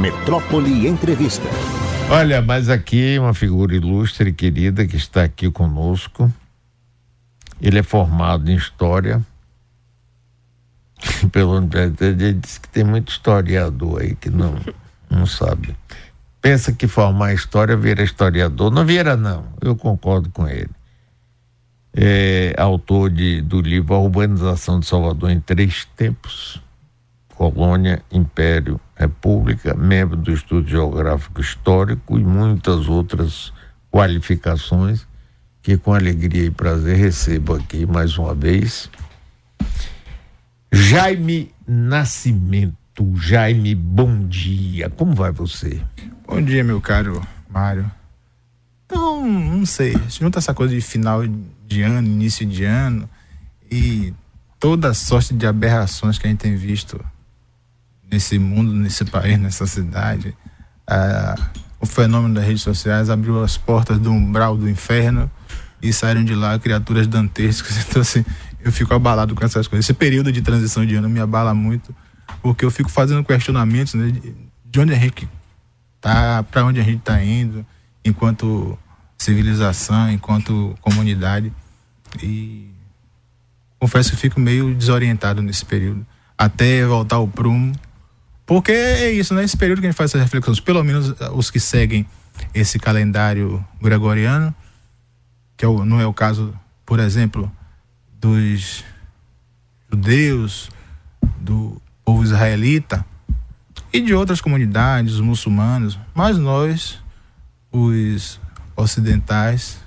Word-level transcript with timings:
Metrópole 0.00 0.86
Entrevista. 0.86 1.46
Olha, 2.10 2.40
mas 2.40 2.68
aqui 2.68 3.18
uma 3.18 3.34
figura 3.34 3.74
ilustre 3.74 4.30
e 4.30 4.32
querida 4.32 4.86
que 4.86 4.96
está 4.96 5.22
aqui 5.22 5.50
conosco. 5.50 6.32
Ele 7.60 7.78
é 7.78 7.82
formado 7.82 8.50
em 8.50 8.56
História. 8.56 9.20
Pelo 11.30 11.58
ele 12.00 12.32
disse 12.32 12.58
que 12.60 12.68
tem 12.68 12.82
muito 12.82 13.12
historiador 13.12 14.00
aí 14.00 14.16
que 14.16 14.30
não, 14.30 14.54
não 15.10 15.26
sabe. 15.26 15.76
Pensa 16.40 16.72
que 16.72 16.88
formar 16.88 17.34
história 17.34 17.76
vira 17.76 18.02
historiador. 18.02 18.70
Não 18.70 18.86
vira, 18.86 19.16
não. 19.16 19.44
Eu 19.60 19.76
concordo 19.76 20.30
com 20.30 20.48
ele 20.48 20.70
é 21.94 22.54
autor 22.56 23.10
de, 23.10 23.40
do 23.42 23.60
livro 23.60 23.94
A 23.94 23.98
Urbanização 23.98 24.78
de 24.80 24.86
Salvador 24.86 25.30
em 25.30 25.40
Três 25.40 25.86
Tempos, 25.96 26.62
Colônia, 27.40 28.02
Império, 28.12 28.78
República, 28.94 29.74
membro 29.74 30.14
do 30.14 30.30
Estudo 30.30 30.68
Geográfico 30.68 31.40
Histórico 31.40 32.18
e 32.18 32.22
muitas 32.22 32.86
outras 32.86 33.50
qualificações 33.90 35.06
que 35.62 35.78
com 35.78 35.94
alegria 35.94 36.44
e 36.44 36.50
prazer 36.50 36.98
recebo 36.98 37.54
aqui 37.54 37.86
mais 37.86 38.18
uma 38.18 38.34
vez. 38.34 38.90
Jaime 40.70 41.50
Nascimento. 41.66 42.76
Jaime, 43.16 43.74
bom 43.74 44.26
dia. 44.28 44.90
Como 44.90 45.14
vai 45.14 45.32
você? 45.32 45.80
Bom 46.26 46.42
dia, 46.42 46.62
meu 46.62 46.78
caro 46.78 47.26
Mário. 47.48 47.90
Então, 48.84 49.26
não 49.26 49.64
sei. 49.64 49.94
Junta 50.10 50.40
essa 50.40 50.52
coisa 50.52 50.74
de 50.74 50.82
final 50.82 51.22
de 51.66 51.80
ano, 51.80 52.06
início 52.06 52.44
de 52.44 52.64
ano, 52.64 53.08
e 53.72 54.12
toda 54.58 54.92
sorte 54.92 55.32
de 55.32 55.46
aberrações 55.46 56.18
que 56.18 56.26
a 56.26 56.30
gente 56.30 56.40
tem 56.40 56.54
visto 56.54 57.02
nesse 58.10 58.38
mundo, 58.38 58.72
nesse 58.72 59.04
país, 59.04 59.38
nessa 59.38 59.66
cidade. 59.66 60.36
O 61.80 61.86
fenômeno 61.86 62.34
das 62.34 62.44
redes 62.44 62.62
sociais 62.62 63.08
abriu 63.08 63.42
as 63.42 63.56
portas 63.56 63.98
do 63.98 64.10
umbral 64.10 64.56
do 64.56 64.68
inferno 64.68 65.30
e 65.82 65.92
saíram 65.92 66.22
de 66.22 66.34
lá 66.34 66.58
criaturas 66.58 67.06
dantescas. 67.06 67.86
Então, 67.88 68.02
assim, 68.02 68.24
eu 68.60 68.70
fico 68.70 68.92
abalado 68.92 69.34
com 69.34 69.44
essas 69.44 69.66
coisas. 69.66 69.86
Esse 69.86 69.94
período 69.94 70.30
de 70.30 70.42
transição 70.42 70.84
de 70.84 70.94
ano 70.94 71.08
me 71.08 71.20
abala 71.20 71.54
muito, 71.54 71.94
porque 72.42 72.64
eu 72.64 72.70
fico 72.70 72.90
fazendo 72.90 73.24
questionamentos 73.24 73.94
né, 73.94 74.12
de 74.64 74.80
onde 74.80 74.92
a 74.92 74.96
gente 74.96 75.28
tá, 76.00 76.42
para 76.42 76.64
onde 76.64 76.80
a 76.80 76.82
gente 76.82 76.98
está 76.98 77.22
indo, 77.22 77.64
enquanto 78.04 78.78
civilização, 79.16 80.10
enquanto 80.10 80.76
comunidade. 80.80 81.52
E 82.22 82.70
confesso 83.78 84.10
que 84.10 84.16
fico 84.16 84.38
meio 84.38 84.74
desorientado 84.74 85.42
nesse 85.42 85.64
período, 85.64 86.06
até 86.36 86.84
voltar 86.84 87.16
ao 87.16 87.28
prumo. 87.28 87.72
Porque 88.50 88.72
é 88.72 89.12
isso, 89.12 89.32
né? 89.32 89.44
Esse 89.44 89.56
período 89.56 89.78
que 89.80 89.86
a 89.86 89.90
gente 89.90 89.96
faz 89.96 90.10
essas 90.10 90.22
reflexões, 90.22 90.58
pelo 90.58 90.82
menos 90.82 91.10
eh, 91.20 91.30
os 91.32 91.52
que 91.52 91.60
seguem 91.60 92.04
esse 92.52 92.80
calendário 92.80 93.64
gregoriano, 93.80 94.52
que 95.56 95.64
é 95.64 95.68
o, 95.68 95.84
não 95.84 96.00
é 96.00 96.06
o 96.06 96.12
caso, 96.12 96.52
por 96.84 96.98
exemplo, 96.98 97.48
dos 98.20 98.84
judeus, 99.88 100.68
do 101.38 101.80
povo 102.04 102.24
israelita 102.24 103.06
e 103.92 104.00
de 104.00 104.12
outras 104.14 104.40
comunidades, 104.40 105.14
os 105.14 105.20
muçulmanos, 105.20 105.96
mas 106.12 106.36
nós, 106.36 106.98
os 107.70 108.40
ocidentais, 108.74 109.78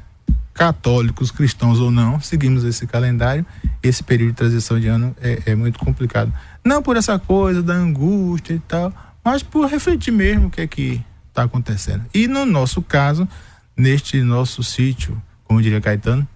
católicos, 0.54 1.32
cristãos 1.32 1.82
ou 1.82 1.92
não, 1.92 2.22
seguimos 2.22 2.64
esse 2.64 2.88
calendário. 2.88 3.46
Esse 3.82 4.02
período 4.02 4.30
de 4.30 4.38
transição 4.38 4.80
de 4.80 4.88
ano 4.88 5.14
é, 5.20 5.42
é 5.48 5.56
muito 5.56 5.80
complicado. 5.80 6.32
Não 6.66 6.82
por 6.82 6.96
essa 6.96 7.20
coisa 7.20 7.62
da 7.62 7.74
angústia 7.74 8.54
e 8.54 8.60
tal, 8.60 8.94
mas 9.24 9.44
por 9.44 9.68
refletir 9.68 10.12
mesmo 10.12 10.48
o 10.48 10.50
que 10.50 10.62
é 10.62 10.68
que 10.68 11.02
está 11.30 11.44
acontecendo. 11.44 12.06
E 12.14 12.28
no 12.28 12.46
nosso 12.46 12.82
caso, 12.82 13.28
neste 13.76 14.22
nosso 14.22 14.64
sítio, 14.64 15.22
como 15.44 15.62
diria 15.62 15.82
Caetano, 15.82 16.28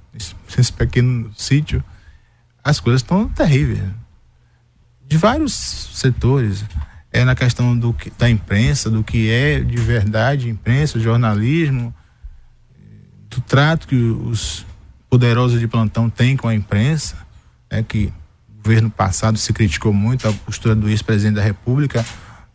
esse 0.58 0.74
pequeno 0.74 1.32
sítio, 1.36 1.84
as 2.64 2.80
coisas 2.80 3.02
estão 3.02 3.28
terríveis. 3.30 3.82
De 5.08 5.18
vários 5.18 5.54
setores. 5.54 6.66
É 7.10 7.24
na 7.24 7.34
questão 7.34 7.76
do 7.76 7.94
que, 7.94 8.12
da 8.12 8.30
imprensa, 8.30 8.90
do 8.90 9.02
que 9.02 9.32
é 9.32 9.62
de 9.62 9.78
verdade 9.78 10.50
imprensa, 10.50 11.00
jornalismo, 11.00 11.96
do 13.30 13.40
trato 13.42 13.88
que 13.88 13.96
os 13.96 14.66
poderosos 15.10 15.60
de 15.60 15.68
plantão 15.68 16.10
têm 16.10 16.36
com 16.36 16.50
a 16.50 16.54
imprensa, 16.54 17.16
é 17.70 17.82
que 17.82 18.12
governo 18.68 18.90
passado 18.90 19.38
se 19.38 19.54
criticou 19.54 19.94
muito 19.94 20.28
a 20.28 20.34
postura 20.34 20.76
do 20.76 20.90
ex-presidente 20.90 21.36
da 21.36 21.42
República, 21.42 22.06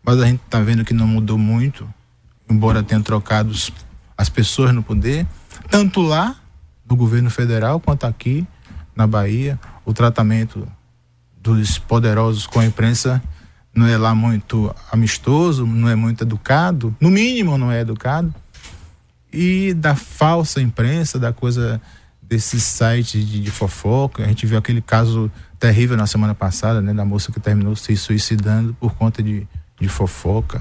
mas 0.04 0.20
a 0.20 0.26
gente 0.26 0.42
está 0.44 0.60
vendo 0.60 0.84
que 0.84 0.92
não 0.92 1.06
mudou 1.06 1.38
muito, 1.38 1.88
embora 2.50 2.82
tenha 2.82 3.00
trocado 3.00 3.50
as 4.16 4.28
pessoas 4.28 4.74
no 4.74 4.82
poder, 4.82 5.26
tanto 5.70 6.02
lá 6.02 6.36
no 6.86 6.94
governo 6.94 7.30
federal 7.30 7.80
quanto 7.80 8.04
aqui 8.04 8.46
na 8.94 9.06
Bahia, 9.06 9.58
o 9.86 9.94
tratamento 9.94 10.68
dos 11.40 11.78
poderosos 11.78 12.46
com 12.46 12.60
a 12.60 12.66
imprensa 12.66 13.22
não 13.74 13.86
é 13.86 13.96
lá 13.96 14.14
muito 14.14 14.74
amistoso, 14.92 15.64
não 15.64 15.88
é 15.88 15.96
muito 15.96 16.24
educado, 16.24 16.94
no 17.00 17.10
mínimo 17.10 17.56
não 17.56 17.72
é 17.72 17.80
educado 17.80 18.34
e 19.32 19.72
da 19.72 19.96
falsa 19.96 20.60
imprensa, 20.60 21.18
da 21.18 21.32
coisa 21.32 21.80
desses 22.20 22.62
sites 22.64 23.26
de, 23.26 23.40
de, 23.40 23.50
fofoca. 23.50 24.24
A 24.24 24.28
gente 24.28 24.46
viu 24.46 24.58
aquele 24.58 24.82
caso 24.82 25.30
terrível 25.62 25.96
na 25.96 26.08
semana 26.08 26.34
passada, 26.34 26.82
né, 26.82 26.92
da 26.92 27.04
moça 27.04 27.30
que 27.30 27.38
terminou 27.38 27.76
se 27.76 27.96
suicidando 27.96 28.74
por 28.80 28.94
conta 28.94 29.22
de, 29.22 29.46
de 29.80 29.88
fofoca. 29.88 30.60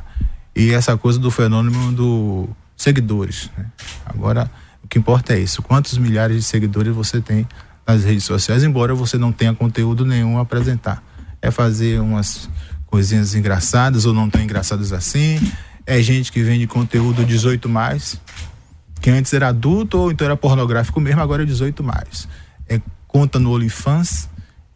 E 0.55 0.69
essa 0.69 0.95
coisa 0.95 1.17
do 1.17 1.31
fenômeno 1.31 1.91
do 1.91 2.47
seguidores. 2.77 3.49
Né? 3.57 3.65
Agora, 4.05 4.51
o 4.83 4.87
que 4.87 4.99
importa 4.99 5.33
é 5.33 5.39
isso: 5.39 5.63
quantos 5.63 5.97
milhares 5.97 6.37
de 6.37 6.43
seguidores 6.43 6.93
você 6.93 7.19
tem 7.19 7.47
nas 7.87 8.03
redes 8.03 8.25
sociais, 8.25 8.63
embora 8.63 8.93
você 8.93 9.17
não 9.17 9.31
tenha 9.31 9.55
conteúdo 9.55 10.05
nenhum 10.05 10.37
a 10.37 10.41
apresentar. 10.41 11.03
É 11.41 11.49
fazer 11.49 11.99
umas 11.99 12.47
coisinhas 12.85 13.33
engraçadas 13.33 14.05
ou 14.05 14.13
não 14.13 14.29
tão 14.29 14.39
engraçadas 14.39 14.93
assim. 14.93 15.39
É 15.83 15.99
gente 15.99 16.31
que 16.31 16.43
vende 16.43 16.67
conteúdo 16.67 17.25
18 17.25 17.67
mais, 17.67 18.21
que 19.01 19.09
antes 19.09 19.33
era 19.33 19.47
adulto 19.47 19.97
ou 19.97 20.11
então 20.11 20.25
era 20.25 20.37
pornográfico 20.37 21.01
mesmo, 21.01 21.21
agora 21.21 21.41
é 21.41 21.45
18 21.47 21.83
mais. 21.83 22.27
É 22.69 22.79
conta 23.07 23.39
no 23.39 23.51
OnlyFans 23.51 24.29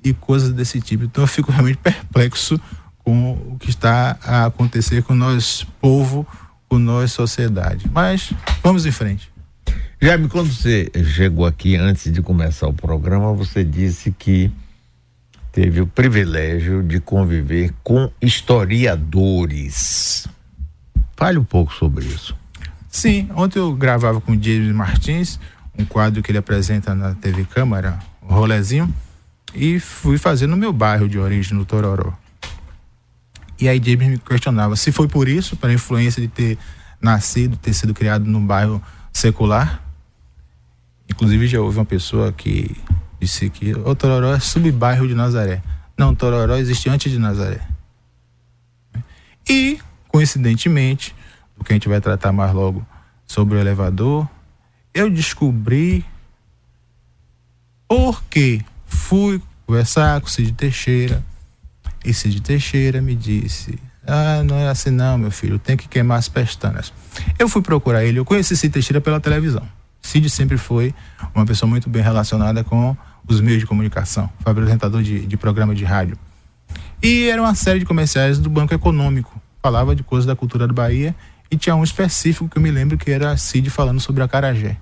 e 0.06 0.14
coisas 0.14 0.54
desse 0.54 0.80
tipo. 0.80 1.04
Então 1.04 1.24
eu 1.24 1.28
fico 1.28 1.52
realmente 1.52 1.78
perplexo 1.78 2.60
com 3.04 3.34
o 3.34 3.58
que 3.60 3.70
está 3.70 4.18
a 4.24 4.46
acontecer 4.46 5.04
com 5.04 5.14
nós, 5.14 5.66
povo, 5.82 6.26
com 6.68 6.80
nós, 6.80 7.12
sociedade. 7.12 7.90
Mas 7.92 8.34
vamos 8.64 8.86
em 8.86 8.92
frente. 8.92 9.32
Jaime, 10.02 10.28
quando 10.28 10.52
você 10.52 10.92
chegou 11.04 11.46
aqui 11.46 11.76
antes 11.76 12.12
de 12.12 12.22
começar 12.22 12.68
o 12.68 12.74
programa, 12.74 13.34
você 13.34 13.64
disse 13.64 14.12
que 14.12 14.52
teve 15.52 15.82
o 15.82 15.88
privilégio 15.88 16.84
de 16.84 17.00
conviver 17.00 17.74
com 17.84 18.12
historiadores. 18.22 20.28
Fale 21.16 21.40
um 21.40 21.44
pouco 21.44 21.74
sobre 21.74 22.06
isso. 22.06 22.36
Sim, 22.90 23.30
ontem 23.36 23.60
eu 23.60 23.74
gravava 23.74 24.20
com 24.20 24.34
o 24.34 24.42
James 24.42 24.76
Martins, 24.76 25.40
um 25.78 25.86
quadro 25.86 26.22
que 26.22 26.32
ele 26.32 26.38
apresenta 26.38 26.94
na 26.94 27.16
TV 27.16 27.46
Câmara, 27.46 28.00
o 28.22 28.34
rolezinho, 28.34 28.94
e 29.56 29.80
fui 29.80 30.18
fazer 30.18 30.48
no 30.48 30.58
meu 30.58 30.74
bairro 30.74 31.08
de 31.08 31.18
origem, 31.18 31.58
no 31.58 31.66
Tororó. 31.66 32.14
E 33.60 33.70
aí 33.70 33.82
James 33.84 34.10
me 34.10 34.18
questionava 34.18 34.76
se 34.76 34.92
foi 34.92 35.08
por 35.08 35.30
isso, 35.30 35.56
pela 35.56 35.74
influência 35.74 36.22
de 36.22 36.28
ter 36.28 36.58
nascido, 37.02 37.56
ter 37.56 37.74
sido 37.74 37.94
criado 37.94 38.26
num 38.26 38.46
bairro 38.46 38.84
secular. 39.14 39.82
Inclusive 41.10 41.48
já 41.48 41.62
houve 41.62 41.78
uma 41.78 41.86
pessoa 41.86 42.34
que 42.34 42.76
disse 43.20 43.50
que 43.50 43.74
o 43.74 43.96
Tororó 43.96 44.34
é 44.34 44.40
subbairro 44.40 45.08
de 45.08 45.16
Nazaré. 45.16 45.64
Não, 45.98 46.14
Tororó 46.14 46.56
existe 46.58 46.90
antes 46.90 47.10
de 47.12 47.18
Nazaré. 47.18 47.62
E, 49.48 49.80
coincidentemente, 50.10 51.16
o 51.58 51.64
que 51.64 51.72
a 51.72 51.76
gente 51.76 51.88
vai 51.88 52.02
tratar 52.02 52.34
mais 52.34 52.54
logo 52.54 52.86
sobre 53.26 53.56
o 53.56 53.60
elevador, 53.60 54.28
eu 54.94 55.10
descobri 55.10 56.04
porque 57.88 58.62
fui 58.96 59.42
conversar 59.68 60.20
com 60.22 60.28
o 60.28 60.30
Cid 60.30 60.54
Teixeira 60.54 61.24
e 62.04 62.14
Cid 62.14 62.42
Teixeira 62.42 63.02
me 63.02 63.16
disse: 63.16 63.78
Ah, 64.06 64.42
não 64.44 64.58
é 64.58 64.70
assim 64.70 64.90
não, 64.90 65.18
meu 65.18 65.32
filho, 65.32 65.60
tem 65.60 65.76
que 65.76 65.88
queimar 65.88 66.18
as 66.18 66.30
pestanas. 66.30 66.94
Eu 67.38 67.50
fui 67.50 67.62
procurar 67.62 68.04
ele, 68.04 68.20
eu 68.20 68.26
conheci 68.26 68.56
Cid 68.56 68.74
Teixeira 68.74 69.02
pela 69.02 69.20
televisão. 69.20 69.68
Cid 70.02 70.30
sempre 70.30 70.58
foi 70.58 70.94
uma 71.34 71.46
pessoa 71.46 71.70
muito 71.70 71.90
bem 71.90 72.02
relacionada 72.02 72.64
com 72.64 72.96
os 73.28 73.42
meios 73.42 73.60
de 73.60 73.66
comunicação, 73.66 74.30
foi 74.40 74.52
apresentador 74.52 75.02
de, 75.02 75.26
de 75.26 75.38
programa 75.38 75.74
de 75.74 75.84
rádio. 75.84 76.18
E 77.02 77.28
era 77.28 77.42
uma 77.42 77.56
série 77.56 77.80
de 77.80 77.86
comerciais 77.86 78.38
do 78.38 78.50
Banco 78.50 78.74
Econômico, 78.74 79.42
falava 79.62 79.96
de 79.96 80.04
coisas 80.04 80.26
da 80.26 80.36
cultura 80.36 80.68
do 80.68 80.74
Bahia 80.74 81.16
e 81.50 81.58
tinha 81.58 81.76
um 81.76 81.84
específico 81.84 82.48
que 82.48 82.58
eu 82.58 82.62
me 82.62 82.70
lembro 82.70 82.98
que 82.98 83.10
era 83.10 83.36
Cid 83.36 83.70
falando 83.70 84.00
sobre 84.00 84.22
a 84.22 84.28
Carajé. 84.28 84.78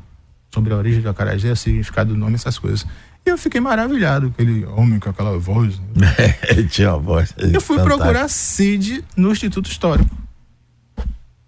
Sobre 0.54 0.74
a 0.74 0.78
origem 0.78 1.02
do 1.02 1.10
Acarajé, 1.10 1.52
o 1.52 1.56
significado 1.56 2.14
do 2.14 2.20
nome, 2.20 2.36
essas 2.36 2.60
coisas. 2.60 2.86
E 3.26 3.30
eu 3.30 3.38
fiquei 3.38 3.62
maravilhado, 3.62 4.28
aquele 4.28 4.66
homem 4.66 5.00
com 5.00 5.10
aquela 5.10 5.38
voz. 5.40 5.80
Né? 5.96 6.14
tinha 6.70 6.92
uma 6.92 7.00
voz. 7.00 7.34
Eu 7.38 7.62
fui 7.62 7.78
fantástica. 7.78 7.84
procurar 7.84 8.28
Cid 8.28 9.04
no 9.16 9.32
Instituto 9.32 9.70
Histórico. 9.70 10.16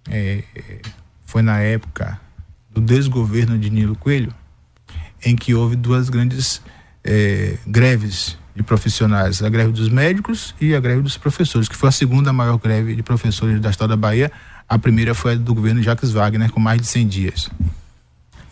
é, 0.10 0.44
foi 1.26 1.42
na 1.42 1.60
época 1.60 2.20
do 2.72 2.80
desgoverno 2.80 3.58
de 3.58 3.70
Nilo 3.70 3.96
Coelho, 3.96 4.34
em 5.24 5.36
que 5.36 5.54
houve 5.54 5.76
duas 5.76 6.10
grandes 6.10 6.62
é, 7.04 7.58
greves 7.68 8.38
de 8.56 8.64
profissionais, 8.64 9.44
a 9.44 9.50
greve 9.50 9.74
dos 9.74 9.90
médicos 9.90 10.56
e 10.62 10.74
a 10.74 10.80
greve 10.80 11.02
dos 11.02 11.18
professores, 11.18 11.68
que 11.68 11.76
foi 11.76 11.90
a 11.90 11.92
segunda 11.92 12.32
maior 12.32 12.58
greve 12.58 12.96
de 12.96 13.04
professores 13.04 13.60
da 13.60 13.70
história 13.70 13.90
da 13.90 13.98
Bahia. 13.98 14.32
A 14.68 14.80
primeira 14.80 15.14
foi 15.14 15.34
a 15.34 15.36
do 15.36 15.54
governo 15.54 15.84
Jacques 15.84 16.12
Wagner, 16.12 16.50
com 16.52 16.60
mais 16.60 16.80
de 16.80 16.88
100 16.88 17.08
dias. 17.08 17.50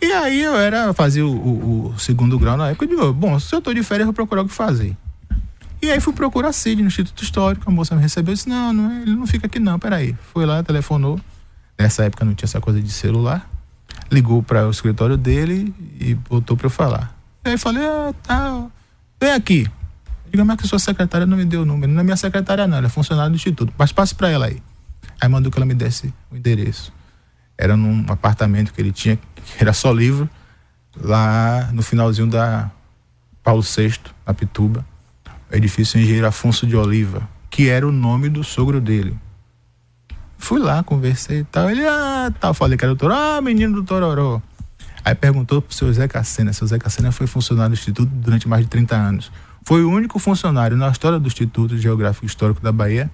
E 0.04 0.12
aí 0.12 0.42
eu 0.42 0.54
era 0.54 0.92
fazer 0.92 1.22
o, 1.22 1.30
o, 1.30 1.86
o, 1.86 1.98
segundo 1.98 2.38
grau 2.38 2.58
na 2.58 2.68
época, 2.68 2.84
eu 2.84 2.88
digo, 2.88 3.12
bom, 3.14 3.38
se 3.38 3.54
eu 3.54 3.58
estou 3.58 3.72
de 3.72 3.82
férias, 3.82 4.00
eu 4.00 4.06
vou 4.06 4.14
procurar 4.14 4.42
o 4.42 4.46
que 4.46 4.52
fazer. 4.52 4.94
E 5.80 5.90
aí 5.90 5.98
fui 5.98 6.12
procurar 6.12 6.52
CID 6.52 6.82
no 6.82 6.88
Instituto 6.88 7.22
Histórico, 7.22 7.64
a 7.66 7.72
moça 7.72 7.94
me 7.94 8.02
recebeu 8.02 8.32
e 8.32 8.36
disse, 8.36 8.48
não, 8.48 8.70
não, 8.70 9.02
ele 9.02 9.14
não 9.14 9.26
fica 9.26 9.46
aqui 9.46 9.58
não, 9.58 9.78
peraí. 9.78 10.14
Foi 10.32 10.44
lá, 10.44 10.62
telefonou, 10.62 11.18
nessa 11.78 12.04
época 12.04 12.22
não 12.22 12.34
tinha 12.34 12.46
essa 12.46 12.60
coisa 12.60 12.82
de 12.82 12.90
celular, 12.90 13.48
ligou 14.12 14.42
para 14.42 14.66
o 14.66 14.70
escritório 14.70 15.16
dele 15.16 15.74
e 15.98 16.14
botou 16.14 16.54
para 16.54 16.66
eu 16.66 16.70
falar. 16.70 17.16
E 17.42 17.50
aí 17.50 17.58
falei, 17.58 17.82
ah, 17.82 18.12
tá, 18.22 18.66
vem 19.18 19.32
aqui. 19.32 19.66
Diga, 20.30 20.44
mas 20.44 20.56
que 20.56 20.68
sua 20.68 20.78
secretária 20.78 21.26
não 21.26 21.36
me 21.36 21.44
deu 21.46 21.62
o 21.62 21.64
número. 21.64 21.90
Não 21.90 22.00
é 22.00 22.04
minha 22.04 22.16
secretária, 22.16 22.66
não, 22.66 22.76
ela 22.76 22.86
é 22.86 22.90
funcionária 22.90 23.30
do 23.30 23.36
Instituto. 23.36 23.72
Mas 23.78 23.90
passe 23.90 24.14
para 24.14 24.28
ela 24.28 24.46
aí. 24.46 24.60
Aí 25.20 25.28
mandou 25.28 25.50
que 25.50 25.58
ela 25.58 25.64
me 25.64 25.74
desse 25.74 26.12
o 26.30 26.36
endereço. 26.36 26.92
Era 27.56 27.76
num 27.76 28.04
apartamento 28.08 28.72
que 28.72 28.80
ele 28.80 28.90
tinha, 28.90 29.18
que 29.44 29.62
era 29.62 29.72
só 29.72 29.92
livro, 29.92 30.28
lá 30.96 31.70
no 31.72 31.82
finalzinho 31.82 32.26
da 32.26 32.70
Paulo 33.42 33.62
VI, 33.62 33.98
na 34.26 34.34
Pituba. 34.34 34.84
O 35.50 35.54
edifício 35.54 36.00
Engenheiro 36.00 36.26
Afonso 36.26 36.66
de 36.66 36.76
Oliva, 36.76 37.28
que 37.50 37.68
era 37.68 37.86
o 37.86 37.92
nome 37.92 38.28
do 38.28 38.42
sogro 38.42 38.80
dele. 38.80 39.16
Fui 40.38 40.58
lá, 40.58 40.82
conversei 40.82 41.40
e 41.40 41.44
tal. 41.44 41.70
Ele, 41.70 41.86
ah, 41.86 42.32
tal. 42.40 42.52
Falei 42.52 42.76
que 42.76 42.84
era 42.84 42.94
doutor, 42.94 43.12
ah, 43.12 43.40
menino 43.40 43.74
do 43.74 43.84
Tororó. 43.84 44.42
Aí 45.04 45.14
perguntou 45.14 45.60
pro 45.60 45.74
seu 45.74 45.92
Zé 45.92 46.08
Cacena. 46.08 46.52
Seu 46.52 46.66
Zé 46.66 46.78
Cacena 46.78 47.12
foi 47.12 47.26
funcionário 47.26 47.70
do 47.70 47.78
Instituto 47.78 48.10
durante 48.12 48.48
mais 48.48 48.64
de 48.64 48.70
30 48.70 48.96
anos. 48.96 49.32
Foi 49.64 49.82
o 49.84 49.90
único 49.90 50.18
funcionário 50.18 50.76
na 50.76 50.88
história 50.88 51.18
do 51.18 51.26
Instituto 51.26 51.78
Geográfico 51.78 52.26
Histórico 52.26 52.60
da 52.60 52.72
Bahia 52.72 53.10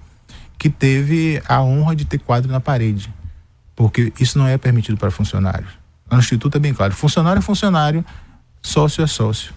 que 0.58 0.68
teve 0.68 1.42
a 1.48 1.62
honra 1.62 1.96
de 1.96 2.04
ter 2.04 2.18
quadro 2.18 2.50
na 2.50 2.60
parede. 2.60 3.12
Porque 3.74 4.12
isso 4.20 4.38
não 4.38 4.46
é 4.46 4.58
permitido 4.58 4.98
para 4.98 5.10
funcionários. 5.10 5.79
No 6.10 6.18
Instituto 6.18 6.56
é 6.56 6.58
bem 6.58 6.74
claro: 6.74 6.94
funcionário 6.94 7.38
é 7.38 7.42
funcionário, 7.42 8.04
sócio 8.62 9.02
é 9.02 9.06
sócio. 9.06 9.54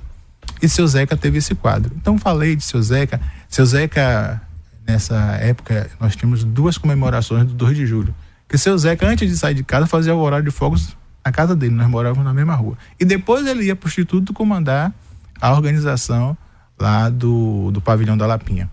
E 0.62 0.70
seu 0.70 0.88
Zeca 0.88 1.18
teve 1.18 1.38
esse 1.38 1.56
quadro. 1.56 1.94
Então 1.96 2.18
falei 2.18 2.56
de 2.56 2.64
seu 2.64 2.82
Zeca. 2.82 3.20
Seu 3.50 3.66
Zeca, 3.66 4.42
nessa 4.86 5.16
época, 5.42 5.90
nós 6.00 6.16
tínhamos 6.16 6.44
duas 6.44 6.78
comemorações 6.78 7.46
do 7.46 7.54
2 7.54 7.76
de 7.76 7.86
julho. 7.86 8.14
Que 8.48 8.58
seu 8.58 8.78
Zeca, 8.78 9.08
antes 9.08 9.30
de 9.30 9.38
sair 9.38 9.54
de 9.54 9.64
casa, 9.64 9.88
fazia 9.88 10.14
o 10.14 10.20
horário 10.20 10.46
de 10.46 10.52
fogos 10.52 10.96
na 11.26 11.32
casa 11.32 11.56
dele. 11.56 11.74
Nós 11.74 11.90
morávamos 11.90 12.24
na 12.24 12.34
mesma 12.34 12.56
rua. 12.56 12.78
E 13.00 13.06
depois 13.06 13.46
ele 13.48 13.66
ia 13.66 13.76
para 13.76 13.88
o 13.88 13.90
Instituto 13.90 14.34
comandar 14.34 14.94
a 15.42 15.52
organização 15.52 16.38
lá 16.80 17.10
do, 17.10 17.72
do 17.72 17.82
pavilhão 17.82 18.18
da 18.18 18.26
Lapinha. 18.26 18.70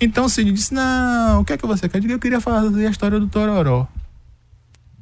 Então 0.00 0.24
o 0.24 0.28
Cid 0.28 0.50
disse: 0.50 0.74
Não, 0.74 1.40
o 1.40 1.44
que 1.44 1.52
é 1.52 1.56
que 1.56 1.66
você 1.66 1.88
quer? 1.88 2.00
Digo, 2.00 2.12
eu 2.12 2.18
queria 2.18 2.40
fazer 2.40 2.86
a 2.86 2.90
história 2.90 3.20
do 3.20 3.28
Tororó. 3.28 3.86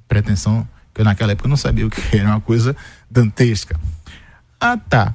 Pretensão, 0.07 0.69
que 0.94 1.00
eu 1.00 1.04
naquela 1.04 1.32
época 1.32 1.48
não 1.48 1.56
sabia 1.56 1.87
o 1.87 1.90
que 1.90 2.16
era, 2.16 2.28
uma 2.28 2.40
coisa 2.40 2.76
dantesca. 3.10 3.78
Ah, 4.60 4.76
tá. 4.76 5.14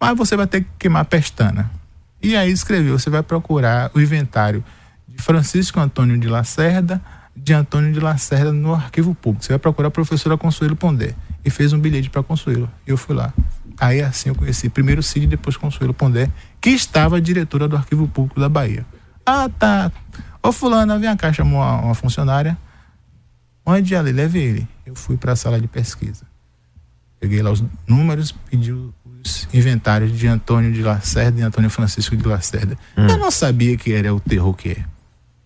Mas 0.00 0.16
você 0.16 0.36
vai 0.36 0.46
ter 0.46 0.62
que 0.62 0.68
queimar 0.78 1.02
a 1.02 1.04
pestana. 1.04 1.70
E 2.22 2.36
aí 2.36 2.50
escreveu: 2.50 2.98
você 2.98 3.10
vai 3.10 3.22
procurar 3.22 3.90
o 3.94 4.00
inventário 4.00 4.64
de 5.08 5.22
Francisco 5.22 5.80
Antônio 5.80 6.18
de 6.18 6.28
Lacerda, 6.28 7.00
de 7.36 7.52
Antônio 7.52 7.92
de 7.92 8.00
Lacerda 8.00 8.52
no 8.52 8.74
arquivo 8.74 9.14
público. 9.14 9.44
Você 9.44 9.52
vai 9.52 9.58
procurar 9.58 9.88
a 9.88 9.90
professora 9.90 10.36
Consuelo 10.36 10.76
Pondé. 10.76 11.14
E 11.44 11.50
fez 11.50 11.72
um 11.72 11.78
bilhete 11.78 12.08
para 12.08 12.22
Consuelo. 12.22 12.70
E 12.86 12.90
eu 12.90 12.96
fui 12.96 13.14
lá. 13.14 13.32
Aí 13.78 14.00
assim 14.00 14.30
eu 14.30 14.34
conheci 14.34 14.68
primeiro 14.68 15.02
Cid, 15.02 15.26
depois 15.26 15.56
Consuelo 15.56 15.92
Pondé, 15.92 16.30
que 16.60 16.70
estava 16.70 17.20
diretora 17.20 17.68
do 17.68 17.76
Arquivo 17.76 18.08
Público 18.08 18.40
da 18.40 18.48
Bahia. 18.48 18.86
Ah, 19.26 19.48
tá. 19.48 19.90
Ô 20.42 20.52
fulana, 20.52 20.98
vem 20.98 21.14
cá, 21.16 21.32
chamou 21.32 21.60
uma, 21.60 21.80
uma 21.80 21.94
funcionária. 21.94 22.56
Onde 23.64 23.94
ela? 23.94 24.10
Leve 24.10 24.38
ele. 24.38 24.68
Eu 24.84 24.94
fui 24.94 25.16
para 25.16 25.32
a 25.32 25.36
sala 25.36 25.60
de 25.60 25.66
pesquisa. 25.66 26.24
Peguei 27.18 27.42
lá 27.42 27.50
os 27.50 27.64
números, 27.86 28.32
pedi 28.32 28.70
os 28.70 29.48
inventários 29.52 30.12
de 30.12 30.26
Antônio 30.26 30.70
de 30.72 30.82
Lacerda 30.82 31.40
e 31.40 31.42
Antônio 31.42 31.70
Francisco 31.70 32.14
de 32.16 32.26
Lacerda. 32.26 32.76
Hum. 32.96 33.06
Eu 33.06 33.16
não 33.16 33.30
sabia 33.30 33.76
que 33.76 33.92
era 33.92 34.14
o 34.14 34.20
terror 34.20 34.52
que 34.52 34.70
é. 34.70 34.84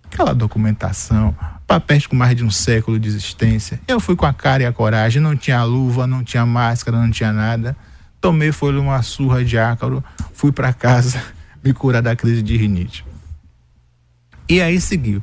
Aquela 0.04 0.34
documentação, 0.34 1.36
papéis 1.66 2.06
com 2.06 2.16
mais 2.16 2.34
de 2.34 2.42
um 2.42 2.50
século 2.50 2.98
de 2.98 3.08
existência. 3.08 3.78
Eu 3.86 4.00
fui 4.00 4.16
com 4.16 4.26
a 4.26 4.32
cara 4.32 4.64
e 4.64 4.66
a 4.66 4.72
coragem, 4.72 5.22
não 5.22 5.36
tinha 5.36 5.62
luva, 5.62 6.06
não 6.06 6.24
tinha 6.24 6.44
máscara, 6.44 6.96
não 6.96 7.10
tinha 7.10 7.32
nada. 7.32 7.76
Tomei 8.20 8.50
foi 8.50 8.76
uma 8.76 9.00
surra 9.02 9.44
de 9.44 9.56
ácaro, 9.56 10.02
fui 10.32 10.50
para 10.50 10.72
casa 10.72 11.22
me 11.62 11.72
curar 11.72 12.02
da 12.02 12.16
crise 12.16 12.42
de 12.42 12.56
rinite. 12.56 13.04
E 14.48 14.60
aí 14.60 14.80
seguiu. 14.80 15.22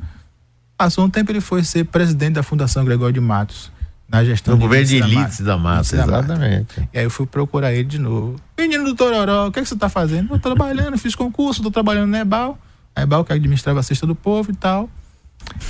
Passou 0.78 1.06
um 1.06 1.10
tempo 1.10 1.32
ele 1.32 1.42
foi 1.42 1.64
ser 1.64 1.86
presidente 1.86 2.34
da 2.34 2.44
Fundação 2.44 2.84
Gregório 2.84 3.14
de 3.14 3.22
Matos, 3.22 3.72
na 4.10 4.24
gestão 4.24 4.56
no 4.56 4.62
governo 4.62 4.86
de 4.86 4.98
elites 4.98 5.40
da 5.40 5.58
massa, 5.58 5.96
exatamente. 5.96 6.88
E 6.94 7.00
aí 7.00 7.06
eu 7.06 7.10
fui 7.10 7.26
procurar 7.26 7.74
ele 7.74 7.86
de 7.86 7.98
novo. 7.98 8.36
Menino 8.58 8.84
do 8.84 8.96
Tororó, 8.96 9.48
o 9.48 9.52
que, 9.52 9.60
é 9.60 9.62
que 9.62 9.68
você 9.68 9.74
está 9.74 9.90
fazendo? 9.90 10.36
Estou 10.36 10.40
trabalhando, 10.40 10.98
fiz 10.98 11.16
concurso, 11.16 11.62
estou 11.62 11.72
trabalhando 11.72 12.10
na 12.10 12.20
EBAL, 12.20 12.58
a 12.96 13.02
EBAL 13.04 13.24
que 13.24 13.34
administrava 13.34 13.80
a 13.80 13.84
cesta 13.84 14.06
do 14.06 14.16
povo 14.16 14.52
e 14.52 14.56
tal. 14.56 14.90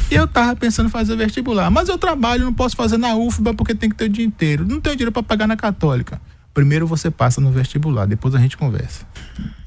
E 0.10 0.16
eu 0.16 0.28
tava 0.28 0.56
pensando 0.56 0.88
em 0.88 0.90
fazer 0.90 1.16
vestibular, 1.16 1.70
mas 1.70 1.90
eu 1.90 1.98
trabalho, 1.98 2.46
não 2.46 2.54
posso 2.54 2.76
fazer 2.76 2.98
na 2.98 3.16
UFBA 3.16 3.54
porque 3.54 3.76
tem 3.76 3.90
que 3.90 3.96
ter 3.96 4.06
o 4.06 4.10
dia 4.10 4.26
inteiro. 4.26 4.66
Não 4.66 4.80
tenho 4.82 4.96
dinheiro 4.96 5.12
para 5.12 5.24
pagar 5.24 5.48
na 5.48 5.56
Católica. 5.56 6.20
Primeiro 6.56 6.88
você 6.88 7.12
passa 7.12 7.42
no 7.42 7.52
vestibular, 7.52 8.08
depois 8.08 8.34
a 8.34 8.40
gente 8.40 8.56
conversa. 8.56 9.06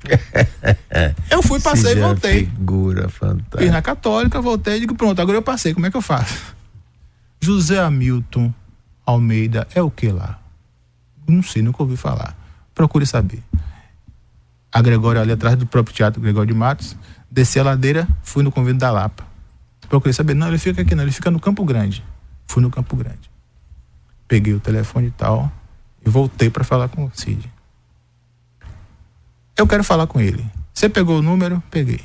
eu 1.30 1.42
fui, 1.42 1.60
passei 1.60 1.92
e 1.92 2.00
voltei. 2.00 2.46
Figura 2.46 3.10
fantástica. 3.10 3.58
Fiz 3.58 3.70
na 3.70 3.82
Católica, 3.82 4.40
voltei 4.40 4.78
e 4.78 4.80
digo, 4.80 4.94
pronto, 4.94 5.20
agora 5.20 5.36
eu 5.36 5.42
passei, 5.42 5.74
como 5.74 5.84
é 5.84 5.90
que 5.90 5.96
eu 5.98 6.00
faço? 6.00 6.56
José 7.42 7.78
Hamilton 7.78 8.50
Almeida 9.04 9.68
é 9.74 9.82
o 9.82 9.90
que 9.90 10.08
lá? 10.08 10.40
Não 11.28 11.42
sei, 11.42 11.60
nunca 11.60 11.82
ouvi 11.82 11.94
falar. 11.94 12.34
Procure 12.74 13.04
saber. 13.04 13.42
A 14.72 14.80
Gregório 14.80 15.20
ali 15.20 15.32
atrás 15.32 15.56
do 15.56 15.66
próprio 15.66 15.94
Teatro 15.94 16.22
Gregório 16.22 16.54
de 16.54 16.58
Matos. 16.58 16.96
Desci 17.30 17.60
a 17.60 17.64
ladeira, 17.64 18.08
fui 18.22 18.42
no 18.42 18.50
convento 18.50 18.78
da 18.78 18.90
Lapa. 18.90 19.26
Procurei 19.90 20.14
saber. 20.14 20.32
Não, 20.32 20.48
ele 20.48 20.56
fica 20.56 20.80
aqui 20.80 20.94
não, 20.94 21.04
ele 21.04 21.12
fica 21.12 21.30
no 21.30 21.38
Campo 21.38 21.66
Grande. 21.66 22.02
Fui 22.46 22.62
no 22.62 22.70
Campo 22.70 22.96
Grande. 22.96 23.30
Peguei 24.26 24.54
o 24.54 24.60
telefone 24.60 25.08
e 25.08 25.10
tal 25.10 25.52
voltei 26.10 26.50
para 26.50 26.64
falar 26.64 26.88
com 26.88 27.04
o 27.04 27.10
Cid. 27.14 27.50
Eu 29.56 29.66
quero 29.66 29.82
falar 29.82 30.06
com 30.06 30.20
ele. 30.20 30.44
Você 30.72 30.88
pegou 30.88 31.18
o 31.18 31.22
número? 31.22 31.62
Peguei. 31.70 32.00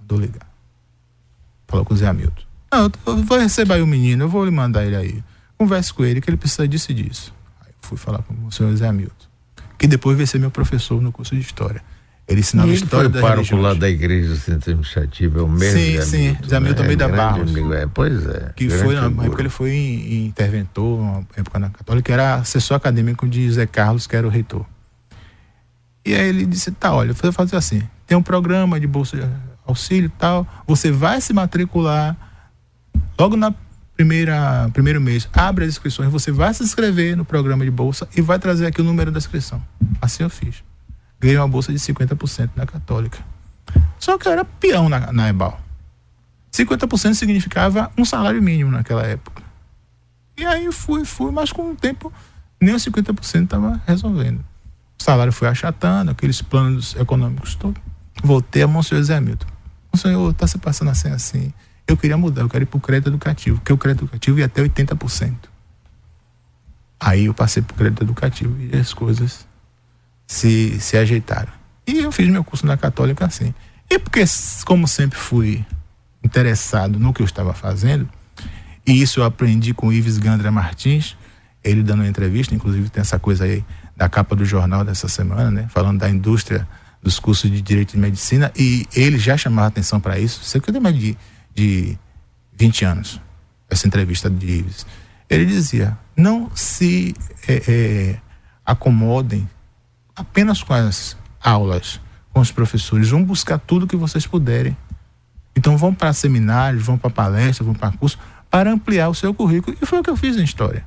Mandou 0.00 0.18
ligar. 0.18 0.46
Falou 1.66 1.84
com 1.84 1.94
o 1.94 1.96
Zé 1.96 2.06
Hamilton. 2.06 2.42
Não, 2.72 2.90
eu 3.06 3.16
vou 3.24 3.38
receber 3.38 3.74
aí 3.74 3.82
o 3.82 3.86
menino, 3.86 4.24
eu 4.24 4.28
vou 4.28 4.44
lhe 4.44 4.50
mandar 4.50 4.84
ele 4.84 4.96
aí. 4.96 5.24
Converse 5.56 5.92
com 5.92 6.04
ele 6.04 6.20
que 6.20 6.28
ele 6.28 6.36
precisa 6.36 6.66
disso 6.68 6.92
e 6.92 6.94
disso. 6.94 7.34
Aí 7.60 7.72
fui 7.80 7.96
falar 7.96 8.22
com 8.22 8.34
o 8.46 8.52
senhor 8.52 8.74
Zé 8.76 8.88
Hamilton, 8.88 9.26
que 9.78 9.86
depois 9.86 10.16
vai 10.16 10.26
ser 10.26 10.38
meu 10.38 10.50
professor 10.50 11.00
no 11.00 11.12
curso 11.12 11.34
de 11.34 11.40
História. 11.40 11.82
Ele 12.26 12.40
ensinava 12.40 12.68
ele 12.68 12.76
história 12.76 13.10
foi 13.10 13.20
das 13.20 13.48
para 13.48 13.58
lá 13.58 13.74
da 13.74 13.88
igreja 13.88 14.34
centro 14.36 14.70
administrativo, 14.70 15.40
é 15.40 15.42
o 15.42 15.48
mesmo. 15.48 15.78
Sim, 15.78 16.00
sim, 16.00 16.38
Zé 16.48 16.56
Hamilton 16.56 16.82
também 16.82 16.96
né? 16.96 17.06
da 17.06 17.08
Barros. 17.08 17.50
Amigo, 17.50 17.74
é, 17.74 17.86
pois 17.86 18.26
é. 18.26 18.52
Que 18.56 18.70
foi, 18.70 18.94
na 18.94 19.24
época 19.24 19.42
ele 19.42 19.50
foi 19.50 19.76
interventor, 20.26 21.02
na 21.02 21.22
época 21.36 21.58
na 21.58 21.68
Católica, 21.68 22.12
era 22.12 22.36
assessor 22.36 22.78
acadêmico 22.78 23.28
de 23.28 23.50
Zé 23.50 23.66
Carlos, 23.66 24.06
que 24.06 24.16
era 24.16 24.26
o 24.26 24.30
reitor. 24.30 24.64
E 26.04 26.14
aí 26.14 26.28
ele 26.28 26.46
disse, 26.46 26.70
tá, 26.70 26.94
olha, 26.94 27.12
vou 27.12 27.32
fazer 27.32 27.56
assim, 27.56 27.82
tem 28.06 28.16
um 28.16 28.22
programa 28.22 28.80
de 28.80 28.86
bolsa 28.86 29.18
de 29.18 29.26
auxílio 29.66 30.06
e 30.06 30.18
tal, 30.18 30.46
você 30.66 30.90
vai 30.90 31.20
se 31.20 31.32
matricular 31.34 32.16
logo 33.18 33.36
na 33.36 33.54
primeira 33.96 34.68
primeiro 34.72 35.00
mês, 35.00 35.28
abre 35.32 35.64
as 35.64 35.70
inscrições, 35.70 36.10
você 36.10 36.32
vai 36.32 36.52
se 36.52 36.62
inscrever 36.62 37.16
no 37.16 37.24
programa 37.24 37.64
de 37.64 37.70
bolsa 37.70 38.08
e 38.16 38.22
vai 38.22 38.38
trazer 38.38 38.66
aqui 38.66 38.80
o 38.80 38.84
número 38.84 39.12
da 39.12 39.18
inscrição. 39.18 39.62
Assim 40.00 40.22
eu 40.22 40.30
fiz 40.30 40.62
ganhei 41.24 41.38
uma 41.38 41.48
bolsa 41.48 41.72
de 41.72 41.78
50% 41.78 42.50
na 42.54 42.66
Católica. 42.66 43.18
Só 43.98 44.18
que 44.18 44.28
eu 44.28 44.32
era 44.32 44.44
peão 44.44 44.88
na, 44.88 45.10
na 45.12 45.28
EBAL. 45.28 45.58
50% 46.52 47.14
significava 47.14 47.90
um 47.96 48.04
salário 48.04 48.42
mínimo 48.42 48.70
naquela 48.70 49.02
época. 49.02 49.42
E 50.36 50.44
aí 50.44 50.70
fui, 50.70 51.04
fui, 51.04 51.32
mas 51.32 51.50
com 51.50 51.72
o 51.72 51.74
tempo 51.74 52.12
nem 52.60 52.74
os 52.74 52.84
50% 52.84 53.44
estava 53.44 53.80
resolvendo. 53.86 54.44
O 54.98 55.02
salário 55.02 55.32
foi 55.32 55.48
achatando, 55.48 56.10
aqueles 56.10 56.42
planos 56.42 56.94
econômicos 56.96 57.54
todos. 57.54 57.82
Voltei 58.22 58.62
a 58.62 58.68
Monsenhor 58.68 59.02
Zé 59.02 59.20
Milton. 59.20 59.46
Monsenhor, 59.92 60.30
está 60.30 60.46
se 60.46 60.58
passando 60.58 60.90
assim, 60.90 61.08
assim. 61.08 61.52
Eu 61.86 61.96
queria 61.96 62.16
mudar, 62.16 62.42
eu 62.42 62.48
quero 62.48 62.64
ir 62.64 62.66
para 62.66 62.78
o 62.78 62.80
crédito 62.80 63.08
educativo, 63.08 63.58
porque 63.58 63.72
o 63.72 63.78
crédito 63.78 64.04
educativo 64.04 64.38
ia 64.38 64.46
até 64.46 64.62
80%. 64.62 65.34
Aí 67.00 67.26
eu 67.26 67.34
passei 67.34 67.62
para 67.62 67.74
o 67.74 67.76
crédito 67.76 68.02
educativo 68.02 68.56
e 68.60 68.76
as 68.76 68.94
coisas 68.94 69.46
se, 70.26 70.78
se 70.80 70.96
ajeitaram. 70.96 71.52
E 71.86 71.98
eu 71.98 72.12
fiz 72.12 72.28
meu 72.28 72.42
curso 72.42 72.66
na 72.66 72.76
Católica 72.76 73.26
assim. 73.26 73.54
E 73.90 73.98
porque, 73.98 74.24
como 74.64 74.88
sempre 74.88 75.18
fui 75.18 75.64
interessado 76.22 76.98
no 76.98 77.12
que 77.12 77.20
eu 77.20 77.26
estava 77.26 77.52
fazendo, 77.52 78.08
E 78.86 79.00
isso 79.00 79.20
eu 79.20 79.24
aprendi 79.24 79.72
com 79.72 79.92
Ives 79.92 80.18
Gandra 80.18 80.50
Martins, 80.50 81.16
ele 81.62 81.82
dando 81.82 82.00
uma 82.00 82.08
entrevista, 82.08 82.54
inclusive 82.54 82.90
tem 82.90 83.00
essa 83.00 83.18
coisa 83.18 83.44
aí 83.44 83.64
da 83.96 84.08
capa 84.08 84.36
do 84.36 84.44
jornal 84.44 84.84
dessa 84.84 85.08
semana, 85.08 85.50
né? 85.50 85.66
Falando 85.70 86.00
da 86.00 86.10
indústria 86.10 86.68
dos 87.02 87.18
cursos 87.18 87.50
de 87.50 87.62
direito 87.62 87.92
de 87.92 87.98
medicina 87.98 88.52
e 88.56 88.86
ele 88.94 89.18
já 89.18 89.36
chamava 89.36 89.68
atenção 89.68 90.00
para 90.00 90.18
isso, 90.18 90.42
cerca 90.44 90.70
de 90.70 90.80
mais 90.80 90.98
de, 90.98 91.16
de 91.54 91.98
20 92.56 92.84
anos, 92.84 93.20
essa 93.70 93.86
entrevista 93.86 94.28
de 94.28 94.46
Ives. 94.46 94.86
Ele 95.30 95.46
dizia: 95.46 95.96
não 96.16 96.50
se 96.54 97.14
é, 97.48 97.62
é, 97.66 98.16
acomodem 98.66 99.48
apenas 100.14 100.62
com 100.62 100.74
as 100.74 101.16
aulas, 101.42 102.00
com 102.32 102.40
os 102.40 102.50
professores, 102.50 103.10
vão 103.10 103.24
buscar 103.24 103.58
tudo 103.58 103.86
que 103.86 103.96
vocês 103.96 104.26
puderem. 104.26 104.76
Então 105.56 105.76
vão 105.76 105.94
para 105.94 106.12
seminários, 106.12 106.82
vão 106.82 106.98
para 106.98 107.10
palestras, 107.10 107.64
vão 107.64 107.74
para 107.74 107.92
cursos, 107.92 108.18
para 108.50 108.72
ampliar 108.72 109.08
o 109.08 109.14
seu 109.14 109.32
currículo. 109.32 109.76
E 109.80 109.86
foi 109.86 110.00
o 110.00 110.02
que 110.02 110.10
eu 110.10 110.16
fiz 110.16 110.36
na 110.36 110.42
história. 110.42 110.84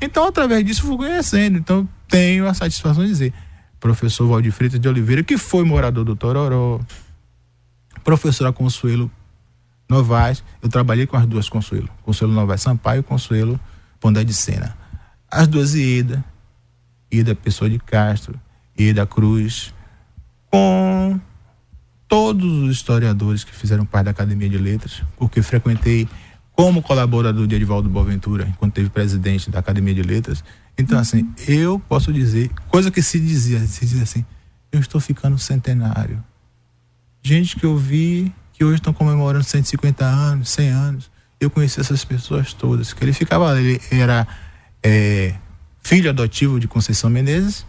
Então, 0.00 0.26
através 0.26 0.64
disso, 0.64 0.82
fui 0.82 0.96
conhecendo. 0.96 1.58
Então, 1.58 1.88
tenho 2.08 2.48
a 2.48 2.54
satisfação 2.54 3.02
de 3.02 3.10
dizer, 3.10 3.34
professor 3.78 4.26
Valdir 4.26 4.52
Freitas 4.52 4.80
de 4.80 4.88
Oliveira, 4.88 5.22
que 5.22 5.36
foi 5.36 5.64
morador 5.64 6.04
do 6.04 6.16
Tororó, 6.16 6.80
professora 8.02 8.52
Consuelo 8.52 9.10
Novaes, 9.88 10.42
eu 10.62 10.68
trabalhei 10.68 11.06
com 11.06 11.16
as 11.16 11.26
duas 11.26 11.48
Consuelo, 11.48 11.88
Consuelo 12.02 12.32
Novaes 12.32 12.62
Sampaio 12.62 13.00
e 13.00 13.02
Consuelo 13.02 13.58
Pondé 13.98 14.22
de 14.24 14.32
Sena. 14.32 14.76
As 15.30 15.46
duas 15.46 15.74
Ida, 17.10 17.30
Ida 17.30 17.34
Pessoa 17.34 17.68
de 17.68 17.78
Castro, 17.78 18.40
Ida 18.76 19.06
Cruz, 19.06 19.74
com 20.50 21.20
todos 22.08 22.44
os 22.44 22.76
historiadores 22.76 23.44
que 23.44 23.54
fizeram 23.54 23.84
parte 23.84 24.06
da 24.06 24.10
Academia 24.10 24.48
de 24.48 24.58
Letras, 24.58 25.02
porque 25.16 25.42
frequentei 25.42 26.08
como 26.52 26.82
colaborador 26.82 27.46
de 27.46 27.54
Edivaldo 27.54 27.88
Boaventura, 27.88 28.46
enquanto 28.48 28.74
teve 28.74 28.90
presidente 28.90 29.50
da 29.50 29.60
Academia 29.60 29.94
de 29.94 30.02
Letras. 30.02 30.44
Então, 30.76 30.98
assim, 30.98 31.32
eu 31.46 31.78
posso 31.78 32.12
dizer, 32.12 32.50
coisa 32.68 32.90
que 32.90 33.00
se 33.00 33.18
dizia, 33.18 33.60
se 33.60 33.86
dizia 33.86 34.02
assim, 34.02 34.24
eu 34.72 34.80
estou 34.80 35.00
ficando 35.00 35.38
centenário. 35.38 36.22
Gente 37.22 37.56
que 37.56 37.64
eu 37.64 37.76
vi 37.76 38.32
que 38.52 38.64
hoje 38.64 38.76
estão 38.76 38.92
comemorando 38.92 39.44
150 39.44 40.04
anos, 40.04 40.50
100 40.50 40.68
anos. 40.68 41.10
Eu 41.40 41.48
conheci 41.48 41.80
essas 41.80 42.04
pessoas 42.04 42.52
todas, 42.52 42.92
que 42.92 43.02
ele 43.02 43.12
ficava, 43.12 43.58
ele 43.58 43.80
era 43.90 44.26
é, 44.82 45.34
filho 45.82 46.10
adotivo 46.10 46.60
de 46.60 46.68
Conceição 46.68 47.10
Menezes, 47.10 47.66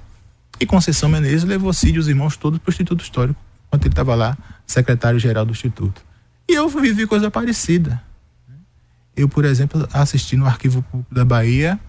e 0.60 0.65
Conceição 0.65 1.10
Menezes 1.10 1.44
levou 1.44 1.74
Cid 1.74 1.96
e 1.96 2.00
os 2.00 2.08
irmãos 2.08 2.38
todos 2.38 2.60
para 2.60 2.70
o 2.70 2.72
Instituto 2.72 3.03
Histórico, 3.03 3.39
enquanto 3.68 3.84
ele 3.86 3.94
estava 3.94 4.13
lá, 4.13 4.38
secretário-geral 4.68 5.46
do 5.46 5.51
Instituto. 5.51 6.03
E 6.48 6.53
eu 6.53 6.70
vivi 6.70 7.08
coisa 7.08 7.32
parecida. 7.32 8.01
Eu, 9.15 9.27
por 9.27 9.46
exemplo, 9.46 9.88
assisti 9.91 10.38
no 10.38 10.46
Arquivo 10.46 10.84
Público 10.84 11.13
da 11.13 11.25
Bahia 11.25 11.80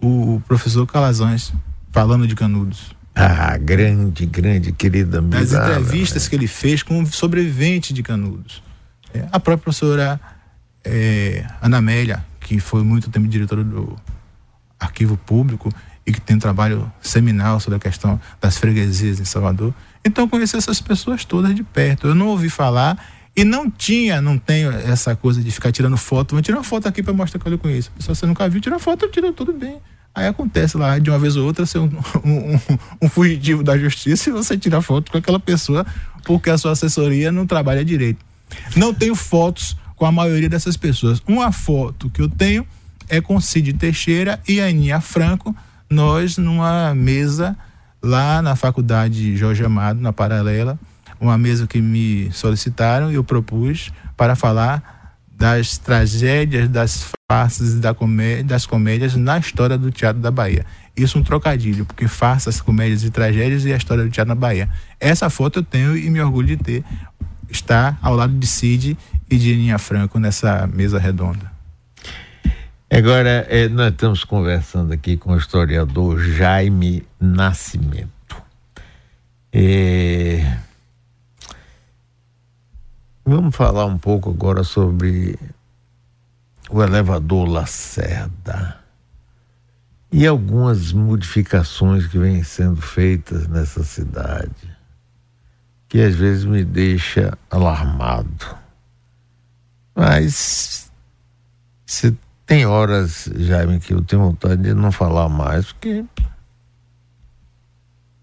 o 0.00 0.40
professor 0.46 0.86
Calazans 0.86 1.52
falando 1.90 2.26
de 2.26 2.34
Canudos. 2.34 2.94
Ah, 3.14 3.56
grande, 3.56 4.26
grande, 4.26 4.72
querida 4.72 5.18
amiga. 5.18 5.38
Das 5.38 5.52
entrevistas 5.52 6.28
que 6.28 6.34
ele 6.34 6.46
fez 6.46 6.82
com 6.82 6.98
um 6.98 7.06
sobrevivente 7.06 7.92
de 7.92 8.02
Canudos. 8.02 8.62
É, 9.12 9.20
a 9.30 9.38
própria 9.38 9.58
professora 9.58 10.20
é, 10.84 11.46
Ana 11.62 11.78
Amélia, 11.78 12.24
que 12.40 12.58
foi 12.58 12.82
muito 12.82 13.08
tempo 13.10 13.28
diretora 13.28 13.62
do 13.62 13.96
Arquivo 14.78 15.16
Público 15.16 15.72
e 16.06 16.12
que 16.12 16.20
tem 16.20 16.36
um 16.36 16.38
trabalho 16.38 16.92
seminal 17.00 17.58
sobre 17.60 17.76
a 17.76 17.80
questão 17.80 18.20
das 18.40 18.58
freguesias 18.58 19.20
em 19.20 19.24
Salvador. 19.24 19.74
Então, 20.04 20.28
conheci 20.28 20.56
essas 20.56 20.80
pessoas 20.80 21.24
todas 21.24 21.54
de 21.54 21.62
perto. 21.62 22.06
Eu 22.06 22.14
não 22.14 22.28
ouvi 22.28 22.50
falar 22.50 22.98
e 23.36 23.42
não 23.42 23.70
tinha, 23.70 24.20
não 24.20 24.38
tenho 24.38 24.70
essa 24.70 25.16
coisa 25.16 25.42
de 25.42 25.50
ficar 25.50 25.72
tirando 25.72 25.96
foto. 25.96 26.34
Vou 26.34 26.42
tirar 26.42 26.58
uma 26.58 26.64
foto 26.64 26.86
aqui 26.86 27.02
para 27.02 27.12
mostrar 27.12 27.40
que 27.40 27.48
eu 27.48 27.58
conheço. 27.58 27.90
Se 27.98 28.06
você 28.06 28.26
nunca 28.26 28.48
viu, 28.48 28.60
tira 28.60 28.78
foto, 28.78 29.06
eu 29.06 29.10
tiro 29.10 29.32
tudo 29.32 29.52
bem. 29.52 29.80
Aí 30.14 30.28
acontece 30.28 30.76
lá, 30.76 30.96
de 30.98 31.10
uma 31.10 31.18
vez 31.18 31.34
ou 31.34 31.44
outra, 31.44 31.66
ser 31.66 31.78
um, 31.78 31.90
um, 32.24 32.54
um, 32.54 32.60
um 33.02 33.08
fugitivo 33.08 33.64
da 33.64 33.76
justiça 33.76 34.30
e 34.30 34.32
você 34.32 34.56
tira 34.56 34.80
foto 34.80 35.10
com 35.10 35.18
aquela 35.18 35.40
pessoa 35.40 35.84
porque 36.24 36.50
a 36.50 36.56
sua 36.56 36.72
assessoria 36.72 37.32
não 37.32 37.46
trabalha 37.46 37.84
direito. 37.84 38.24
Não 38.76 38.94
tenho 38.94 39.14
fotos 39.14 39.76
com 39.96 40.06
a 40.06 40.12
maioria 40.12 40.48
dessas 40.48 40.76
pessoas. 40.76 41.20
Uma 41.26 41.50
foto 41.50 42.08
que 42.10 42.20
eu 42.20 42.28
tenho 42.28 42.66
é 43.08 43.20
com 43.20 43.40
Cid 43.40 43.72
Teixeira 43.74 44.40
e 44.48 44.60
Aninha 44.60 45.00
Franco, 45.00 45.54
nós 45.90 46.36
numa 46.38 46.94
mesa 46.94 47.56
lá 48.02 48.42
na 48.42 48.54
faculdade 48.54 49.36
Jorge 49.36 49.64
Amado, 49.64 50.00
na 50.00 50.12
Paralela, 50.12 50.78
uma 51.20 51.38
mesa 51.38 51.66
que 51.66 51.80
me 51.80 52.30
solicitaram 52.32 53.10
e 53.10 53.14
eu 53.14 53.24
propus 53.24 53.92
para 54.16 54.36
falar 54.36 54.94
das 55.36 55.78
tragédias, 55.78 56.68
das 56.68 57.12
farsas 57.30 57.80
da 57.80 57.94
das 58.44 58.66
comédias 58.66 59.16
na 59.16 59.38
história 59.38 59.76
do 59.76 59.90
teatro 59.90 60.20
da 60.20 60.30
Bahia. 60.30 60.64
Isso 60.96 61.18
é 61.18 61.20
um 61.20 61.24
trocadilho, 61.24 61.84
porque 61.84 62.06
farsas, 62.06 62.60
comédias 62.60 63.02
e 63.02 63.10
tragédias 63.10 63.64
e 63.64 63.72
a 63.72 63.76
história 63.76 64.04
do 64.04 64.10
teatro 64.10 64.28
na 64.28 64.34
Bahia. 64.34 64.68
Essa 65.00 65.28
foto 65.28 65.58
eu 65.58 65.62
tenho 65.62 65.96
e 65.96 66.08
me 66.08 66.20
orgulho 66.20 66.48
de 66.48 66.56
ter. 66.56 66.84
Está 67.50 67.98
ao 68.00 68.14
lado 68.14 68.32
de 68.32 68.46
Cid 68.46 68.96
e 69.28 69.36
de 69.36 69.52
Aninha 69.52 69.78
Franco 69.78 70.18
nessa 70.18 70.66
mesa 70.66 70.98
redonda. 70.98 71.53
Agora, 72.96 73.46
é, 73.48 73.68
nós 73.68 73.92
estamos 73.92 74.24
conversando 74.24 74.92
aqui 74.92 75.16
com 75.16 75.32
o 75.32 75.36
historiador 75.36 76.20
Jaime 76.20 77.04
Nascimento. 77.18 78.10
É, 79.52 80.58
Vamos 83.26 83.56
falar 83.56 83.86
um 83.86 83.96
pouco 83.96 84.28
agora 84.28 84.62
sobre 84.62 85.38
o 86.68 86.82
elevador 86.82 87.48
Lacerda 87.48 88.78
e 90.12 90.26
algumas 90.26 90.92
modificações 90.92 92.06
que 92.06 92.18
vêm 92.18 92.44
sendo 92.44 92.82
feitas 92.82 93.48
nessa 93.48 93.82
cidade, 93.82 94.76
que 95.88 96.02
às 96.02 96.14
vezes 96.14 96.44
me 96.44 96.62
deixa 96.62 97.36
alarmado. 97.50 98.58
Mas 99.96 100.92
se 101.86 102.14
tem 102.46 102.66
horas, 102.66 103.30
Jaime, 103.36 103.80
que 103.80 103.94
eu 103.94 104.02
tenho 104.02 104.22
vontade 104.22 104.62
de 104.62 104.74
não 104.74 104.92
falar 104.92 105.28
mais, 105.28 105.72
porque 105.72 106.04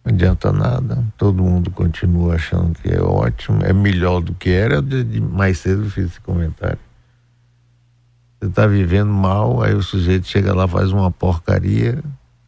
não 0.03 0.13
adianta 0.13 0.51
nada. 0.51 1.03
Todo 1.17 1.43
mundo 1.43 1.71
continua 1.71 2.35
achando 2.35 2.73
que 2.79 2.89
é 2.89 3.01
ótimo, 3.01 3.63
é 3.63 3.73
melhor 3.73 4.21
do 4.21 4.33
que 4.33 4.49
era. 4.49 4.75
Eu 4.75 4.83
mais 5.29 5.59
cedo 5.59 5.89
fiz 5.89 6.05
esse 6.11 6.21
comentário. 6.21 6.79
Você 8.39 8.49
está 8.49 8.65
vivendo 8.65 9.11
mal, 9.11 9.61
aí 9.61 9.73
o 9.73 9.83
sujeito 9.83 10.27
chega 10.27 10.53
lá, 10.53 10.67
faz 10.67 10.91
uma 10.91 11.11
porcaria. 11.11 12.03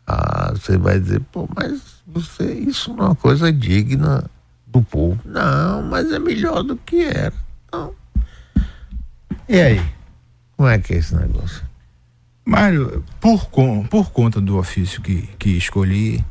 Ah, 0.06 0.52
você 0.56 0.78
vai 0.78 1.00
dizer, 1.00 1.22
pô, 1.32 1.48
mas 1.56 2.02
você, 2.08 2.52
isso 2.52 2.94
não 2.94 3.06
é 3.06 3.08
uma 3.10 3.16
coisa 3.16 3.52
digna 3.52 4.24
do 4.66 4.82
povo. 4.82 5.20
Não, 5.24 5.84
mas 5.84 6.12
é 6.12 6.18
melhor 6.18 6.64
do 6.64 6.76
que 6.76 7.04
era. 7.04 7.34
Não. 7.72 7.94
E 9.48 9.60
aí? 9.60 9.93
Como 10.64 10.72
é 10.72 10.80
que 10.80 10.94
é 10.94 10.98
esse 10.98 11.14
negócio? 11.14 11.62
Mário, 12.46 13.04
por, 13.20 13.50
por 13.90 14.12
conta 14.12 14.40
do 14.40 14.58
ofício 14.58 15.02
que, 15.02 15.24
que 15.38 15.58
escolhi, 15.58 16.24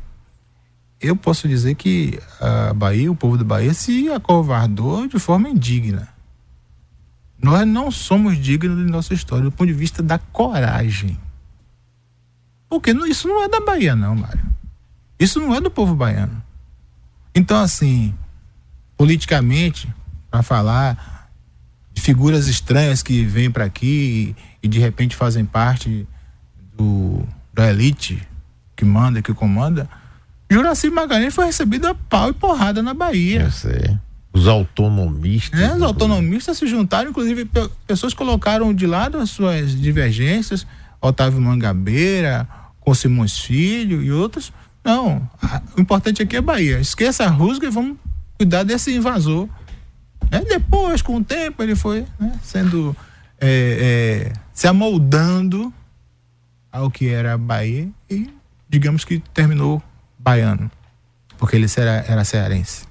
eu 0.99 1.15
posso 1.15 1.47
dizer 1.47 1.75
que 1.75 2.19
a 2.41 2.73
Bahia, 2.73 3.11
o 3.11 3.15
povo 3.15 3.37
da 3.37 3.43
Bahia, 3.43 3.75
se 3.75 4.09
acovardou 4.09 5.07
de 5.07 5.19
forma 5.19 5.49
indigna. 5.49 6.07
Nós 7.39 7.67
não 7.67 7.91
somos 7.91 8.35
dignos 8.39 8.83
de 8.83 8.91
nossa 8.91 9.13
história 9.13 9.43
do 9.43 9.51
ponto 9.51 9.67
de 9.67 9.73
vista 9.73 10.01
da 10.01 10.17
coragem. 10.17 11.15
Porque 12.67 12.89
isso 12.89 13.27
não 13.27 13.43
é 13.43 13.47
da 13.47 13.59
Bahia, 13.61 13.95
não, 13.95 14.15
Mário. 14.15 14.45
Isso 15.19 15.39
não 15.39 15.53
é 15.53 15.61
do 15.61 15.69
povo 15.69 15.93
baiano. 15.93 16.41
Então, 17.35 17.61
assim, 17.61 18.15
politicamente, 18.97 19.93
para 20.31 20.41
falar 20.41 21.12
de 21.93 22.01
figuras 22.01 22.47
estranhas 22.47 23.03
que 23.03 23.23
vêm 23.23 23.51
para 23.51 23.65
aqui 23.65 24.35
e, 24.61 24.65
e, 24.65 24.67
de 24.67 24.79
repente 24.79 25.15
fazem 25.15 25.45
parte 25.45 26.07
do, 26.75 27.23
da 27.53 27.69
elite 27.69 28.21
que 28.75 28.83
manda, 28.83 29.21
que 29.21 29.33
comanda, 29.33 29.87
Juraci 30.53 30.89
Magalhães 30.89 31.33
foi 31.33 31.45
recebido 31.45 31.87
a 31.87 31.95
pau 31.95 32.29
e 32.29 32.33
porrada 32.33 32.81
na 32.81 32.93
Bahia. 32.93 33.41
Eu 33.41 33.51
sei. 33.51 33.97
Os 34.31 34.47
autonomistas. 34.47 35.59
É, 35.59 35.75
os 35.75 35.81
autonomistas 35.81 36.57
se 36.57 36.67
juntaram, 36.67 37.11
inclusive 37.11 37.49
pessoas 37.87 38.13
colocaram 38.13 38.73
de 38.73 38.85
lado 38.87 39.17
as 39.17 39.29
suas 39.29 39.79
divergências, 39.79 40.65
Otávio 41.01 41.39
Mangabeira, 41.39 42.47
com 42.79 42.93
Simões 42.93 43.37
Filho 43.39 44.01
e 44.01 44.11
outros. 44.11 44.51
Não, 44.83 45.27
a, 45.41 45.61
o 45.77 45.81
importante 45.81 46.21
aqui 46.21 46.35
é 46.35 46.41
Bahia. 46.41 46.79
Esqueça 46.79 47.25
a 47.25 47.29
rusga 47.29 47.67
e 47.67 47.71
vamos 47.71 47.97
cuidar 48.37 48.63
desse 48.63 48.93
invasor. 48.95 49.47
É, 50.33 50.39
depois, 50.39 51.03
com 51.03 51.17
o 51.17 51.23
tempo, 51.23 51.61
ele 51.61 51.75
foi 51.75 52.07
né, 52.19 52.39
sendo 52.41 52.95
é, 53.39 54.31
é, 54.31 54.33
se 54.51 54.67
amoldando 54.67 55.71
ao 56.71 56.89
que 56.89 57.07
era 57.07 57.37
Bahia 57.37 57.87
e 58.09 58.33
digamos 58.67 59.05
que 59.05 59.19
terminou 59.31 59.79
baiano, 60.17 60.71
porque 61.37 61.55
ele 61.55 61.67
era, 61.77 62.03
era 62.07 62.23
cearense. 62.23 62.85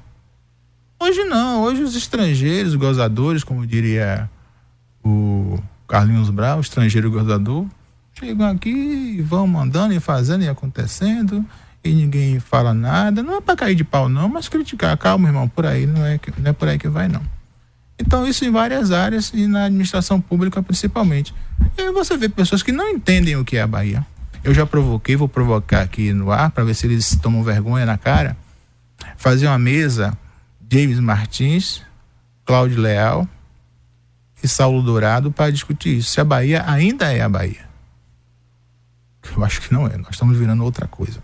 Hoje 1.00 1.24
não, 1.24 1.62
hoje 1.62 1.82
os 1.82 1.96
estrangeiros, 1.96 2.76
gozadores, 2.76 3.42
como 3.42 3.66
diria 3.66 4.30
o 5.04 5.58
Carlinhos 5.88 6.30
Brau, 6.30 6.60
estrangeiro 6.60 7.10
gozador, 7.10 7.66
chegam 8.14 8.48
aqui 8.48 9.16
e 9.18 9.20
vão 9.20 9.48
mandando 9.48 9.92
e 9.92 9.98
fazendo 9.98 10.44
e 10.44 10.48
acontecendo 10.48 11.44
e 11.84 11.92
ninguém 11.92 12.38
fala 12.38 12.72
nada. 12.72 13.22
Não 13.22 13.36
é 13.36 13.40
para 13.40 13.56
cair 13.56 13.74
de 13.74 13.84
pau, 13.84 14.08
não, 14.08 14.28
mas 14.28 14.48
criticar. 14.48 14.96
Calma, 14.96 15.28
irmão, 15.28 15.48
por 15.48 15.66
aí 15.66 15.86
não 15.86 16.04
é, 16.04 16.18
não 16.38 16.50
é 16.50 16.52
por 16.52 16.68
aí 16.68 16.78
que 16.78 16.88
vai, 16.88 17.08
não. 17.08 17.22
Então, 17.98 18.26
isso 18.26 18.44
em 18.44 18.50
várias 18.50 18.90
áreas 18.90 19.30
e 19.34 19.46
na 19.46 19.64
administração 19.66 20.20
pública 20.20 20.62
principalmente. 20.62 21.34
E 21.76 21.82
aí 21.82 21.92
você 21.92 22.16
vê 22.16 22.28
pessoas 22.28 22.62
que 22.62 22.72
não 22.72 22.88
entendem 22.88 23.36
o 23.36 23.44
que 23.44 23.56
é 23.56 23.62
a 23.62 23.66
Bahia. 23.66 24.04
Eu 24.42 24.52
já 24.52 24.66
provoquei, 24.66 25.14
vou 25.14 25.28
provocar 25.28 25.82
aqui 25.82 26.12
no 26.12 26.32
ar 26.32 26.50
para 26.50 26.64
ver 26.64 26.74
se 26.74 26.86
eles 26.86 27.16
tomam 27.16 27.44
vergonha 27.44 27.86
na 27.86 27.96
cara. 27.96 28.36
Fazer 29.16 29.46
uma 29.46 29.58
mesa, 29.58 30.16
James 30.68 30.98
Martins, 30.98 31.82
Cláudio 32.44 32.80
Leal 32.80 33.28
e 34.42 34.48
Saulo 34.48 34.82
Dourado 34.82 35.30
para 35.30 35.52
discutir 35.52 35.98
isso. 35.98 36.10
Se 36.10 36.20
a 36.20 36.24
Bahia 36.24 36.64
ainda 36.66 37.12
é 37.12 37.20
a 37.20 37.28
Bahia. 37.28 37.70
Eu 39.36 39.44
acho 39.44 39.60
que 39.60 39.72
não 39.72 39.86
é, 39.86 39.96
nós 39.96 40.10
estamos 40.10 40.36
virando 40.36 40.64
outra 40.64 40.88
coisa. 40.88 41.22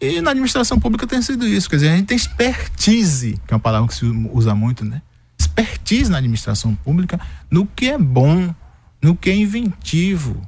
E 0.00 0.20
na 0.20 0.30
administração 0.30 0.78
pública 0.78 1.06
tem 1.06 1.20
sido 1.20 1.46
isso, 1.46 1.68
quer 1.68 1.76
dizer, 1.76 1.88
a 1.90 1.96
gente 1.96 2.06
tem 2.06 2.16
expertise, 2.16 3.32
que 3.46 3.52
é 3.52 3.56
uma 3.56 3.60
palavra 3.60 3.88
que 3.88 3.94
se 3.94 4.06
usa 4.32 4.54
muito, 4.54 4.84
né? 4.84 5.02
Expertise 5.38 6.10
na 6.10 6.18
administração 6.18 6.74
pública 6.74 7.18
no 7.50 7.66
que 7.66 7.90
é 7.90 7.98
bom, 7.98 8.54
no 9.02 9.16
que 9.16 9.30
é 9.30 9.36
inventivo. 9.36 10.40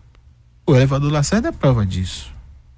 O 0.65 0.75
elevador 0.75 1.11
Lacerda 1.11 1.49
é 1.49 1.53
prova 1.53 1.85
disso. 1.85 2.33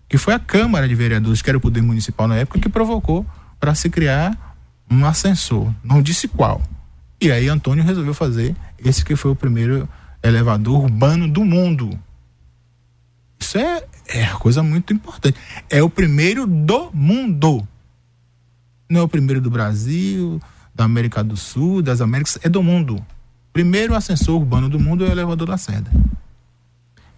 Que 0.08 0.16
foi 0.16 0.32
a 0.32 0.38
Câmara 0.38 0.88
de 0.88 0.94
Vereadores, 0.94 1.42
que 1.42 1.50
era 1.50 1.58
o 1.58 1.60
poder 1.60 1.82
municipal 1.82 2.26
na 2.26 2.36
época, 2.36 2.58
que 2.58 2.68
provocou 2.68 3.26
para 3.60 3.74
se 3.74 3.90
criar 3.90 4.56
um 4.90 5.04
ascensor. 5.04 5.72
Não 5.84 6.00
disse 6.00 6.26
qual. 6.26 6.62
E 7.20 7.30
aí 7.30 7.48
Antônio 7.48 7.84
resolveu 7.84 8.14
fazer 8.14 8.56
esse 8.78 9.04
que 9.04 9.14
foi 9.14 9.30
o 9.30 9.36
primeiro 9.36 9.88
elevador 10.22 10.84
urbano 10.84 11.28
do 11.28 11.44
mundo. 11.44 11.98
Isso 13.38 13.58
é, 13.58 13.84
é 14.06 14.26
coisa 14.38 14.62
muito 14.62 14.92
importante. 14.92 15.38
É 15.68 15.82
o 15.82 15.90
primeiro 15.90 16.46
do 16.46 16.90
mundo. 16.92 17.66
Não 18.88 19.00
é 19.00 19.02
o 19.02 19.08
primeiro 19.08 19.40
do 19.40 19.50
Brasil, 19.50 20.40
da 20.74 20.84
América 20.84 21.22
do 21.22 21.36
Sul, 21.36 21.82
das 21.82 22.00
Américas, 22.00 22.38
é 22.42 22.48
do 22.48 22.62
mundo. 22.62 23.04
Primeiro 23.52 23.94
ascensor 23.94 24.36
urbano 24.36 24.68
do 24.68 24.78
mundo 24.78 25.04
é 25.04 25.08
o 25.08 25.12
elevador 25.12 25.48
Lacerda. 25.48 25.90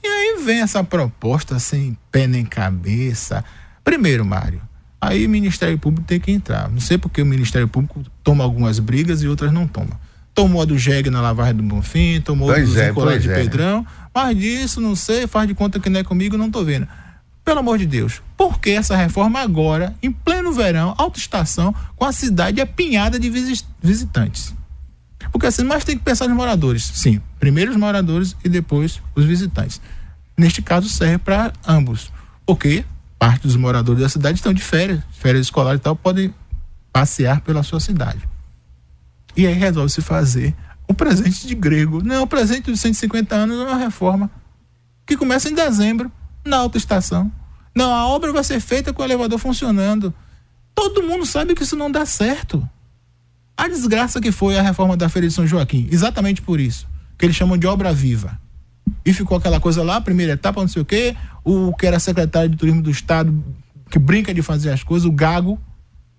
E 0.02 0.06
aí 0.06 0.44
vem 0.44 0.60
essa 0.60 0.84
proposta 0.84 1.58
sem 1.58 1.96
pé 2.10 2.26
nem 2.26 2.44
cabeça. 2.44 3.44
Primeiro, 3.82 4.24
Mário, 4.24 4.60
aí 5.00 5.26
o 5.26 5.30
Ministério 5.30 5.78
Público 5.78 6.06
tem 6.06 6.20
que 6.20 6.30
entrar. 6.30 6.68
Não 6.68 6.80
sei 6.80 6.98
porque 6.98 7.22
o 7.22 7.26
Ministério 7.26 7.68
Público 7.68 8.02
toma 8.22 8.44
algumas 8.44 8.78
brigas 8.78 9.22
e 9.22 9.28
outras 9.28 9.52
não 9.52 9.66
toma. 9.66 9.98
Tomou 10.34 10.62
a 10.62 10.64
do 10.64 10.76
JEG 10.76 11.10
na 11.10 11.20
lavagem 11.20 11.54
do 11.54 11.62
Bonfim, 11.62 12.20
tomou 12.20 12.50
a 12.50 12.58
do 12.58 12.80
é, 13.10 13.18
de 13.18 13.30
é. 13.30 13.34
Pedrão. 13.34 13.86
Mas 14.12 14.36
disso, 14.36 14.80
não 14.80 14.96
sei, 14.96 15.26
faz 15.26 15.46
de 15.46 15.54
conta 15.54 15.78
que 15.78 15.88
não 15.88 16.00
é 16.00 16.04
comigo, 16.04 16.36
não 16.36 16.50
tô 16.50 16.64
vendo. 16.64 16.88
Pelo 17.44 17.60
amor 17.60 17.78
de 17.78 17.86
Deus, 17.86 18.22
por 18.36 18.58
que 18.58 18.70
essa 18.70 18.96
reforma 18.96 19.38
agora, 19.38 19.94
em 20.02 20.10
pleno 20.10 20.52
verão, 20.52 20.94
alta 20.96 21.18
estação, 21.18 21.74
com 21.94 22.04
a 22.04 22.12
cidade 22.12 22.60
apinhada 22.60 23.18
de 23.18 23.30
visitantes? 23.82 24.54
Porque 25.30 25.46
assim, 25.46 25.62
mas 25.62 25.84
tem 25.84 25.96
que 25.96 26.04
pensar 26.04 26.26
nos 26.26 26.36
moradores. 26.36 26.82
Sim, 26.82 27.20
primeiro 27.38 27.70
os 27.70 27.76
moradores 27.76 28.36
e 28.44 28.48
depois 28.48 29.00
os 29.14 29.24
visitantes. 29.24 29.80
Neste 30.36 30.62
caso 30.62 30.88
serve 30.88 31.18
para 31.18 31.52
ambos. 31.66 32.10
Porque 32.46 32.84
parte 33.18 33.46
dos 33.46 33.56
moradores 33.56 34.00
da 34.00 34.08
cidade 34.08 34.38
estão 34.38 34.52
de 34.52 34.62
férias, 34.62 35.00
férias 35.12 35.46
escolares 35.46 35.80
e 35.80 35.82
tal, 35.82 35.96
podem 35.96 36.34
passear 36.92 37.40
pela 37.40 37.62
sua 37.62 37.80
cidade. 37.80 38.20
E 39.36 39.46
aí 39.46 39.54
resolve 39.54 39.90
se 39.90 40.00
fazer 40.00 40.54
o 40.86 40.94
presente 40.94 41.46
de 41.46 41.54
grego. 41.54 42.02
Não, 42.02 42.22
o 42.22 42.26
presente 42.26 42.70
de 42.70 42.78
150 42.78 43.34
anos 43.34 43.58
é 43.58 43.62
uma 43.62 43.76
reforma 43.76 44.30
que 45.06 45.16
começa 45.16 45.48
em 45.48 45.54
dezembro, 45.54 46.10
na 46.44 46.58
autoestação. 46.58 47.30
Não, 47.74 47.92
a 47.92 48.06
obra 48.06 48.32
vai 48.32 48.44
ser 48.44 48.60
feita 48.60 48.92
com 48.92 49.02
o 49.02 49.04
elevador 49.04 49.38
funcionando. 49.38 50.14
Todo 50.74 51.02
mundo 51.02 51.26
sabe 51.26 51.54
que 51.54 51.62
isso 51.62 51.76
não 51.76 51.90
dá 51.90 52.06
certo. 52.06 52.66
A 53.56 53.68
desgraça 53.68 54.20
que 54.20 54.32
foi 54.32 54.58
a 54.58 54.62
reforma 54.62 54.96
da 54.96 55.08
Feira 55.08 55.28
de 55.28 55.34
São 55.34 55.46
Joaquim, 55.46 55.88
exatamente 55.90 56.42
por 56.42 56.58
isso, 56.58 56.88
que 57.16 57.24
eles 57.24 57.36
chamam 57.36 57.56
de 57.56 57.66
obra 57.66 57.92
viva. 57.92 58.38
E 59.04 59.12
ficou 59.12 59.38
aquela 59.38 59.60
coisa 59.60 59.82
lá, 59.82 60.00
primeira 60.00 60.32
etapa, 60.32 60.60
não 60.60 60.68
sei 60.68 60.82
o 60.82 60.84
quê, 60.84 61.16
o 61.44 61.72
que 61.74 61.86
era 61.86 61.98
secretário 61.98 62.50
de 62.50 62.56
turismo 62.56 62.82
do 62.82 62.90
estado, 62.90 63.44
que 63.90 63.98
brinca 63.98 64.34
de 64.34 64.42
fazer 64.42 64.70
as 64.70 64.82
coisas, 64.82 65.06
o 65.06 65.12
Gago, 65.12 65.58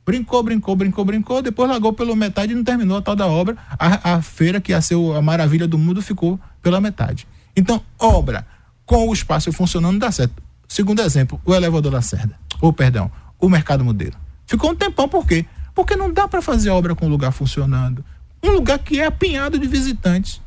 Brincou, 0.05 0.43
brincou, 0.43 0.75
brincou, 0.75 1.03
brincou, 1.03 1.41
depois 1.41 1.67
largou 1.67 1.91
pela 1.91 2.15
metade 2.15 2.51
e 2.51 2.55
não 2.55 2.63
terminou 2.63 2.97
a 2.97 3.01
tal 3.01 3.15
da 3.15 3.25
obra. 3.25 3.57
A, 3.79 4.15
a 4.15 4.21
feira, 4.21 4.61
que 4.61 4.71
ia 4.71 4.79
ser 4.79 4.95
a 5.15 5.21
maravilha 5.21 5.67
do 5.67 5.79
mundo, 5.79 6.01
ficou 6.01 6.39
pela 6.61 6.79
metade. 6.79 7.27
Então, 7.55 7.81
obra 7.97 8.45
com 8.85 9.07
o 9.07 9.13
espaço 9.13 9.51
funcionando 9.51 9.99
dá 9.99 10.11
certo. 10.11 10.43
Segundo 10.67 11.01
exemplo, 11.01 11.41
o 11.43 11.53
elevador 11.53 11.91
da 11.91 12.01
Cerda. 12.01 12.37
Ou, 12.61 12.71
perdão, 12.71 13.11
o 13.39 13.49
mercado 13.49 13.83
modelo. 13.83 14.15
Ficou 14.45 14.71
um 14.71 14.75
tempão, 14.75 15.09
por 15.09 15.25
quê? 15.25 15.45
Porque 15.73 15.95
não 15.95 16.11
dá 16.11 16.27
para 16.27 16.41
fazer 16.41 16.69
obra 16.69 16.95
com 16.95 17.05
o 17.05 17.09
lugar 17.09 17.31
funcionando. 17.31 18.03
Um 18.43 18.51
lugar 18.51 18.79
que 18.79 18.99
é 18.99 19.05
apinhado 19.05 19.57
de 19.57 19.67
visitantes. 19.67 20.41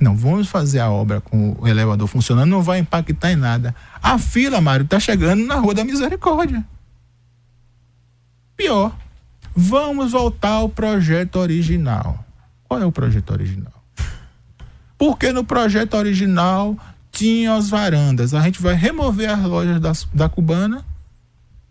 Não, 0.00 0.16
vamos 0.16 0.48
fazer 0.48 0.80
a 0.80 0.90
obra 0.90 1.20
com 1.20 1.56
o 1.58 1.66
elevador 1.66 2.06
funcionando, 2.06 2.50
não 2.50 2.62
vai 2.62 2.78
impactar 2.78 3.32
em 3.32 3.36
nada. 3.36 3.74
A 4.02 4.18
fila, 4.18 4.60
Mário, 4.60 4.84
está 4.84 5.00
chegando 5.00 5.44
na 5.44 5.56
Rua 5.56 5.74
da 5.74 5.84
Misericórdia. 5.84 6.64
Pior, 8.58 8.92
vamos 9.54 10.10
voltar 10.10 10.48
ao 10.48 10.68
projeto 10.68 11.36
original. 11.36 12.24
Qual 12.64 12.82
é 12.82 12.84
o 12.84 12.90
projeto 12.90 13.30
original? 13.30 13.72
Porque 14.98 15.32
no 15.32 15.44
projeto 15.44 15.94
original 15.94 16.76
tinha 17.12 17.54
as 17.54 17.70
varandas. 17.70 18.34
A 18.34 18.40
gente 18.40 18.60
vai 18.60 18.74
remover 18.74 19.30
as 19.30 19.40
lojas 19.44 19.80
da, 19.80 19.92
da 20.12 20.28
Cubana 20.28 20.84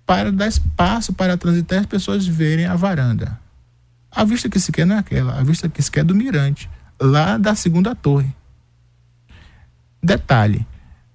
para 0.05 0.31
dar 0.31 0.47
espaço 0.47 1.11
para 1.11 1.35
transitar 1.35 1.79
as 1.79 1.85
pessoas 1.85 2.25
verem 2.25 2.65
a 2.65 2.75
varanda. 2.77 3.37
A 4.09 4.23
vista 4.23 4.49
que 4.49 4.57
se 4.57 4.71
quer 4.71 4.85
não 4.85 4.95
é 4.95 4.99
aquela, 4.99 5.37
a 5.37 5.43
vista 5.43 5.67
que 5.67 5.83
se 5.83 5.91
quer 5.91 5.99
é 5.99 6.03
do 6.05 6.15
mirante, 6.15 6.69
lá 6.97 7.37
da 7.37 7.53
segunda 7.53 7.93
torre. 7.93 8.33
Detalhe, 10.01 10.65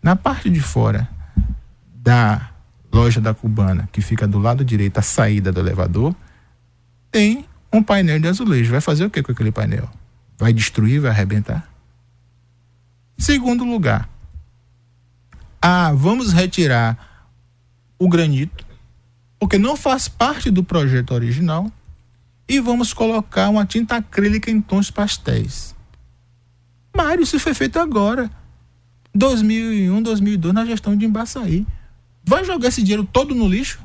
na 0.02 0.14
parte 0.16 0.50
de 0.50 0.60
fora 0.60 1.08
da 1.94 2.51
loja 2.92 3.20
da 3.20 3.32
Cubana, 3.32 3.88
que 3.90 4.00
fica 4.00 4.26
do 4.28 4.38
lado 4.38 4.64
direito, 4.64 4.98
a 4.98 5.02
saída 5.02 5.50
do 5.50 5.60
elevador, 5.60 6.14
tem 7.10 7.46
um 7.72 7.82
painel 7.82 8.20
de 8.20 8.28
azulejo. 8.28 8.70
Vai 8.70 8.80
fazer 8.80 9.04
o 9.04 9.10
que 9.10 9.22
com 9.22 9.32
aquele 9.32 9.50
painel? 9.50 9.88
Vai 10.38 10.52
destruir, 10.52 11.00
vai 11.00 11.10
arrebentar? 11.10 11.68
Segundo 13.16 13.64
lugar, 13.64 14.08
ah, 15.60 15.92
vamos 15.94 16.32
retirar 16.32 17.26
o 17.98 18.08
granito, 18.08 18.66
porque 19.38 19.58
não 19.58 19.76
faz 19.76 20.08
parte 20.08 20.50
do 20.50 20.62
projeto 20.62 21.12
original, 21.14 21.70
e 22.48 22.60
vamos 22.60 22.92
colocar 22.92 23.48
uma 23.48 23.64
tinta 23.64 23.96
acrílica 23.96 24.50
em 24.50 24.60
tons 24.60 24.90
pastéis. 24.90 25.74
Mário, 26.94 27.22
isso 27.22 27.38
foi 27.38 27.54
feito 27.54 27.78
agora. 27.78 28.30
2001, 29.14 30.02
2002, 30.02 30.54
na 30.54 30.66
gestão 30.66 30.96
de 30.96 31.06
Embaçaí. 31.06 31.66
Vai 32.24 32.44
jogar 32.44 32.68
esse 32.68 32.82
dinheiro 32.82 33.04
todo 33.04 33.34
no 33.34 33.48
lixo? 33.48 33.80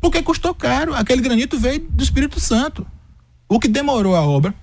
Porque 0.00 0.22
custou 0.22 0.54
caro. 0.54 0.94
Aquele 0.94 1.22
granito 1.22 1.58
veio 1.58 1.80
do 1.80 2.02
Espírito 2.02 2.40
Santo. 2.40 2.86
O 3.48 3.58
que 3.58 3.68
demorou 3.68 4.16
a 4.16 4.22
obra, 4.22 4.54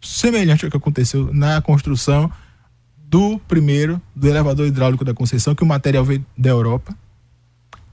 semelhante 0.00 0.64
ao 0.64 0.70
que 0.70 0.76
aconteceu 0.76 1.32
na 1.32 1.60
construção 1.62 2.30
do 2.96 3.38
primeiro, 3.40 4.00
do 4.14 4.28
elevador 4.28 4.66
hidráulico 4.66 5.04
da 5.04 5.14
Conceição, 5.14 5.54
que 5.54 5.62
o 5.62 5.66
material 5.66 6.04
veio 6.04 6.24
da 6.36 6.50
Europa. 6.50 6.96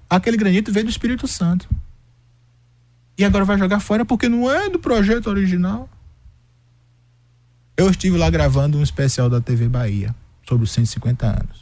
Aquele 0.09 0.35
granito 0.35 0.71
veio 0.71 0.85
do 0.85 0.91
Espírito 0.91 1.27
Santo. 1.27 1.69
E 3.17 3.23
agora 3.23 3.45
vai 3.45 3.57
jogar 3.57 3.79
fora 3.79 4.03
porque 4.03 4.27
não 4.27 4.51
é 4.51 4.69
do 4.69 4.79
projeto 4.79 5.27
original. 5.27 5.87
Eu 7.77 7.89
estive 7.89 8.17
lá 8.17 8.29
gravando 8.29 8.77
um 8.77 8.83
especial 8.83 9.29
da 9.29 9.39
TV 9.39 9.69
Bahia 9.69 10.13
sobre 10.47 10.65
os 10.65 10.71
150 10.71 11.25
anos 11.25 11.60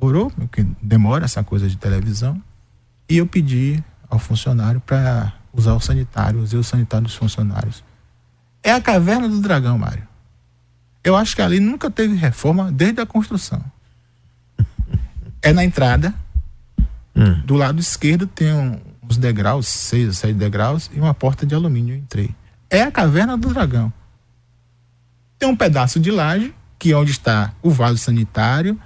demorou, 0.00 0.30
porque 0.30 0.66
demora 0.82 1.26
essa 1.26 1.44
coisa 1.44 1.68
de 1.68 1.76
televisão. 1.76 2.42
E 3.08 3.18
eu 3.18 3.26
pedi 3.26 3.82
ao 4.08 4.18
funcionário 4.18 4.80
para 4.80 5.34
usar 5.52 5.74
o 5.74 5.80
sanitário, 5.80 6.40
usei 6.40 6.58
o 6.58 6.64
sanitário 6.64 7.06
dos 7.06 7.14
funcionários. 7.14 7.84
É 8.62 8.72
a 8.72 8.80
caverna 8.80 9.28
do 9.28 9.40
dragão, 9.40 9.76
Mário. 9.76 10.08
Eu 11.04 11.16
acho 11.16 11.36
que 11.36 11.42
ali 11.42 11.60
nunca 11.60 11.90
teve 11.90 12.14
reforma 12.14 12.72
desde 12.72 13.00
a 13.00 13.06
construção. 13.06 13.62
É 15.42 15.54
na 15.54 15.64
entrada, 15.64 16.14
hum. 17.16 17.40
do 17.46 17.54
lado 17.54 17.80
esquerdo 17.80 18.26
tem 18.26 18.52
um, 18.52 18.78
uns 19.02 19.16
degraus, 19.16 19.66
seis 19.66 20.08
ou 20.08 20.12
sete 20.12 20.34
degraus, 20.34 20.90
e 20.92 21.00
uma 21.00 21.14
porta 21.14 21.46
de 21.46 21.54
alumínio. 21.54 21.94
Eu 21.94 21.98
entrei. 21.98 22.36
É 22.68 22.82
a 22.82 22.92
caverna 22.92 23.38
do 23.38 23.48
dragão. 23.48 23.90
Tem 25.38 25.48
um 25.48 25.56
pedaço 25.56 25.98
de 25.98 26.10
laje, 26.10 26.54
que 26.78 26.92
é 26.92 26.96
onde 26.96 27.12
está 27.12 27.54
o 27.62 27.70
vaso 27.70 27.96
sanitário, 27.96 28.78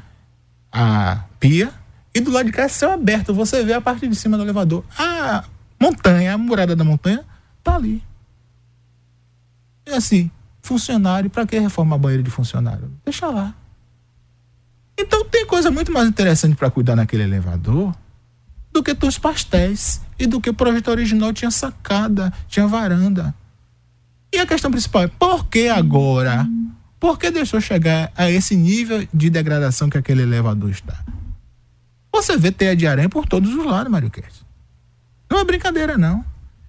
a 0.74 1.24
pia 1.38 1.72
e 2.12 2.20
do 2.20 2.30
lado 2.30 2.46
de 2.46 2.52
cá 2.52 2.64
é 2.64 2.68
céu 2.68 2.90
aberto. 2.90 3.32
Você 3.32 3.64
vê 3.64 3.72
a 3.72 3.80
parte 3.80 4.08
de 4.08 4.16
cima 4.16 4.36
do 4.36 4.42
elevador. 4.42 4.84
A 4.98 5.44
montanha, 5.80 6.34
a 6.34 6.38
murada 6.38 6.74
da 6.74 6.84
montanha, 6.84 7.24
tá 7.62 7.76
ali. 7.76 8.02
E 9.86 9.92
assim, 9.92 10.30
Funcionário, 10.64 11.28
para 11.28 11.46
que 11.46 11.58
reformar 11.58 11.98
banheiro 11.98 12.22
de 12.22 12.30
funcionário? 12.30 12.90
Deixa 13.04 13.28
lá. 13.28 13.54
Então 14.98 15.22
tem 15.26 15.44
coisa 15.44 15.70
muito 15.70 15.92
mais 15.92 16.08
interessante 16.08 16.56
para 16.56 16.70
cuidar 16.70 16.96
naquele 16.96 17.22
elevador 17.22 17.94
do 18.72 18.82
que 18.82 18.96
os 19.06 19.18
pastéis 19.18 20.00
e 20.18 20.26
do 20.26 20.40
que 20.40 20.48
o 20.48 20.54
projeto 20.54 20.88
original 20.88 21.34
tinha 21.34 21.50
sacada, 21.50 22.32
tinha 22.48 22.66
varanda. 22.66 23.34
E 24.32 24.38
a 24.38 24.46
questão 24.46 24.70
principal 24.70 25.02
é 25.02 25.06
por 25.06 25.44
que 25.48 25.68
agora? 25.68 26.48
Por 27.04 27.18
que 27.18 27.30
deixou 27.30 27.60
chegar 27.60 28.10
a 28.16 28.30
esse 28.30 28.56
nível 28.56 29.06
de 29.12 29.28
degradação 29.28 29.90
que 29.90 29.98
aquele 29.98 30.22
elevador 30.22 30.70
está? 30.70 31.04
Você 32.10 32.34
vê 32.34 32.50
teia 32.50 32.74
de 32.74 32.86
aranha 32.86 33.10
por 33.10 33.26
todos 33.26 33.54
os 33.54 33.62
lados, 33.62 33.92
Mário 33.92 34.08
Kess. 34.08 34.42
Não 35.30 35.38
é 35.38 35.44
brincadeira, 35.44 35.98
não. 35.98 36.24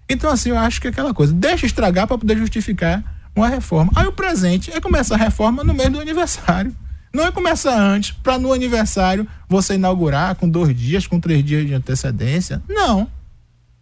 Então, 0.10 0.30
assim, 0.30 0.50
eu 0.50 0.58
acho 0.58 0.82
que 0.82 0.88
é 0.88 0.90
aquela 0.90 1.14
coisa, 1.14 1.32
deixa 1.32 1.66
estragar 1.66 2.06
para 2.06 2.18
poder 2.18 2.38
justificar 2.38 3.02
uma 3.34 3.48
reforma. 3.48 3.94
Aí 3.96 4.08
o 4.08 4.12
presente 4.12 4.70
é 4.72 4.82
começar 4.82 5.16
a 5.16 5.20
reforma 5.20 5.64
no 5.64 5.74
mês 5.74 5.90
do 5.90 6.02
aniversário. 6.02 6.76
Não 7.14 7.26
é 7.26 7.32
começar 7.32 7.82
antes, 7.82 8.12
para 8.12 8.38
no 8.38 8.52
aniversário 8.52 9.26
você 9.48 9.76
inaugurar 9.76 10.36
com 10.36 10.50
dois 10.50 10.78
dias, 10.78 11.08
com 11.08 11.18
três 11.18 11.46
dias 11.46 11.66
de 11.66 11.74
antecedência. 11.74 12.62
Não. 12.68 13.10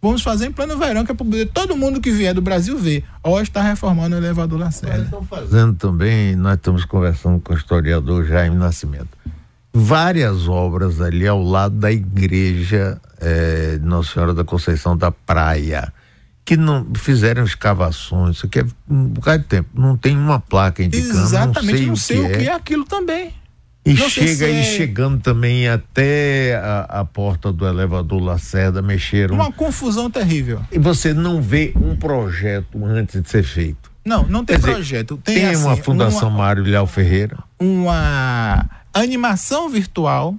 Vamos 0.04 0.20
fazer 0.20 0.48
em 0.48 0.52
plano 0.52 0.76
verão, 0.76 1.02
que 1.02 1.12
é 1.12 1.14
para 1.14 1.24
poder 1.24 1.46
todo 1.46 1.74
mundo 1.74 1.98
que 1.98 2.10
vier 2.10 2.34
do 2.34 2.42
Brasil 2.42 2.76
ver. 2.78 3.02
Ó, 3.22 3.40
está 3.40 3.62
reformando 3.62 4.14
o 4.14 4.18
elevador 4.18 4.58
Lacerda. 4.60 4.98
Nós 4.98 5.04
estamos 5.06 5.28
fazendo 5.30 5.74
também, 5.76 6.36
nós 6.36 6.56
estamos 6.56 6.84
conversando 6.84 7.40
com 7.40 7.54
o 7.54 7.56
historiador 7.56 8.26
Jaime 8.26 8.54
Nascimento. 8.54 9.08
Várias 9.72 10.46
obras 10.46 11.00
ali 11.00 11.26
ao 11.26 11.42
lado 11.42 11.76
da 11.76 11.90
igreja 11.90 13.00
é, 13.18 13.78
Nossa 13.80 14.12
Senhora 14.12 14.34
da 14.34 14.44
Conceição 14.44 14.94
da 14.94 15.10
Praia 15.10 15.90
que 16.44 16.54
não 16.58 16.86
fizeram 16.94 17.42
escavações, 17.42 18.36
isso 18.36 18.44
aqui 18.44 18.58
é 18.58 18.66
um 18.86 19.06
bocado 19.06 19.42
de 19.44 19.48
tempo, 19.48 19.70
não 19.72 19.96
tem 19.96 20.14
uma 20.14 20.38
placa 20.38 20.82
indicando, 20.82 21.18
Exatamente, 21.18 21.86
não 21.86 21.96
sei, 21.96 22.18
não 22.18 22.20
sei 22.20 22.20
o, 22.20 22.28
que, 22.28 22.38
que 22.44 22.48
é. 22.48 22.52
é. 22.52 22.54
aquilo 22.54 22.84
também. 22.84 23.32
E 23.84 23.92
não 23.94 24.08
chega 24.08 24.46
aí 24.46 24.60
é... 24.60 24.62
chegando 24.62 25.20
também 25.20 25.68
até 25.68 26.56
a, 26.56 27.00
a, 27.00 27.04
porta 27.04 27.52
do 27.52 27.66
elevador 27.66 28.22
Lacerda, 28.22 28.80
mexeram. 28.80 29.34
Uma 29.34 29.52
confusão 29.52 30.10
terrível. 30.10 30.62
E 30.72 30.78
você 30.78 31.12
não 31.12 31.42
vê 31.42 31.72
um 31.76 31.94
projeto 31.94 32.82
antes 32.84 33.20
de 33.20 33.28
ser 33.28 33.42
feito. 33.42 33.92
Não, 34.04 34.26
não 34.26 34.44
tem 34.44 34.58
Quer 34.58 34.72
projeto. 34.72 35.16
Dizer, 35.16 35.22
tem, 35.22 35.34
tem 35.34 35.46
assim, 35.46 35.64
uma 35.64 35.76
Fundação 35.76 36.28
uma, 36.28 36.38
Mário 36.38 36.62
Léo 36.62 36.86
Ferreira. 36.86 37.38
Uma 37.58 38.68
animação 38.92 39.68
virtual 39.68 40.34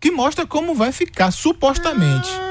que 0.00 0.10
mostra 0.10 0.46
como 0.46 0.74
vai 0.74 0.92
ficar, 0.92 1.30
supostamente. 1.30 2.30
Ah 2.30 2.46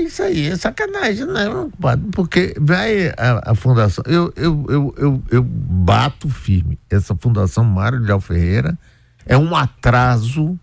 isso 0.00 0.22
aí 0.22 0.48
é 0.48 0.56
sacanagem, 0.56 1.26
não, 1.26 1.66
né, 1.66 2.00
porque 2.12 2.54
vai 2.60 3.08
a, 3.08 3.50
a, 3.50 3.54
fundação, 3.54 4.04
eu, 4.06 4.32
eu, 4.36 4.66
eu, 4.68 4.94
eu, 4.96 5.22
eu 5.30 5.42
bato 5.42 6.28
firme, 6.28 6.78
essa 6.88 7.14
fundação 7.16 7.64
Mário 7.64 8.00
de 8.00 8.20
Ferreira 8.20 8.78
é 9.26 9.36
um 9.36 9.54
atraso 9.54 10.58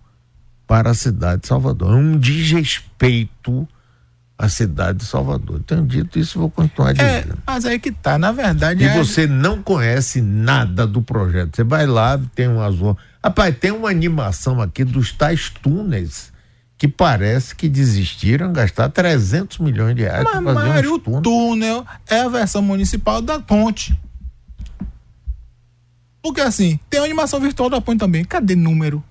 para 0.67 0.91
a 0.91 0.93
cidade 0.93 1.41
de 1.41 1.47
Salvador, 1.47 1.91
é 1.91 1.95
um 1.95 2.17
desrespeito 2.17 3.67
à 4.37 4.49
cidade 4.49 4.99
de 4.99 5.05
Salvador. 5.05 5.61
Tenho 5.63 5.85
dito 5.85 6.17
isso, 6.17 6.39
vou 6.39 6.49
continuar 6.49 6.91
é, 6.91 6.93
dizendo. 6.93 7.33
É, 7.33 7.37
mas 7.45 7.65
aí 7.65 7.79
que 7.79 7.91
tá, 7.91 8.17
na 8.17 8.31
verdade. 8.31 8.83
E 8.83 8.87
é... 8.87 8.97
você 8.97 9.27
não 9.27 9.61
conhece 9.61 10.21
nada 10.21 10.87
do 10.87 11.01
projeto. 11.01 11.55
Você 11.55 11.63
vai 11.63 11.85
lá, 11.85 12.19
tem 12.33 12.47
um 12.47 12.61
azul. 12.61 12.97
Rapaz, 13.23 13.55
tem 13.59 13.71
uma 13.71 13.89
animação 13.89 14.61
aqui 14.61 14.83
dos 14.83 15.11
tais 15.11 15.49
túneis 15.49 16.31
que 16.81 16.87
parece 16.87 17.53
que 17.55 17.69
desistiram 17.69 18.51
gastar 18.51 18.89
300 18.89 19.59
milhões 19.59 19.95
de 19.95 20.01
reais 20.01 20.23
para 20.23 20.41
fazer 20.41 20.67
Mário, 20.67 20.97
túnel. 20.97 21.21
túnel 21.21 21.85
é 22.09 22.21
a 22.21 22.27
versão 22.27 22.63
municipal 22.63 23.21
da 23.21 23.39
ponte. 23.39 23.95
Porque 26.21 26.41
assim, 26.41 26.79
tem 26.89 26.99
a 26.99 27.03
animação 27.03 27.39
virtual 27.39 27.69
da 27.69 27.81
ponte 27.81 27.99
também. 27.99 28.23
Cadê 28.23 28.55
número? 28.55 29.03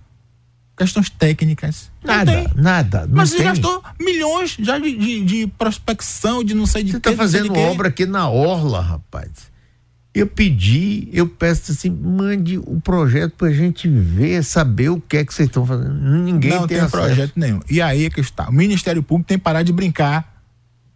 Questões 0.76 1.10
técnicas. 1.10 1.90
Nada, 2.02 2.50
nada. 2.54 3.08
Mas 3.10 3.30
você 3.30 3.42
gastou 3.42 3.82
milhões 4.00 4.56
já 4.58 4.78
de, 4.78 4.96
de, 4.96 5.24
de, 5.24 5.46
prospecção, 5.46 6.42
de 6.42 6.54
não 6.54 6.64
sei 6.64 6.82
de 6.82 6.92
Você 6.92 6.96
está 6.96 7.12
fazendo 7.12 7.54
obra 7.54 7.88
aqui 7.88 8.06
na 8.06 8.30
Orla, 8.30 8.80
rapaz. 8.80 9.50
Eu 10.14 10.26
pedi, 10.26 11.08
eu 11.12 11.28
peço 11.28 11.70
assim, 11.70 11.90
mande 11.90 12.58
o 12.58 12.80
projeto 12.80 13.34
para 13.36 13.48
a 13.48 13.52
gente 13.52 13.88
ver, 13.88 14.42
saber 14.42 14.88
o 14.88 15.00
que 15.00 15.18
é 15.18 15.24
que 15.24 15.34
vocês 15.34 15.48
estão 15.48 15.66
fazendo. 15.66 15.92
Ninguém 15.92 16.52
não 16.52 16.66
tem, 16.66 16.80
tem 16.80 16.88
projeto 16.88 17.32
nenhum. 17.36 17.60
E 17.68 17.82
aí 17.82 18.06
é 18.06 18.10
que 18.10 18.20
está. 18.20 18.48
O 18.48 18.52
Ministério 18.52 19.02
Público 19.02 19.28
tem 19.28 19.38
que 19.38 19.44
parar 19.44 19.62
de 19.62 19.72
brincar. 19.72 20.42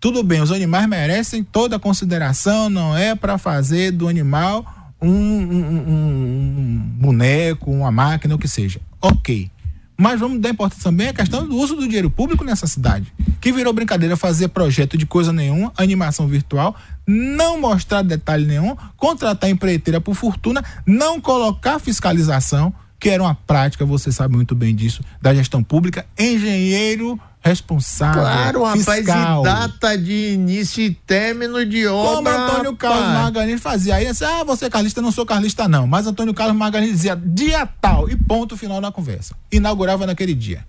Tudo 0.01 0.23
bem, 0.23 0.41
os 0.41 0.51
animais 0.51 0.89
merecem 0.89 1.45
toda 1.45 1.77
a 1.77 1.79
consideração, 1.79 2.69
não 2.71 2.97
é 2.97 3.15
para 3.15 3.39
fazer 3.39 3.91
do 3.91 4.09
animal 4.09 4.84
um, 5.01 5.09
um, 5.09 5.85
um, 5.89 6.79
boneco, 6.99 7.71
uma 7.71 7.91
máquina, 7.91 8.35
o 8.35 8.39
que 8.39 8.49
seja. 8.49 8.81
Ok. 9.01 9.51
Mas 9.97 10.19
vamos 10.19 10.41
dar 10.41 10.51
importância 10.51 10.85
também 10.85 11.09
à 11.09 11.13
questão 11.13 11.47
do 11.47 11.57
uso 11.57 11.77
do 11.77 11.87
dinheiro 11.87 12.11
público 12.11 12.45
nessa 12.45 12.67
cidade. 12.67 13.13
Que 13.41 13.53
virou 13.53 13.73
brincadeira 13.73 14.17
fazer 14.17 14.49
projeto 14.49 14.99
de 14.99 15.07
coisa 15.07 15.33
nenhuma, 15.33 15.73
animação 15.77 16.27
virtual, 16.27 16.75
não 17.07 17.61
mostrar 17.61 18.03
detalhe 18.03 18.45
nenhum, 18.45 18.77
contratar 18.97 19.49
empreiteira 19.49 20.01
por 20.01 20.15
fortuna, 20.15 20.65
não 20.85 21.21
colocar 21.21 21.79
fiscalização, 21.79 22.75
que 22.99 23.09
era 23.09 23.23
uma 23.23 23.35
prática, 23.35 23.85
você 23.85 24.11
sabe 24.11 24.35
muito 24.35 24.55
bem 24.55 24.75
disso, 24.75 25.05
da 25.21 25.35
gestão 25.35 25.63
pública, 25.63 26.07
engenheiro 26.19 27.21
responsável. 27.45 28.23
Claro, 28.23 28.67
fiscal. 28.73 29.43
rapaz, 29.43 29.69
e 29.69 29.69
data 29.71 29.99
de 29.99 30.33
início 30.33 30.83
e 30.83 30.91
término 30.91 31.65
de 31.67 31.87
obra. 31.87 32.33
Como 32.33 32.45
Antônio 32.45 32.77
Carlos 32.77 33.09
Margarines 33.13 33.61
fazia. 33.61 33.97
Aí 33.97 34.07
disse, 34.07 34.25
ah, 34.25 34.43
você 34.45 34.65
é 34.65 34.71
carlista, 34.71 35.03
não 35.03 35.13
sou 35.13 35.27
carlista, 35.27 35.69
não. 35.69 35.87
Mas 35.87 36.07
Antônio 36.07 36.33
Carlos 36.33 36.57
Margarines 36.57 36.97
dizia 36.97 37.15
dia 37.15 37.67
tal 37.67 38.09
e 38.09 38.17
ponto 38.17 38.57
final 38.57 38.81
na 38.81 38.91
conversa. 38.91 39.37
Inaugurava 39.53 40.07
naquele 40.07 40.35
dia. 40.35 40.67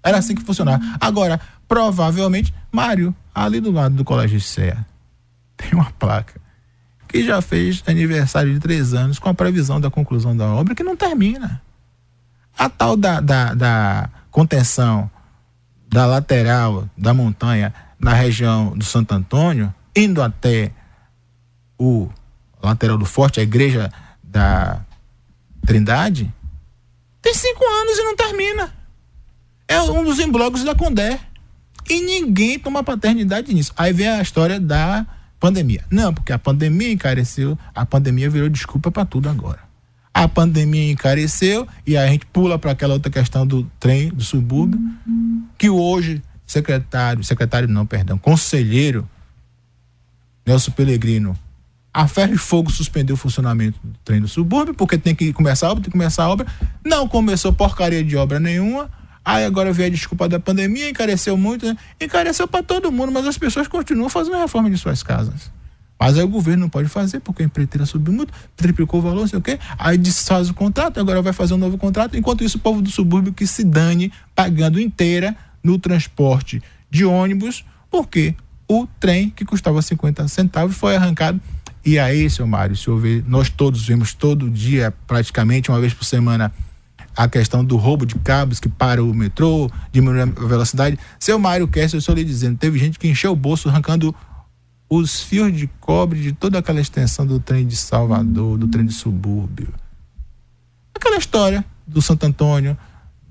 Era 0.00 0.18
assim 0.18 0.34
que 0.34 0.42
funcionava. 0.42 0.80
Agora, 1.00 1.40
provavelmente, 1.66 2.54
Mário, 2.70 3.14
ali 3.34 3.60
do 3.60 3.72
lado 3.72 3.96
do 3.96 4.04
Colégio 4.04 4.40
Serra, 4.40 4.86
tem 5.56 5.72
uma 5.74 5.90
placa 5.98 6.40
que 7.08 7.24
já 7.24 7.42
fez 7.42 7.82
aniversário 7.86 8.54
de 8.54 8.60
três 8.60 8.94
anos 8.94 9.18
com 9.18 9.28
a 9.28 9.34
previsão 9.34 9.80
da 9.80 9.90
conclusão 9.90 10.36
da 10.36 10.46
obra 10.46 10.74
que 10.74 10.84
não 10.84 10.96
termina. 10.96 11.60
A 12.56 12.68
tal 12.68 12.96
da, 12.96 13.20
da, 13.20 13.54
da 13.54 14.10
contenção 14.30 15.10
da 15.92 16.06
lateral 16.06 16.88
da 16.96 17.12
montanha 17.12 17.72
na 17.98 18.14
região 18.14 18.76
do 18.76 18.84
Santo 18.84 19.14
Antônio, 19.14 19.72
indo 19.94 20.22
até 20.22 20.72
o 21.78 22.08
lateral 22.62 22.96
do 22.96 23.04
Forte, 23.04 23.38
a 23.38 23.42
igreja 23.42 23.92
da 24.22 24.80
Trindade, 25.66 26.32
tem 27.20 27.34
cinco 27.34 27.64
anos 27.64 27.98
e 27.98 28.02
não 28.02 28.16
termina. 28.16 28.74
É 29.68 29.80
um 29.80 30.02
dos 30.02 30.18
emblogos 30.18 30.64
da 30.64 30.74
Condé. 30.74 31.20
E 31.88 32.00
ninguém 32.00 32.58
toma 32.58 32.82
paternidade 32.82 33.52
nisso. 33.52 33.72
Aí 33.76 33.92
vem 33.92 34.08
a 34.08 34.22
história 34.22 34.58
da 34.58 35.06
pandemia. 35.38 35.84
Não, 35.90 36.14
porque 36.14 36.32
a 36.32 36.38
pandemia 36.38 36.92
encareceu, 36.92 37.58
a 37.74 37.84
pandemia 37.84 38.30
virou 38.30 38.48
desculpa 38.48 38.90
para 38.90 39.04
tudo 39.04 39.28
agora. 39.28 39.60
A 40.22 40.28
pandemia 40.28 40.92
encareceu 40.92 41.66
e 41.84 41.96
a 41.96 42.06
gente 42.06 42.24
pula 42.26 42.56
para 42.56 42.70
aquela 42.70 42.94
outra 42.94 43.10
questão 43.10 43.44
do 43.44 43.64
trem 43.80 44.08
do 44.08 44.22
subúrbio, 44.22 44.78
que 45.58 45.68
hoje 45.68 46.22
secretário, 46.46 47.24
secretário 47.24 47.66
não, 47.66 47.84
perdão, 47.84 48.16
conselheiro 48.16 49.08
Nelson 50.46 50.70
Pellegrino, 50.70 51.36
a 51.92 52.06
ferro 52.06 52.34
e 52.34 52.38
fogo 52.38 52.70
suspendeu 52.70 53.14
o 53.14 53.16
funcionamento 53.16 53.80
do 53.82 53.98
trem 54.04 54.20
do 54.20 54.28
subúrbio, 54.28 54.74
porque 54.74 54.96
tem 54.96 55.12
que 55.12 55.32
começar 55.32 55.66
a 55.66 55.70
obra, 55.72 55.82
tem 55.82 55.90
que 55.90 55.98
começar 55.98 56.22
a 56.22 56.28
obra. 56.28 56.46
Não 56.84 57.08
começou 57.08 57.52
porcaria 57.52 58.04
de 58.04 58.16
obra 58.16 58.38
nenhuma. 58.38 58.88
Aí 59.24 59.44
agora 59.44 59.72
veio 59.72 59.88
a 59.88 59.90
desculpa 59.90 60.28
da 60.28 60.38
pandemia, 60.38 60.88
encareceu 60.88 61.36
muito, 61.36 61.66
né? 61.66 61.76
encareceu 62.00 62.46
para 62.46 62.62
todo 62.62 62.92
mundo, 62.92 63.10
mas 63.10 63.26
as 63.26 63.36
pessoas 63.36 63.66
continuam 63.66 64.08
fazendo 64.08 64.36
reforma 64.36 64.70
de 64.70 64.78
suas 64.78 65.02
casas. 65.02 65.50
Mas 66.02 66.18
aí 66.18 66.24
o 66.24 66.28
governo 66.28 66.62
não 66.62 66.68
pode 66.68 66.88
fazer, 66.88 67.20
porque 67.20 67.44
a 67.44 67.46
empreiteira 67.46 67.86
subiu 67.86 68.12
muito, 68.12 68.32
triplicou 68.56 68.98
o 68.98 69.02
valor, 69.04 69.20
não 69.20 69.28
sei 69.28 69.38
o 69.38 69.42
quê. 69.42 69.56
Aí 69.78 69.96
desfaz 69.96 70.50
o 70.50 70.54
contrato, 70.54 70.98
agora 70.98 71.22
vai 71.22 71.32
fazer 71.32 71.54
um 71.54 71.56
novo 71.56 71.78
contrato. 71.78 72.16
Enquanto 72.16 72.42
isso, 72.42 72.58
o 72.58 72.60
povo 72.60 72.82
do 72.82 72.90
subúrbio 72.90 73.32
que 73.32 73.46
se 73.46 73.62
dane 73.62 74.12
pagando 74.34 74.80
inteira 74.80 75.36
no 75.62 75.78
transporte 75.78 76.60
de 76.90 77.04
ônibus, 77.04 77.64
porque 77.88 78.34
o 78.66 78.84
trem 78.98 79.30
que 79.30 79.44
custava 79.44 79.80
50 79.80 80.26
centavos 80.26 80.76
foi 80.76 80.96
arrancado. 80.96 81.40
E 81.86 82.00
aí, 82.00 82.28
seu 82.28 82.48
Mário, 82.48 82.74
se 82.74 82.90
houver, 82.90 83.22
nós 83.28 83.48
todos 83.48 83.86
vemos 83.86 84.12
todo 84.12 84.50
dia, 84.50 84.92
praticamente 85.06 85.70
uma 85.70 85.78
vez 85.78 85.94
por 85.94 86.04
semana, 86.04 86.52
a 87.16 87.28
questão 87.28 87.64
do 87.64 87.76
roubo 87.76 88.04
de 88.04 88.16
cabos 88.16 88.58
que 88.58 88.68
para 88.68 89.04
o 89.04 89.14
metrô, 89.14 89.70
diminuir 89.92 90.22
a 90.22 90.24
velocidade. 90.26 90.98
Seu 91.20 91.38
Mário 91.38 91.68
Kessler, 91.68 91.94
eu 91.94 92.00
estou 92.00 92.14
lhe 92.16 92.24
dizendo, 92.24 92.58
teve 92.58 92.76
gente 92.76 92.98
que 92.98 93.06
encheu 93.06 93.30
o 93.30 93.36
bolso 93.36 93.68
arrancando 93.68 94.12
os 94.94 95.22
fios 95.22 95.56
de 95.56 95.66
cobre 95.80 96.20
de 96.20 96.32
toda 96.32 96.58
aquela 96.58 96.78
extensão 96.78 97.26
do 97.26 97.40
trem 97.40 97.66
de 97.66 97.76
Salvador, 97.76 98.58
do 98.58 98.68
trem 98.68 98.84
de 98.84 98.92
subúrbio. 98.92 99.72
Aquela 100.94 101.16
história 101.16 101.64
do 101.86 102.02
Santo 102.02 102.26
Antônio, 102.26 102.76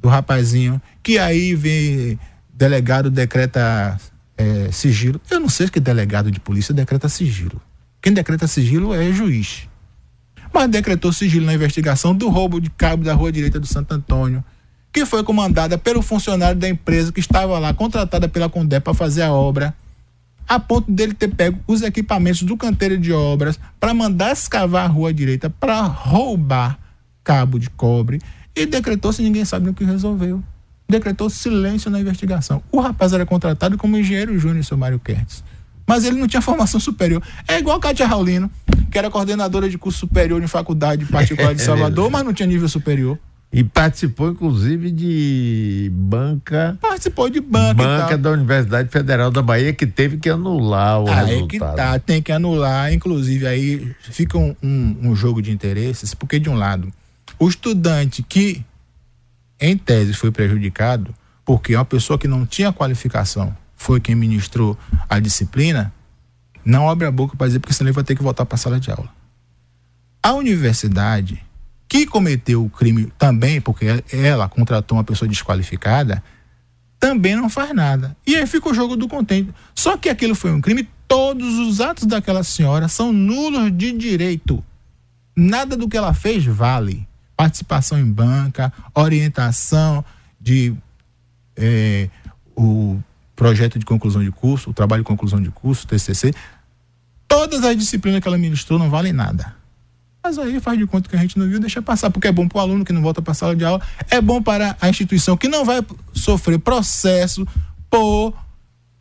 do 0.01 0.09
rapazinho, 0.09 0.81
que 1.03 1.19
aí 1.19 1.53
vem 1.53 2.19
delegado 2.51 3.11
decreta 3.11 3.95
é, 4.35 4.71
sigilo. 4.71 5.21
Eu 5.29 5.39
não 5.39 5.49
sei 5.49 5.69
que 5.69 5.79
delegado 5.79 6.31
de 6.31 6.39
polícia 6.39 6.73
decreta 6.73 7.07
sigilo. 7.07 7.61
Quem 8.01 8.11
decreta 8.11 8.47
sigilo 8.47 8.91
é 8.91 9.13
juiz. 9.13 9.69
mas 10.51 10.67
decretou 10.67 11.13
sigilo 11.13 11.45
na 11.45 11.53
investigação 11.53 12.15
do 12.15 12.27
roubo 12.27 12.59
de 12.59 12.71
cabo 12.71 13.03
da 13.03 13.13
rua 13.13 13.31
direita 13.31 13.59
do 13.59 13.67
Santo 13.67 13.93
Antônio, 13.93 14.43
que 14.91 15.05
foi 15.05 15.23
comandada 15.23 15.77
pelo 15.77 16.01
funcionário 16.01 16.59
da 16.59 16.67
empresa 16.67 17.11
que 17.11 17.19
estava 17.19 17.59
lá, 17.59 17.71
contratada 17.71 18.27
pela 18.27 18.49
Condé 18.49 18.79
para 18.79 18.95
fazer 18.95 19.21
a 19.21 19.31
obra, 19.31 19.75
a 20.47 20.59
ponto 20.59 20.91
dele 20.91 21.13
ter 21.13 21.29
pego 21.29 21.59
os 21.67 21.81
equipamentos 21.81 22.43
do 22.43 22.57
canteiro 22.57 22.97
de 22.97 23.13
obras 23.13 23.59
para 23.79 23.93
mandar 23.93 24.31
escavar 24.31 24.85
a 24.85 24.87
rua 24.87 25.13
direita 25.13 25.49
para 25.49 25.81
roubar 25.81 26.77
cabo 27.23 27.59
de 27.59 27.69
cobre 27.69 28.19
e 28.55 28.65
decretou-se 28.65 29.21
ninguém 29.21 29.45
sabe 29.45 29.69
o 29.69 29.73
que 29.73 29.83
resolveu. 29.83 30.43
Decretou 30.89 31.29
silêncio 31.29 31.89
na 31.89 31.99
investigação. 31.99 32.61
O 32.71 32.81
rapaz 32.81 33.13
era 33.13 33.25
contratado 33.25 33.77
como 33.77 33.95
engenheiro 33.95 34.37
júnior, 34.37 34.63
seu 34.65 34.77
Mário 34.77 34.99
Kertz. 34.99 35.43
Mas 35.87 36.03
ele 36.03 36.19
não 36.19 36.27
tinha 36.27 36.41
formação 36.41 36.79
superior. 36.79 37.23
É 37.47 37.59
igual 37.59 37.77
a 37.77 37.79
Cátia 37.79 38.05
Raulino, 38.05 38.51
que 38.91 38.97
era 38.97 39.09
coordenadora 39.09 39.69
de 39.69 39.77
curso 39.77 39.99
superior 39.99 40.41
em 40.43 40.47
faculdade 40.47 41.05
particular 41.05 41.55
de 41.55 41.61
Salvador, 41.63 42.11
mas 42.11 42.25
não 42.25 42.33
tinha 42.33 42.47
nível 42.47 42.67
superior. 42.67 43.17
E 43.53 43.65
participou, 43.65 44.31
inclusive, 44.31 44.91
de 44.91 45.91
banca. 45.93 46.77
Participou 46.79 47.29
de 47.29 47.41
banca. 47.41 47.73
Banca 47.73 48.17
da 48.17 48.31
Universidade 48.31 48.87
Federal 48.87 49.29
da 49.29 49.41
Bahia, 49.41 49.73
que 49.73 49.85
teve 49.85 50.17
que 50.17 50.29
anular 50.29 51.01
o 51.01 51.09
ah, 51.09 51.15
resultado. 51.15 51.43
É 51.43 51.47
que 51.47 51.59
tá, 51.59 51.99
tem 51.99 52.21
que 52.21 52.31
anular. 52.31 52.93
Inclusive, 52.93 53.45
aí 53.45 53.93
fica 54.03 54.37
um, 54.37 54.55
um, 54.63 54.97
um 55.03 55.15
jogo 55.15 55.41
de 55.41 55.51
interesses, 55.51 56.13
porque, 56.13 56.39
de 56.39 56.49
um 56.49 56.55
lado, 56.55 56.93
o 57.37 57.49
estudante 57.49 58.23
que, 58.23 58.63
em 59.59 59.77
tese, 59.77 60.13
foi 60.13 60.31
prejudicado, 60.31 61.13
porque 61.43 61.75
uma 61.75 61.83
pessoa 61.83 62.17
que 62.17 62.29
não 62.29 62.45
tinha 62.45 62.71
qualificação 62.71 63.53
foi 63.75 63.99
quem 63.99 64.15
ministrou 64.15 64.77
a 65.09 65.19
disciplina, 65.19 65.91
não 66.63 66.89
abre 66.89 67.05
a 67.05 67.11
boca 67.11 67.35
para 67.35 67.47
dizer, 67.47 67.59
porque 67.59 67.73
senão 67.73 67.89
ele 67.89 67.95
vai 67.95 68.03
ter 68.03 68.15
que 68.15 68.23
voltar 68.23 68.45
para 68.45 68.55
a 68.55 68.57
sala 68.57 68.79
de 68.79 68.89
aula. 68.91 69.09
A 70.23 70.33
universidade 70.33 71.43
que 71.91 72.05
cometeu 72.05 72.63
o 72.63 72.69
crime 72.69 73.11
também, 73.17 73.59
porque 73.59 73.85
ela 74.13 74.47
contratou 74.47 74.97
uma 74.97 75.03
pessoa 75.03 75.27
desqualificada, 75.27 76.23
também 76.97 77.35
não 77.35 77.49
faz 77.49 77.75
nada. 77.75 78.15
E 78.25 78.33
aí 78.37 78.47
fica 78.47 78.69
o 78.69 78.73
jogo 78.73 78.95
do 78.95 79.09
contente. 79.09 79.53
Só 79.75 79.97
que 79.97 80.07
aquilo 80.07 80.33
foi 80.33 80.53
um 80.53 80.61
crime, 80.61 80.87
todos 81.05 81.59
os 81.59 81.81
atos 81.81 82.05
daquela 82.05 82.45
senhora 82.45 82.87
são 82.87 83.11
nulos 83.11 83.75
de 83.75 83.91
direito. 83.91 84.63
Nada 85.35 85.75
do 85.75 85.89
que 85.89 85.97
ela 85.97 86.13
fez 86.13 86.45
vale. 86.45 87.05
Participação 87.35 87.99
em 87.99 88.09
banca, 88.09 88.71
orientação 88.95 90.05
de 90.39 90.73
é, 91.57 92.07
o 92.55 93.01
projeto 93.35 93.77
de 93.77 93.85
conclusão 93.85 94.23
de 94.23 94.31
curso, 94.31 94.69
o 94.69 94.73
trabalho 94.73 95.03
de 95.03 95.07
conclusão 95.07 95.41
de 95.41 95.51
curso, 95.51 95.85
TCC, 95.85 96.33
todas 97.27 97.65
as 97.65 97.75
disciplinas 97.75 98.21
que 98.21 98.29
ela 98.29 98.37
ministrou 98.37 98.79
não 98.79 98.89
valem 98.89 99.11
nada. 99.11 99.59
Mas 100.23 100.37
aí 100.37 100.59
faz 100.59 100.77
de 100.77 100.85
conta 100.85 101.09
que 101.09 101.15
a 101.15 101.19
gente 101.19 101.37
não 101.37 101.47
viu, 101.47 101.59
deixa 101.59 101.81
passar, 101.81 102.11
porque 102.11 102.27
é 102.27 102.31
bom 102.31 102.47
para 102.47 102.59
o 102.59 102.61
aluno 102.61 102.85
que 102.85 102.93
não 102.93 103.01
volta 103.01 103.21
para 103.21 103.31
a 103.31 103.35
sala 103.35 103.55
de 103.55 103.65
aula, 103.65 103.81
é 104.09 104.21
bom 104.21 104.41
para 104.41 104.77
a 104.79 104.87
instituição 104.87 105.35
que 105.35 105.47
não 105.47 105.65
vai 105.65 105.83
sofrer 106.13 106.59
processo 106.59 107.47
por 107.89 108.33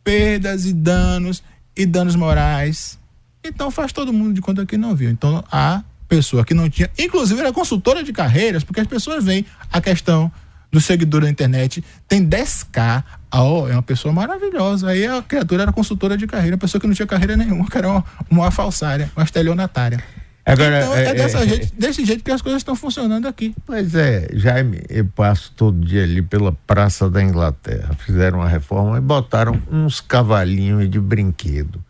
perdas 0.03 0.65
e 0.65 0.73
danos 0.73 1.43
e 1.77 1.85
danos 1.85 2.15
morais. 2.15 2.97
Então 3.43 3.69
faz 3.69 3.91
todo 3.91 4.11
mundo 4.11 4.33
de 4.33 4.41
conta 4.41 4.65
que 4.65 4.77
não 4.77 4.95
viu. 4.95 5.09
Então 5.11 5.43
a 5.51 5.83
pessoa 6.07 6.43
que 6.43 6.53
não 6.53 6.69
tinha, 6.69 6.89
inclusive 6.97 7.39
era 7.39 7.53
consultora 7.53 8.03
de 8.03 8.11
carreiras, 8.11 8.63
porque 8.63 8.81
as 8.81 8.87
pessoas 8.87 9.23
veem 9.23 9.45
a 9.71 9.79
questão 9.79 10.31
do 10.71 10.79
seguidor 10.79 11.21
da 11.21 11.29
internet, 11.29 11.83
tem 12.07 12.25
10k, 12.25 13.03
oh, 13.33 13.67
é 13.67 13.73
uma 13.73 13.81
pessoa 13.81 14.13
maravilhosa. 14.13 14.89
Aí 14.89 15.05
a 15.05 15.21
criatura 15.21 15.63
era 15.63 15.73
consultora 15.73 16.17
de 16.17 16.25
carreira, 16.25 16.57
pessoa 16.57 16.79
que 16.79 16.87
não 16.87 16.93
tinha 16.93 17.05
carreira 17.05 17.35
nenhuma, 17.35 17.69
que 17.69 17.77
era 17.77 17.89
uma, 17.89 18.05
uma 18.29 18.51
falsária, 18.51 19.11
uma 19.15 19.23
estelionatária. 19.23 20.01
Agora, 20.45 20.81
então, 20.81 20.95
é, 20.95 21.05
é, 21.05 21.13
dessa 21.13 21.39
é, 21.39 21.47
jeito, 21.47 21.73
desse 21.77 22.05
jeito 22.05 22.23
que 22.23 22.31
as 22.31 22.41
coisas 22.41 22.61
estão 22.61 22.75
funcionando 22.75 23.27
aqui. 23.27 23.53
Pois 23.65 23.93
é, 23.93 24.27
Jaime, 24.33 24.81
eu 24.89 25.05
passo 25.05 25.51
todo 25.55 25.85
dia 25.85 26.03
ali 26.03 26.21
pela 26.21 26.51
Praça 26.51 27.09
da 27.09 27.21
Inglaterra. 27.21 27.95
Fizeram 27.99 28.39
uma 28.39 28.47
reforma 28.47 28.97
e 28.97 29.01
botaram 29.01 29.61
uns 29.71 29.99
cavalinhos 29.99 30.89
de 30.89 30.99
brinquedo. 30.99 31.83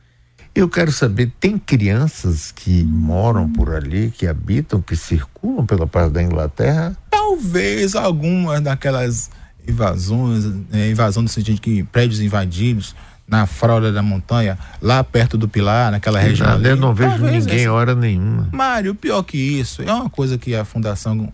Eu 0.54 0.68
quero 0.68 0.92
saber, 0.92 1.32
tem 1.40 1.58
crianças 1.58 2.52
que 2.52 2.84
moram 2.84 3.50
por 3.50 3.74
ali, 3.74 4.12
que 4.12 4.28
habitam, 4.28 4.82
que 4.82 4.98
circulam 4.98 5.66
pela 5.66 5.88
Praça 5.88 6.10
da 6.10 6.22
Inglaterra? 6.22 6.98
Talvez 7.10 7.96
algumas 7.96 8.60
daquelas 8.60 9.30
invasões, 9.66 10.44
é, 10.74 10.90
invasão 10.90 11.24
no 11.24 11.30
sentido 11.30 11.56
de 11.56 11.62
que 11.62 11.84
prédios 11.84 12.20
invadidos, 12.20 12.94
na 13.32 13.46
fralda 13.46 13.94
da 13.94 14.04
montanha, 14.04 14.60
lá 14.82 15.02
perto 15.06 15.38
do 15.38 15.48
Pilar, 15.48 15.90
naquela 15.90 16.20
região. 16.20 16.50
Nada, 16.50 16.68
eu 16.68 16.76
não 16.76 16.94
vejo 16.94 17.24
ninguém 17.24 17.62
essa... 17.62 17.72
hora 17.72 17.96
nenhuma. 17.96 18.50
Mário, 18.52 18.94
pior 18.94 19.24
que 19.24 19.38
isso, 19.38 19.82
é 19.82 19.94
uma 19.94 20.10
coisa 20.10 20.38
que 20.38 20.54
a 20.54 20.66
Fundação 20.66 21.32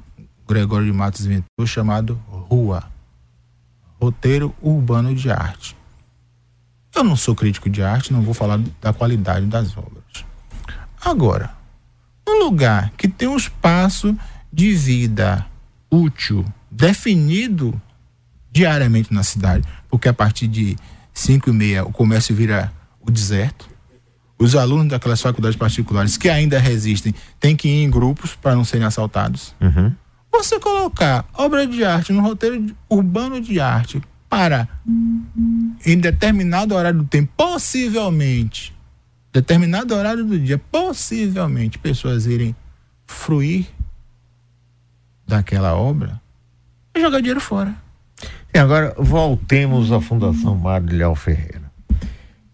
Gregório 0.48 0.86
de 0.86 0.94
Matos 0.94 1.26
inventou 1.26 1.66
chamado 1.66 2.22
RUA 2.30 2.84
Roteiro 4.00 4.54
Urbano 4.62 5.16
de 5.16 5.32
Arte. 5.32 5.76
Eu 6.94 7.04
não 7.04 7.16
sou 7.16 7.36
crítico 7.36 7.68
de 7.68 7.82
arte, 7.82 8.14
não 8.14 8.22
vou 8.22 8.34
falar 8.34 8.60
da 8.80 8.94
qualidade 8.94 9.48
das 9.48 9.76
obras. 9.76 10.24
Agora, 11.04 11.52
um 12.28 12.44
lugar 12.44 12.92
que 12.96 13.08
tem 13.08 13.28
um 13.28 13.38
espaço 13.38 14.16
de 14.54 14.74
vida 14.74 15.46
útil 15.92 16.46
definido 16.70 17.80
diariamente 18.52 19.12
na 19.12 19.24
cidade, 19.24 19.68
porque 19.90 20.08
a 20.08 20.14
partir 20.14 20.48
de 20.48 20.76
5 21.18 21.50
e 21.50 21.54
meia 21.54 21.84
o 21.84 21.92
comércio 21.92 22.36
vira 22.36 22.72
o 23.02 23.10
deserto. 23.10 23.68
Os 24.38 24.56
alunos 24.56 24.90
daquelas 24.90 25.20
faculdades 25.20 25.58
particulares 25.58 26.16
que 26.16 26.30
ainda 26.30 26.60
resistem 26.60 27.14
têm 27.40 27.56
que 27.56 27.68
ir 27.68 27.84
em 27.84 27.90
grupos 27.90 28.36
para 28.36 28.56
não 28.56 28.64
serem 28.64 28.86
assaltados. 28.86 29.56
Uhum. 29.60 29.92
Você 30.32 30.60
colocar 30.60 31.26
obra 31.34 31.66
de 31.66 31.84
arte 31.84 32.14
no 32.14 32.22
roteiro 32.22 32.64
urbano 32.88 33.42
de 33.42 33.60
arte 33.60 34.00
para, 34.30 34.70
em 35.84 35.98
determinado 35.98 36.76
horário 36.76 37.00
do 37.00 37.08
tempo, 37.08 37.34
possivelmente, 37.36 38.76
determinado 39.34 39.96
horário 39.96 40.24
do 40.24 40.38
dia, 40.38 40.60
possivelmente, 40.60 41.80
pessoas 41.80 42.28
irem 42.28 42.56
fruir 43.08 43.66
daquela 45.28 45.74
obra, 45.74 46.22
é 46.94 47.00
jogar 47.00 47.20
dinheiro 47.20 47.42
fora. 47.42 47.76
E 48.58 48.60
agora 48.60 48.92
voltemos 48.98 49.92
à 49.92 50.02
Fundação 50.02 50.56
Mário 50.56 51.14
Ferreira. 51.14 51.72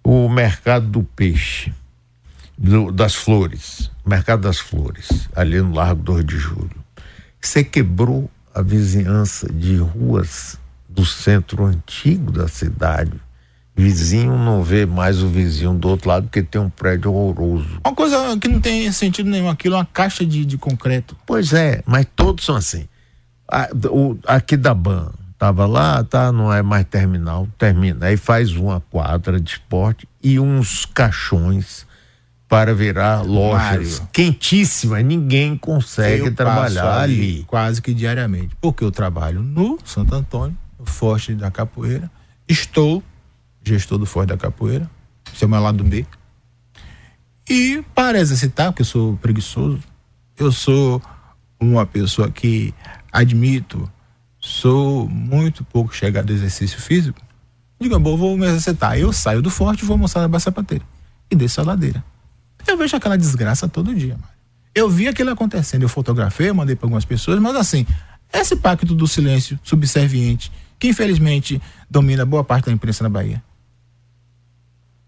O 0.03 0.27
mercado 0.27 0.85
do 0.85 1.01
peixe, 1.01 1.73
do, 2.57 2.91
das 2.91 3.15
flores, 3.15 3.89
mercado 4.05 4.41
das 4.41 4.59
flores, 4.59 5.29
ali 5.33 5.61
no 5.61 5.73
Largo 5.73 6.03
2 6.03 6.25
de 6.25 6.37
Julho. 6.37 6.75
Você 7.39 7.63
quebrou 7.63 8.29
a 8.53 8.61
vizinhança 8.61 9.47
de 9.49 9.77
ruas 9.77 10.59
do 10.89 11.05
centro 11.05 11.63
antigo 11.63 12.33
da 12.33 12.49
cidade. 12.49 13.13
Vizinho 13.73 14.37
não 14.37 14.61
vê 14.61 14.85
mais 14.85 15.23
o 15.23 15.29
vizinho 15.29 15.73
do 15.73 15.87
outro 15.87 16.09
lado 16.09 16.23
porque 16.23 16.43
tem 16.43 16.59
um 16.59 16.69
prédio 16.69 17.13
horroroso. 17.13 17.79
Uma 17.81 17.95
coisa 17.95 18.37
que 18.37 18.49
não 18.49 18.59
tem 18.59 18.91
sentido 18.91 19.29
nenhum, 19.29 19.47
aquilo 19.47 19.75
é 19.75 19.77
uma 19.77 19.85
caixa 19.85 20.25
de, 20.25 20.43
de 20.43 20.57
concreto. 20.57 21.15
Pois 21.25 21.53
é, 21.53 21.81
mas 21.85 22.05
todos 22.13 22.43
são 22.43 22.57
assim. 22.57 22.89
A, 23.47 23.69
o, 23.89 24.19
aqui 24.27 24.57
da 24.57 24.73
Ban, 24.73 25.09
Tava 25.43 25.65
lá, 25.65 26.01
tá, 26.05 26.31
não 26.31 26.53
é 26.53 26.61
mais 26.61 26.85
terminal, 26.85 27.49
termina. 27.57 28.05
Aí 28.05 28.15
faz 28.15 28.55
uma 28.55 28.79
quadra 28.79 29.41
de 29.41 29.51
esporte 29.51 30.07
e 30.23 30.39
uns 30.39 30.85
caixões 30.85 31.85
para 32.47 32.73
virar 32.73 33.23
lojas 33.23 33.99
Mário, 33.99 34.09
quentíssimas. 34.13 35.03
Ninguém 35.03 35.57
consegue 35.57 36.31
trabalhar 36.31 37.01
ali, 37.01 37.13
ali. 37.13 37.43
Quase 37.43 37.81
que 37.81 37.93
diariamente. 37.93 38.55
Porque 38.61 38.85
eu 38.85 38.89
trabalho 38.89 39.41
no 39.41 39.77
Santo 39.83 40.15
Antônio, 40.15 40.57
no 40.79 40.85
Forte 40.85 41.35
da 41.35 41.51
Capoeira. 41.51 42.09
Estou 42.47 43.03
gestor 43.61 43.97
do 43.97 44.05
Forte 44.05 44.29
da 44.29 44.37
Capoeira. 44.37 44.89
É 45.41 45.45
o 45.45 45.49
meu 45.49 45.59
lado 45.59 45.83
B. 45.83 46.05
E 47.49 47.83
para 47.93 48.17
exercitar, 48.17 48.67
porque 48.67 48.83
eu 48.83 48.85
sou 48.85 49.17
preguiçoso, 49.17 49.81
eu 50.37 50.53
sou 50.53 51.01
uma 51.59 51.85
pessoa 51.85 52.31
que 52.31 52.73
admito 53.11 53.91
sou 54.45 55.07
muito 55.07 55.63
pouco 55.63 55.95
chegado 55.95 56.29
ao 56.29 56.35
exercício 56.35 56.77
físico, 56.77 57.21
digo, 57.79 57.97
bom, 57.97 58.17
vou 58.17 58.37
me 58.37 58.45
exercitar. 58.45 58.99
Eu 58.99 59.13
saio 59.13 59.41
do 59.41 59.49
forte 59.49 59.85
vou 59.85 59.93
almoçar 59.93 60.19
na 60.19 60.27
Bacia 60.27 60.51
Pateira. 60.51 60.83
E 61.31 61.35
desço 61.35 61.61
a 61.61 61.63
ladeira. 61.63 62.03
Eu 62.67 62.77
vejo 62.77 62.93
aquela 62.93 63.17
desgraça 63.17 63.69
todo 63.69 63.95
dia, 63.95 64.15
mano. 64.15 64.27
Eu 64.75 64.89
vi 64.89 65.07
aquilo 65.07 65.29
acontecendo, 65.29 65.83
eu 65.83 65.89
fotografei, 65.89 66.49
eu 66.49 66.55
mandei 66.55 66.75
para 66.75 66.85
algumas 66.85 67.05
pessoas, 67.05 67.39
mas 67.39 67.55
assim, 67.55 67.87
esse 68.33 68.57
pacto 68.57 68.93
do 68.93 69.07
silêncio 69.07 69.57
subserviente, 69.63 70.51
que 70.77 70.89
infelizmente 70.89 71.61
domina 71.89 72.25
boa 72.25 72.43
parte 72.43 72.65
da 72.65 72.73
imprensa 72.73 73.03
na 73.03 73.09
Bahia. 73.09 73.41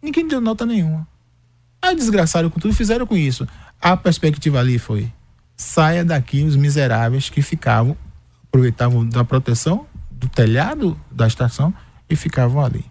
Ninguém 0.02 0.28
deu 0.28 0.40
nota 0.40 0.66
nenhuma. 0.66 1.06
A 1.82 1.94
desgraçado 1.94 2.50
com 2.50 2.60
tudo 2.60 2.74
fizeram 2.74 3.06
com 3.06 3.18
isso. 3.18 3.46
A 3.82 3.98
perspectiva 3.98 4.60
ali 4.60 4.80
foi: 4.80 5.12
saia 5.58 6.06
daqui 6.06 6.44
os 6.44 6.56
miseráveis 6.56 7.30
que 7.30 7.42
ficavam 7.42 7.98
aproveitavam 8.56 9.06
da 9.06 9.24
proteção 9.24 9.86
do 10.10 10.30
telhado 10.30 10.98
da 11.12 11.28
estação 11.28 11.74
e 12.10 12.16
ficavam 12.16 12.64
ali. 12.64 12.86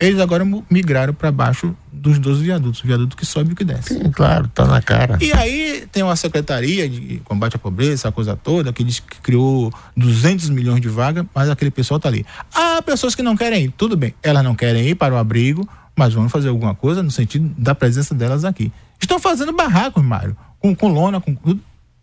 Eles 0.00 0.18
agora 0.18 0.44
migraram 0.68 1.14
para 1.14 1.30
baixo 1.30 1.76
dos 1.92 2.18
12 2.18 2.42
viadutos, 2.42 2.82
o 2.82 2.86
viaduto 2.86 3.16
que 3.16 3.24
sobe 3.24 3.50
e 3.50 3.52
o 3.52 3.56
que 3.56 3.62
desce. 3.62 3.94
Sim, 3.94 4.10
claro, 4.10 4.48
tá 4.48 4.66
na 4.66 4.82
cara. 4.82 5.16
E 5.20 5.32
aí 5.32 5.86
tem 5.92 6.02
uma 6.02 6.16
secretaria 6.16 6.88
de 6.88 7.20
combate 7.24 7.54
à 7.54 7.58
pobreza, 7.58 7.92
essa 7.92 8.10
coisa 8.10 8.34
toda, 8.34 8.72
que 8.72 8.82
diz 8.82 8.98
que 8.98 9.20
criou 9.20 9.72
200 9.96 10.50
milhões 10.50 10.80
de 10.80 10.88
vagas, 10.88 11.24
mas 11.32 11.48
aquele 11.48 11.70
pessoal 11.70 12.00
tá 12.00 12.08
ali. 12.08 12.26
Há 12.52 12.82
pessoas 12.82 13.14
que 13.14 13.22
não 13.22 13.36
querem 13.36 13.66
ir, 13.66 13.70
tudo 13.70 13.96
bem, 13.96 14.12
elas 14.24 14.42
não 14.42 14.56
querem 14.56 14.88
ir 14.88 14.96
para 14.96 15.14
o 15.14 15.18
abrigo, 15.18 15.68
mas 15.94 16.14
vamos 16.14 16.32
fazer 16.32 16.48
alguma 16.48 16.74
coisa 16.74 17.00
no 17.00 17.10
sentido 17.10 17.54
da 17.56 17.74
presença 17.74 18.12
delas 18.12 18.44
aqui. 18.44 18.72
Estão 19.00 19.20
fazendo 19.20 19.52
barracos, 19.52 20.02
Mário, 20.02 20.36
com, 20.58 20.74
com 20.74 20.88
lona, 20.88 21.20
com 21.20 21.32
tudo, 21.32 21.60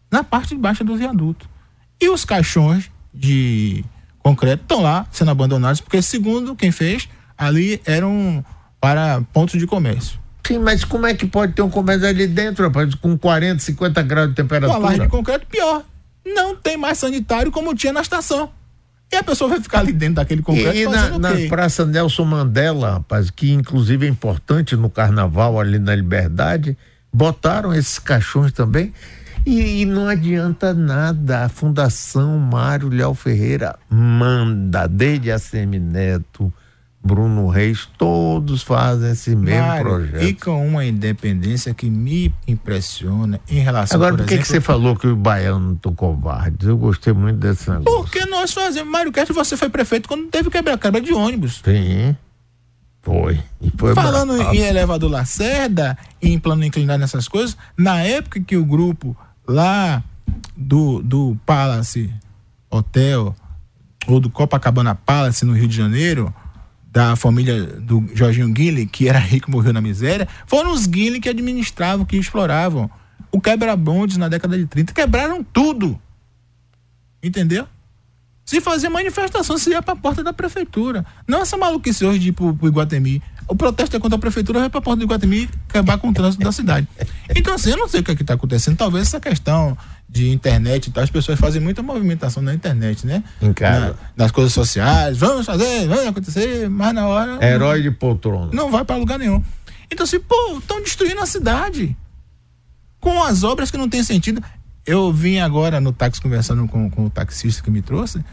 na 0.10 0.24
parte 0.24 0.56
de 0.56 0.62
baixo 0.62 0.86
do 0.86 0.95
viaduto. 0.95 1.50
E 2.00 2.08
os 2.08 2.24
caixões 2.24 2.89
de 3.13 3.84
concreto 4.19 4.63
estão 4.63 4.82
lá 4.82 5.08
sendo 5.12 5.32
abandonados, 5.32 5.82
porque 5.82 6.02
segundo 6.02 6.56
quem 6.56 6.72
fez, 6.72 7.10
ali 7.38 7.82
eram 7.86 8.43
para 8.80 9.22
pontos 9.34 9.60
de 9.60 9.65
comércio. 9.65 10.19
Sim, 10.45 10.60
mas 10.60 10.84
como 10.84 11.06
é 11.06 11.13
que 11.13 11.28
pode 11.28 11.54
ter 11.54 11.62
um 11.62 11.69
comércio 11.69 12.08
ali 12.08 12.26
dentro, 12.26 12.65
rapaz, 12.65 12.95
com 12.95 13.17
40, 13.17 13.60
50 13.60 14.02
graus 14.02 14.30
de 14.30 14.36
temperatura? 14.36 14.80
Com 14.80 14.86
a 14.86 14.89
laje 14.89 15.02
de 15.02 15.08
concreto, 15.08 15.45
pior. 15.45 15.84
Não 16.26 16.56
tem 16.56 16.78
mais 16.78 16.98
sanitário 16.98 17.52
como 17.52 17.76
tinha 17.76 17.93
na 17.93 18.02
estação. 18.02 18.50
E 19.12 19.15
a 19.15 19.24
pessoa 19.24 19.50
vai 19.50 19.60
ficar 19.60 19.80
ali 19.80 19.91
dentro 19.91 20.15
daquele 20.15 20.41
concreto 20.41 20.76
e, 20.76 20.84
e 20.84 20.88
na, 20.88 21.17
na 21.17 21.32
Praça 21.48 21.86
Nelson 21.86 22.26
Mandela, 22.26 22.93
rapaz, 22.93 23.32
que 23.32 23.52
inclusive 23.52 24.06
é 24.06 24.10
importante 24.10 24.76
no 24.76 24.89
carnaval 24.89 25.60
ali 25.60 25.80
na 25.80 25.95
Liberdade, 25.95 26.78
botaram 27.12 27.74
esses 27.74 27.98
caixões 27.98 28.52
também. 28.52 28.93
E, 29.50 29.82
e, 29.82 29.86
não 29.86 30.08
adianta 30.08 30.76
nada. 30.76 31.46
A 31.46 31.50
Fundação 31.50 32.38
Mário 32.38 32.88
Léo 32.88 33.16
Ferreira 33.16 33.80
manda, 33.90 34.86
desde 34.86 35.32
a 35.32 35.40
Semineto, 35.40 36.54
Bruno 37.04 37.48
Reis, 37.48 37.90
todos 37.98 38.62
fazem 38.62 39.10
esse 39.10 39.36
mesmo 39.36 39.66
Mário, 39.66 39.84
projeto. 39.84 40.24
E 40.24 40.36
com 40.36 40.68
uma 40.68 40.86
independência 40.86 41.74
que 41.74 41.90
me 41.90 42.32
impressiona 42.48 43.42
em 43.50 43.60
relação 43.60 43.96
Agora, 43.96 44.12
por, 44.12 44.20
por 44.20 44.28
que, 44.28 44.36
exemplo, 44.36 44.46
que 44.46 44.52
você 44.52 44.62
falou 44.62 44.96
que 44.96 45.08
o 45.08 45.16
baiano 45.16 45.74
estão 45.74 45.96
covardes? 45.96 46.68
Eu 46.68 46.78
gostei 46.78 47.12
muito 47.12 47.40
desse 47.40 47.72
negócio. 47.72 48.04
Porque 48.04 48.24
nós 48.28 48.54
fazemos. 48.54 48.92
Mário 48.92 49.12
Castro, 49.12 49.34
você 49.34 49.58
foi 49.58 49.70
prefeito 49.70 50.08
quando 50.08 50.28
teve 50.28 50.52
quebra-quebra 50.52 51.02
de 51.02 51.12
ônibus. 51.12 51.60
Sim. 51.66 52.16
Foi. 53.02 53.40
foi 53.78 53.96
Falando 53.96 54.36
bravo. 54.36 54.54
em 54.54 54.60
elevador 54.60 55.10
Lacerda 55.10 55.98
em 56.22 56.38
plano 56.38 56.64
inclinado 56.64 57.00
nessas 57.00 57.28
coisas, 57.28 57.58
na 57.76 58.02
época 58.02 58.40
que 58.40 58.56
o 58.56 58.64
grupo 58.64 59.18
lá 59.50 60.04
do, 60.56 61.02
do 61.02 61.36
Palace 61.44 62.14
Hotel 62.70 63.36
ou 64.08 64.20
do 64.20 64.30
Copacabana 64.30 64.94
Palace 64.94 65.44
no 65.44 65.54
Rio 65.54 65.68
de 65.68 65.76
Janeiro 65.76 66.34
da 66.92 67.16
família 67.16 67.66
do 67.66 68.08
Jorginho 68.14 68.52
Guile, 68.52 68.86
que 68.86 69.08
era 69.08 69.20
rico 69.20 69.50
e 69.50 69.52
morreu 69.52 69.74
na 69.74 69.82
miséria, 69.82 70.28
foram 70.48 70.72
os 70.72 70.88
Guile 70.88 71.20
que 71.20 71.30
administravam, 71.30 72.06
que 72.06 72.18
exploravam. 72.18 72.90
O 73.32 73.40
quebra-bondes 73.40 74.18
na 74.18 74.28
década 74.28 74.58
de 74.58 74.66
30. 74.66 74.92
Quebraram 74.94 75.44
tudo. 75.44 76.00
Entendeu? 77.22 77.68
Se 78.44 78.60
fazia 78.60 78.90
manifestação, 78.90 79.56
se 79.60 79.70
ia 79.70 79.82
para 79.84 79.94
a 79.94 79.98
porta 79.98 80.24
da 80.24 80.34
prefeitura. 80.34 81.06
Não 81.28 81.42
essa 81.42 81.56
maluquice 81.56 82.04
hoje 82.04 82.18
de 82.18 82.30
ir 82.30 82.32
para 82.32 82.46
o 82.46 82.68
Iguatemi. 82.68 83.22
O 83.50 83.56
protesto 83.56 83.98
é 83.98 84.00
contra 84.00 84.16
a 84.16 84.20
prefeitura, 84.20 84.60
vai 84.60 84.70
para 84.70 84.78
a 84.78 84.82
porta 84.82 85.00
do 85.00 85.06
Iguatemi 85.06 85.50
acabar 85.68 85.98
com 85.98 86.10
o 86.10 86.14
trânsito 86.14 86.44
da 86.44 86.52
cidade. 86.52 86.88
Então, 87.36 87.56
assim, 87.56 87.72
eu 87.72 87.78
não 87.78 87.88
sei 87.88 88.02
o 88.02 88.04
que 88.04 88.12
é 88.12 88.14
está 88.14 88.36
acontecendo. 88.36 88.78
Talvez 88.78 89.08
essa 89.08 89.20
questão 89.20 89.76
de 90.08 90.30
internet 90.30 90.88
e 90.88 90.92
tal, 90.92 91.04
as 91.04 91.10
pessoas 91.10 91.40
fazem 91.40 91.60
muita 91.60 91.82
movimentação 91.82 92.44
na 92.44 92.54
internet, 92.54 93.08
né? 93.08 93.24
Em 93.42 93.52
casa. 93.52 93.96
Na, 94.16 94.24
nas 94.24 94.32
coisas 94.32 94.54
sociais, 94.54 95.18
vamos 95.18 95.48
fazer, 95.48 95.88
vai 95.88 96.08
acontecer, 96.08 96.70
mas 96.70 96.94
na 96.94 97.08
hora. 97.08 97.44
Herói 97.44 97.82
de 97.82 97.90
poltrona. 97.90 98.52
Não 98.54 98.70
vai 98.70 98.86
para 98.86 98.98
lugar 98.98 99.18
nenhum. 99.18 99.44
Então, 99.92 100.04
assim, 100.04 100.20
pô, 100.20 100.60
estão 100.60 100.80
destruindo 100.84 101.20
a 101.20 101.26
cidade. 101.26 101.98
Com 103.00 103.24
as 103.24 103.44
obras 103.44 103.72
que 103.72 103.78
não 103.78 103.90
tem 103.90 104.04
sentido. 104.04 104.44
Eu 104.86 105.12
vim 105.12 105.40
agora 105.40 105.82
no 105.82 105.92
táxi 105.92 106.22
conversando 106.22 106.68
com, 106.68 106.90
com 106.90 107.06
o 107.06 107.10
taxista 107.10 107.64
que 107.64 107.72
me 107.72 107.82
trouxe. 107.82 108.24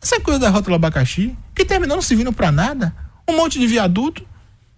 Essa 0.00 0.18
coisa 0.18 0.40
da 0.40 0.48
rótula 0.48 0.76
abacaxi, 0.76 1.36
que 1.54 1.64
terminou 1.64 1.96
não 1.96 2.02
servindo 2.02 2.32
para 2.32 2.50
nada. 2.50 2.94
Um 3.28 3.36
monte 3.36 3.58
de 3.58 3.66
viaduto, 3.66 4.26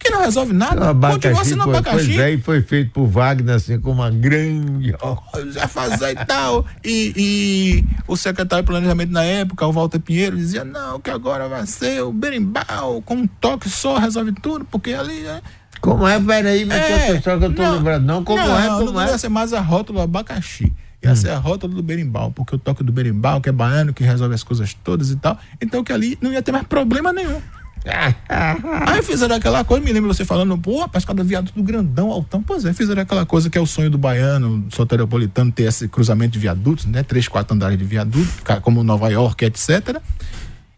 que 0.03 0.11
não 0.11 0.21
resolve 0.21 0.53
nada. 0.53 0.81
O 0.81 0.89
abacaxi 0.89 1.29
Continua 1.29 1.45
sendo 1.45 1.65
foi, 1.65 1.77
abacaxi. 1.77 2.07
Pois 2.07 2.19
é, 2.19 2.31
e 2.33 2.39
foi 2.41 2.63
feito 2.63 2.91
por 2.91 3.07
Wagner, 3.07 3.55
assim, 3.55 3.81
com 3.81 3.93
uma 3.93 4.11
grande. 4.11 4.95
Já 5.53 5.69
fazer 5.69 6.13
e 6.13 6.25
tal. 6.27 6.67
E, 6.85 7.13
e, 7.17 7.85
o 8.07 8.17
secretário 8.17 8.65
de 8.65 8.67
planejamento 8.67 9.13
na 9.13 9.25
época, 9.25 9.67
o 9.67 9.73
Walter 9.73 10.01
Pinheiro, 10.01 10.37
dizia: 10.37 10.65
não, 10.65 11.01
que 11.01 11.11
agora 11.11 11.49
vai 11.49 11.67
ser 11.67 12.03
o 12.03 12.13
berimbau, 12.13 13.03
com 13.03 13.15
um 13.15 13.27
toque 13.27 13.69
só 13.69 13.99
resolve 13.99 14.33
tudo, 14.33 14.65
porque 14.65 14.93
ali. 14.93 15.27
É... 15.27 15.41
Como 15.81 16.07
é? 16.07 16.21
Peraí, 16.21 16.65
mas 16.65 16.79
é, 16.79 17.21
que 17.21 17.29
eu 17.29 17.53
tô 17.53 17.63
não, 17.63 17.73
lembrando. 17.73 18.05
Não, 18.05 18.25
como 18.25 18.39
não, 18.39 18.59
é? 18.59 18.69
Como 18.69 18.93
não 18.93 19.01
é? 19.01 19.11
Ia 19.11 19.19
ser 19.19 19.29
mais 19.29 19.53
a 19.53 19.61
rótula 19.61 20.05
abacaxi. 20.05 20.73
Ia 21.03 21.11
hum. 21.11 21.17
ser 21.17 21.31
a 21.31 21.39
rótula 21.39 21.75
do 21.75 21.83
berimbau, 21.83 22.31
porque 22.31 22.55
o 22.55 22.59
toque 22.59 22.85
do 22.85 22.93
berimbau, 22.93 23.41
que 23.41 23.49
é 23.49 23.53
baiano, 23.53 23.93
que 23.93 24.05
resolve 24.05 24.35
as 24.35 24.45
coisas 24.45 24.75
todas 24.75 25.11
e 25.11 25.17
tal. 25.17 25.37
Então 25.61 25.83
que 25.83 25.93
ali 25.93 26.17
não 26.21 26.33
ia 26.33 26.41
ter 26.41 26.53
mais 26.53 26.67
problema 26.67 27.13
nenhum. 27.13 27.41
Aí 28.87 29.03
fizeram 29.03 29.37
aquela 29.37 29.65
coisa, 29.65 29.85
me 29.85 29.93
lembro 29.93 30.13
você 30.13 30.25
falando, 30.25 30.57
pô, 30.57 30.81
rapaz, 30.81 31.05
cada 31.05 31.25
viaduto 31.25 31.55
do 31.55 31.63
grandão, 31.63 32.11
altão. 32.11 32.43
Pois 32.43 32.65
é, 32.65 32.73
fizeram 32.73 33.03
aquela 33.03 33.27
coisa 33.27 33.51
que 33.51 33.59
é 33.59 33.61
o 33.61 33.67
sonho 33.67 33.91
do 33.91 33.99
baiano, 33.99 34.67
soteropolitano, 34.71 35.51
ter 35.51 35.65
esse 35.65 35.89
cruzamento 35.89 36.33
de 36.33 36.39
viadutos, 36.39 36.85
né? 36.87 37.03
Três, 37.03 37.27
quatro 37.27 37.55
andares 37.55 37.79
de 37.79 37.85
viaduto, 37.85 38.29
como 38.63 38.85
Nova 38.85 39.09
York, 39.09 39.45
etc. 39.45 40.01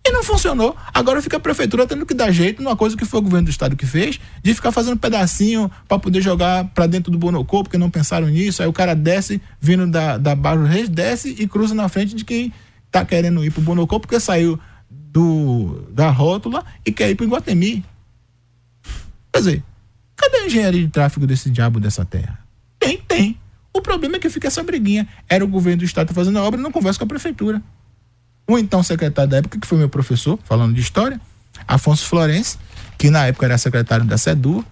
E 0.06 0.12
não 0.12 0.22
funcionou. 0.22 0.76
Agora 0.92 1.22
fica 1.22 1.38
a 1.38 1.40
prefeitura 1.40 1.86
tendo 1.86 2.04
que 2.04 2.12
dar 2.12 2.30
jeito 2.30 2.62
numa 2.62 2.76
coisa 2.76 2.94
que 2.94 3.06
foi 3.06 3.20
o 3.20 3.22
governo 3.22 3.46
do 3.46 3.50
estado 3.50 3.74
que 3.74 3.86
fez, 3.86 4.20
de 4.42 4.54
ficar 4.54 4.70
fazendo 4.70 4.98
pedacinho 4.98 5.70
para 5.88 5.98
poder 5.98 6.20
jogar 6.20 6.64
para 6.74 6.86
dentro 6.86 7.10
do 7.10 7.16
Bonocô, 7.16 7.62
porque 7.62 7.78
não 7.78 7.88
pensaram 7.90 8.26
nisso. 8.28 8.62
Aí 8.62 8.68
o 8.68 8.72
cara 8.72 8.94
desce, 8.94 9.40
vindo 9.58 9.86
da, 9.86 10.18
da 10.18 10.34
Barro 10.34 10.64
Reis, 10.64 10.90
desce 10.90 11.34
e 11.38 11.48
cruza 11.48 11.74
na 11.74 11.88
frente 11.88 12.14
de 12.14 12.22
quem 12.22 12.52
tá 12.90 13.02
querendo 13.02 13.42
ir 13.44 13.50
pro 13.50 13.62
Bonocô, 13.62 13.98
porque 13.98 14.20
saiu 14.20 14.60
do, 15.14 15.86
da 15.92 16.10
rótula 16.10 16.64
e 16.84 16.90
quer 16.90 17.08
ir 17.08 17.14
para 17.14 17.22
o 17.22 17.26
Iguatemi. 17.28 17.84
Quer 19.32 19.38
dizer, 19.38 19.62
cadê 20.16 20.38
a 20.38 20.46
engenharia 20.46 20.82
de 20.82 20.88
tráfego 20.88 21.24
desse 21.24 21.48
diabo 21.48 21.78
dessa 21.78 22.04
terra? 22.04 22.40
Tem, 22.80 22.98
tem. 22.98 23.38
O 23.72 23.80
problema 23.80 24.16
é 24.16 24.18
que 24.18 24.28
fica 24.28 24.48
essa 24.48 24.60
briguinha. 24.64 25.06
Era 25.28 25.44
o 25.44 25.48
governo 25.48 25.78
do 25.78 25.84
estado 25.84 26.12
fazendo 26.12 26.36
a 26.40 26.42
obra 26.42 26.58
e 26.58 26.62
não 26.62 26.72
conversa 26.72 26.98
com 26.98 27.04
a 27.04 27.08
prefeitura. 27.08 27.62
O 28.48 28.58
então 28.58 28.82
secretário 28.82 29.30
da 29.30 29.36
época, 29.36 29.58
que 29.58 29.66
foi 29.68 29.78
meu 29.78 29.88
professor, 29.88 30.36
falando 30.44 30.74
de 30.74 30.80
história, 30.80 31.20
Afonso 31.66 32.06
Florencio, 32.06 32.58
que 32.98 33.08
na 33.08 33.26
época 33.26 33.46
era 33.46 33.56
secretário 33.56 34.04
da 34.04 34.18
SEDU, 34.18 34.64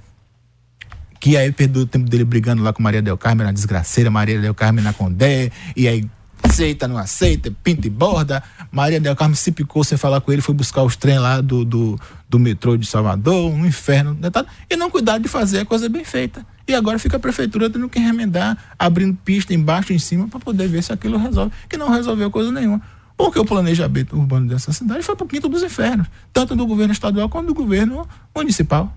que 1.21 1.37
aí 1.37 1.53
perdeu 1.53 1.83
o 1.83 1.87
tempo 1.87 2.11
dele 2.11 2.25
brigando 2.25 2.65
lá 2.65 2.73
com 2.73 2.83
Maria 2.83 3.01
Del 3.01 3.17
Carmen, 3.17 3.47
na 3.47 3.53
desgraceira 3.53 4.11
Maria 4.11 4.41
Del 4.41 4.55
Carmen 4.55 4.83
na 4.83 4.93
Condé, 4.93 5.53
e 5.77 5.87
aí 5.87 6.05
aceita, 6.53 6.87
não 6.87 6.99
aceita, 6.99 7.51
pinta 7.65 7.87
e 7.87 7.91
borda. 7.91 8.43
Maria 8.71 9.01
Del 9.01 9.17
Carmo 9.17 9.35
se 9.35 9.51
picou 9.51 9.83
sem 9.83 9.97
falar 9.97 10.21
com 10.21 10.31
ele, 10.31 10.43
foi 10.43 10.55
buscar 10.55 10.83
os 10.83 10.97
trem 10.97 11.19
lá 11.19 11.41
do, 11.41 11.65
do, 11.65 11.99
do 12.29 12.39
metrô 12.39 12.77
de 12.77 12.87
Salvador, 12.87 13.51
um 13.51 13.67
inferno, 13.67 14.17
né, 14.21 14.31
tá? 14.31 14.45
e 14.69 14.77
não 14.77 14.91
cuidar 14.91 15.19
de 15.19 15.29
fazer 15.29 15.61
a 15.61 15.65
coisa 15.65 15.89
bem 15.89 16.05
feita. 16.05 16.45
E 16.69 16.75
agora 16.75 16.99
fica 16.99 17.17
a 17.17 17.21
prefeitura 17.21 17.69
tendo 17.69 17.89
que 17.89 17.99
remendar, 17.99 18.57
abrindo 18.79 19.17
pista 19.25 19.53
embaixo 19.53 19.93
e 19.93 19.97
em 19.97 19.99
cima 19.99 20.29
para 20.29 20.39
poder 20.39 20.69
ver 20.69 20.83
se 20.83 20.93
aquilo 20.93 21.19
resolve, 21.19 21.53
que 21.69 21.77
não 21.77 21.89
resolveu 21.91 22.31
coisa 22.31 22.53
nenhuma. 22.53 22.81
Porque 23.17 23.39
o 23.39 23.45
planejamento 23.45 24.17
urbano 24.17 24.49
dessa 24.49 24.73
cidade 24.73 25.03
foi 25.03 25.17
para 25.17 25.25
o 25.25 25.29
quinto 25.29 25.49
dos 25.49 25.63
infernos, 25.63 26.07
tanto 26.33 26.55
do 26.55 26.67
governo 26.67 26.93
estadual 26.93 27.29
quanto 27.29 27.49
do 27.49 27.55
governo 27.55 28.07
municipal. 28.35 28.93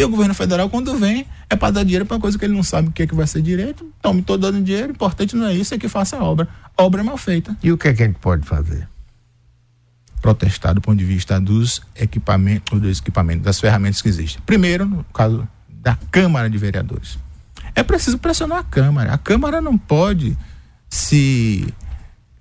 E 0.00 0.04
o 0.04 0.08
governo 0.08 0.32
federal, 0.32 0.70
quando 0.70 0.96
vem, 0.96 1.26
é 1.50 1.54
para 1.54 1.72
dar 1.74 1.82
dinheiro 1.82 2.06
para 2.06 2.18
coisa 2.18 2.38
que 2.38 2.44
ele 2.46 2.54
não 2.54 2.62
sabe 2.62 2.88
o 2.88 2.90
que, 2.90 3.02
é 3.02 3.06
que 3.06 3.14
vai 3.14 3.26
ser 3.26 3.42
direito. 3.42 3.92
Tome, 4.00 4.20
estou 4.20 4.38
dando 4.38 4.58
dinheiro, 4.62 4.88
o 4.88 4.90
importante 4.92 5.36
não 5.36 5.46
é 5.46 5.52
isso, 5.52 5.74
é 5.74 5.78
que 5.78 5.88
faça 5.88 6.16
a 6.16 6.24
obra. 6.24 6.48
A 6.74 6.82
obra 6.82 7.02
é 7.02 7.04
mal 7.04 7.18
feita. 7.18 7.54
E 7.62 7.70
o 7.70 7.76
que, 7.76 7.86
é 7.86 7.92
que 7.92 8.02
a 8.02 8.06
gente 8.06 8.16
pode 8.18 8.46
fazer? 8.46 8.88
Protestar 10.22 10.72
do 10.72 10.80
ponto 10.80 10.96
de 10.96 11.04
vista 11.04 11.38
dos 11.38 11.82
equipamentos, 11.94 12.80
dos 12.80 12.98
equipamentos, 12.98 13.44
das 13.44 13.60
ferramentas 13.60 14.00
que 14.00 14.08
existem. 14.08 14.40
Primeiro, 14.46 14.86
no 14.86 15.04
caso 15.12 15.46
da 15.68 15.98
Câmara 16.10 16.48
de 16.48 16.56
Vereadores. 16.56 17.18
É 17.74 17.82
preciso 17.82 18.16
pressionar 18.16 18.60
a 18.60 18.64
Câmara. 18.64 19.12
A 19.12 19.18
Câmara 19.18 19.60
não 19.60 19.76
pode 19.76 20.34
se 20.88 21.74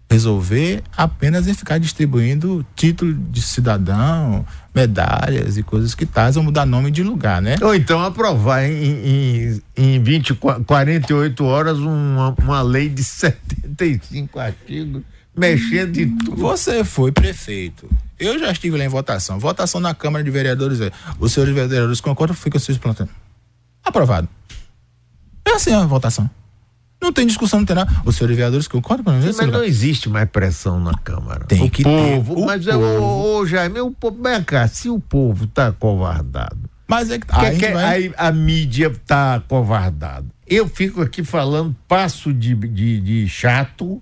resolver 0.09 0.81
apenas 0.97 1.47
em 1.47 1.53
ficar 1.53 1.77
distribuindo 1.77 2.65
título 2.75 3.13
de 3.13 3.41
cidadão, 3.41 4.45
medalhas 4.73 5.57
e 5.57 5.63
coisas 5.63 5.93
que 5.93 6.05
tais, 6.05 6.35
ou 6.35 6.43
mudar 6.43 6.65
nome 6.65 6.89
de 6.89 7.03
lugar, 7.03 7.41
né? 7.41 7.57
Ou 7.61 7.75
então 7.75 8.01
aprovar 8.03 8.63
em, 8.63 8.73
em, 8.73 9.61
em 9.77 10.03
20, 10.03 10.33
48 10.65 11.45
horas 11.45 11.77
uma, 11.77 12.35
uma 12.41 12.61
lei 12.61 12.89
de 12.89 13.03
75 13.05 14.39
artigos, 14.39 15.03
mexendo 15.37 15.97
em 15.97 16.17
tudo. 16.17 16.37
Você 16.37 16.83
foi 16.83 17.11
prefeito. 17.11 17.87
Eu 18.19 18.37
já 18.39 18.51
estive 18.51 18.77
lá 18.77 18.83
em 18.83 18.89
votação. 18.89 19.39
Votação 19.39 19.79
na 19.79 19.93
Câmara 19.93 20.23
de 20.23 20.31
Vereadores. 20.31 20.81
É, 20.81 20.91
os 21.19 21.31
senhores 21.31 21.53
vereadores 21.53 22.01
concordam, 22.01 22.35
fica 22.35 22.57
os 22.57 22.63
seus 22.63 22.77
plantando. 22.77 23.11
Aprovado. 23.83 24.27
É 25.45 25.51
assim 25.51 25.73
a 25.73 25.85
votação. 25.85 26.29
Não 27.01 27.13
tem 27.13 27.25
discussão, 27.25 27.59
não 27.59 27.65
tem 27.65 27.75
nada. 27.75 27.89
Os 28.05 28.17
senhores 28.17 28.35
vereadores 28.35 28.67
concordam 28.67 29.05
com 29.05 29.27
isso? 29.27 29.37
Mas 29.41 29.51
não 29.51 29.63
existe 29.63 30.09
mais 30.09 30.29
pressão 30.29 30.79
na 30.79 30.93
Câmara. 30.95 31.45
Tem 31.45 31.63
o 31.63 31.69
que 31.69 31.83
povo, 31.83 32.35
ter. 32.35 32.41
O 32.41 32.45
mas 32.45 32.65
povo. 32.65 32.85
é 32.85 32.99
o, 32.99 33.39
o 33.39 33.45
Jaime, 33.45 33.79
o 33.79 33.91
povo, 33.91 34.21
vem 34.21 34.43
cá, 34.43 34.67
se 34.67 34.89
o 34.89 34.99
povo 34.99 35.45
está 35.45 35.71
covardado, 35.71 36.57
Mas 36.87 37.09
é 37.09 37.17
que, 37.17 37.25
que, 37.25 37.51
que 37.57 37.71
vai... 37.71 38.13
a 38.17 38.31
mídia 38.31 38.93
tá 39.07 39.41
covardada. 39.47 40.25
Eu 40.45 40.67
fico 40.67 41.01
aqui 41.01 41.23
falando, 41.23 41.75
passo 41.87 42.33
de, 42.33 42.53
de, 42.53 42.99
de 42.99 43.27
chato. 43.29 44.01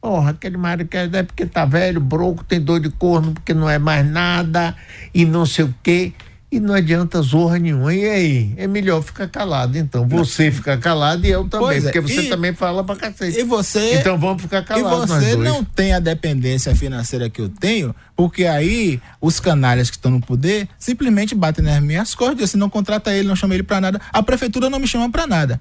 Porra, 0.00 0.30
aquele 0.30 0.56
Mário 0.56 0.86
que 0.86 0.96
é 0.96 1.22
porque 1.24 1.46
tá 1.46 1.64
velho, 1.64 2.00
broco, 2.00 2.44
tem 2.44 2.60
dor 2.60 2.78
de 2.78 2.90
corno, 2.90 3.32
porque 3.32 3.52
não 3.52 3.68
é 3.68 3.78
mais 3.78 4.06
nada, 4.06 4.76
e 5.12 5.24
não 5.24 5.44
sei 5.44 5.64
o 5.64 5.74
quê 5.82 6.12
e 6.50 6.60
não 6.60 6.74
adianta 6.74 7.20
zorra 7.22 7.58
nenhuma. 7.58 7.92
E 7.92 8.08
aí? 8.08 8.54
É 8.56 8.66
melhor 8.66 9.02
ficar 9.02 9.28
calado. 9.28 9.76
Então, 9.76 10.06
você 10.06 10.50
fica 10.50 10.76
calado 10.78 11.26
e 11.26 11.30
eu 11.30 11.48
também, 11.48 11.82
porque 11.82 12.00
você 12.00 12.22
e, 12.22 12.28
também 12.28 12.54
fala 12.54 12.84
pra 12.84 12.94
cacete. 12.94 13.38
E 13.38 13.42
você. 13.42 13.96
Então 13.98 14.18
vamos 14.18 14.42
ficar 14.42 14.62
calados. 14.62 15.04
E 15.04 15.06
você 15.06 15.36
não 15.36 15.64
tem 15.64 15.92
a 15.92 15.98
dependência 15.98 16.74
financeira 16.74 17.28
que 17.28 17.40
eu 17.40 17.48
tenho, 17.48 17.94
porque 18.14 18.44
aí 18.44 19.00
os 19.20 19.40
canalhas 19.40 19.90
que 19.90 19.96
estão 19.96 20.10
no 20.10 20.20
poder 20.20 20.68
simplesmente 20.78 21.34
batem 21.34 21.64
nas 21.64 21.82
minhas 21.82 22.14
costas. 22.14 22.50
Se 22.50 22.56
não 22.56 22.70
contrata 22.70 23.12
ele, 23.12 23.26
não 23.26 23.36
chama 23.36 23.54
ele 23.54 23.64
pra 23.64 23.80
nada. 23.80 24.00
A 24.12 24.22
prefeitura 24.22 24.70
não 24.70 24.78
me 24.78 24.86
chama 24.86 25.10
pra 25.10 25.26
nada. 25.26 25.60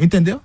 Entendeu? 0.00 0.40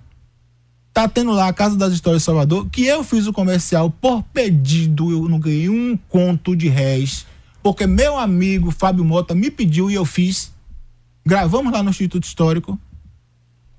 Tá 0.94 1.08
tendo 1.08 1.32
lá 1.32 1.48
a 1.48 1.54
Casa 1.54 1.78
das 1.78 1.94
Histórias 1.94 2.24
de 2.24 2.26
Salvador, 2.26 2.68
que 2.70 2.86
eu 2.86 3.04
fiz 3.04 3.26
o 3.26 3.32
comercial 3.32 3.90
por 3.90 4.22
pedido, 4.24 5.12
eu 5.12 5.30
não 5.30 5.40
ganhei 5.40 5.70
um 5.70 5.98
conto 6.10 6.56
de 6.56 6.68
réis 6.68 7.26
porque 7.70 7.86
meu 7.86 8.18
amigo 8.18 8.72
Fábio 8.72 9.06
Mota 9.06 9.36
me 9.36 9.52
pediu 9.52 9.92
e 9.92 9.94
eu 9.94 10.04
fiz. 10.04 10.52
Gravamos 11.24 11.72
lá 11.72 11.84
no 11.84 11.92
Instituto 11.92 12.24
Histórico. 12.24 12.80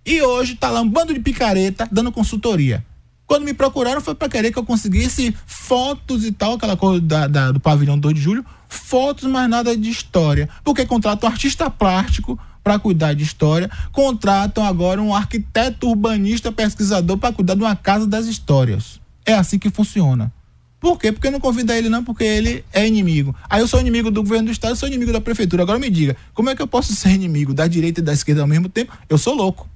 E 0.07 0.23
hoje 0.23 0.55
tá 0.55 0.71
lá 0.71 0.81
um 0.81 0.89
bando 0.89 1.13
de 1.13 1.19
picareta 1.19 1.89
dando 1.91 2.13
consultoria. 2.13 2.87
Quando 3.27 3.45
me 3.45 3.53
procuraram 3.53 4.01
foi 4.01 4.15
para 4.15 4.29
querer 4.29 4.53
que 4.53 4.59
eu 4.61 4.65
conseguisse 4.65 5.35
fotos 5.45 6.25
e 6.25 6.31
tal, 6.31 6.53
aquela 6.53 6.77
coisa 6.77 7.01
da, 7.01 7.27
da, 7.27 7.51
do 7.51 7.59
pavilhão 7.59 7.99
2 7.99 8.15
de 8.15 8.21
julho, 8.21 8.47
fotos, 8.69 9.29
mas 9.29 9.51
nada 9.51 9.77
de 9.77 9.91
história. 9.91 10.49
Porque 10.63 10.87
contratam 10.87 11.29
artista 11.29 11.69
plástico 11.69 12.39
para 12.63 12.79
cuidar 12.79 13.13
de 13.15 13.25
história, 13.25 13.69
contratam 13.91 14.65
agora 14.65 15.03
um 15.03 15.13
arquiteto 15.13 15.89
urbanista 15.89 16.53
pesquisador 16.53 17.19
para 17.19 17.35
cuidar 17.35 17.57
de 17.57 17.63
uma 17.63 17.75
casa 17.75 18.07
das 18.07 18.27
histórias. 18.27 19.01
É 19.27 19.35
assim 19.35 19.59
que 19.59 19.69
funciona. 19.69 20.33
Por 20.81 20.99
quê? 20.99 21.13
Porque 21.13 21.29
não 21.31 21.39
convida 21.39 21.77
ele 21.77 21.91
não, 21.91 22.03
porque 22.03 22.25
ele 22.25 22.65
é 22.73 22.89
inimigo. 22.89 23.37
Aí 23.51 23.61
eu 23.61 23.69
sou 23.69 23.79
inimigo 23.79 24.11
do 24.11 24.23
governo 24.23 24.47
do 24.47 24.51
estado, 24.51 24.75
sou 24.75 24.89
inimigo 24.89 25.13
da 25.13 25.21
prefeitura. 25.21 25.63
Agora 25.63 25.79
me 25.79 25.91
diga, 25.91 26.17
como 26.33 26.49
é 26.49 26.57
que 26.57 26.63
eu 26.63 26.67
posso 26.67 26.95
ser 26.97 27.11
inimigo 27.11 27.53
da 27.53 27.67
direita 27.67 28.01
e 28.01 28.03
da 28.03 28.15
esquerda 28.15 28.41
ao 28.41 28.47
mesmo 28.47 28.69
tempo? 28.69 28.97
Eu 29.09 29.19
sou 29.19 29.35
louco. 29.35 29.69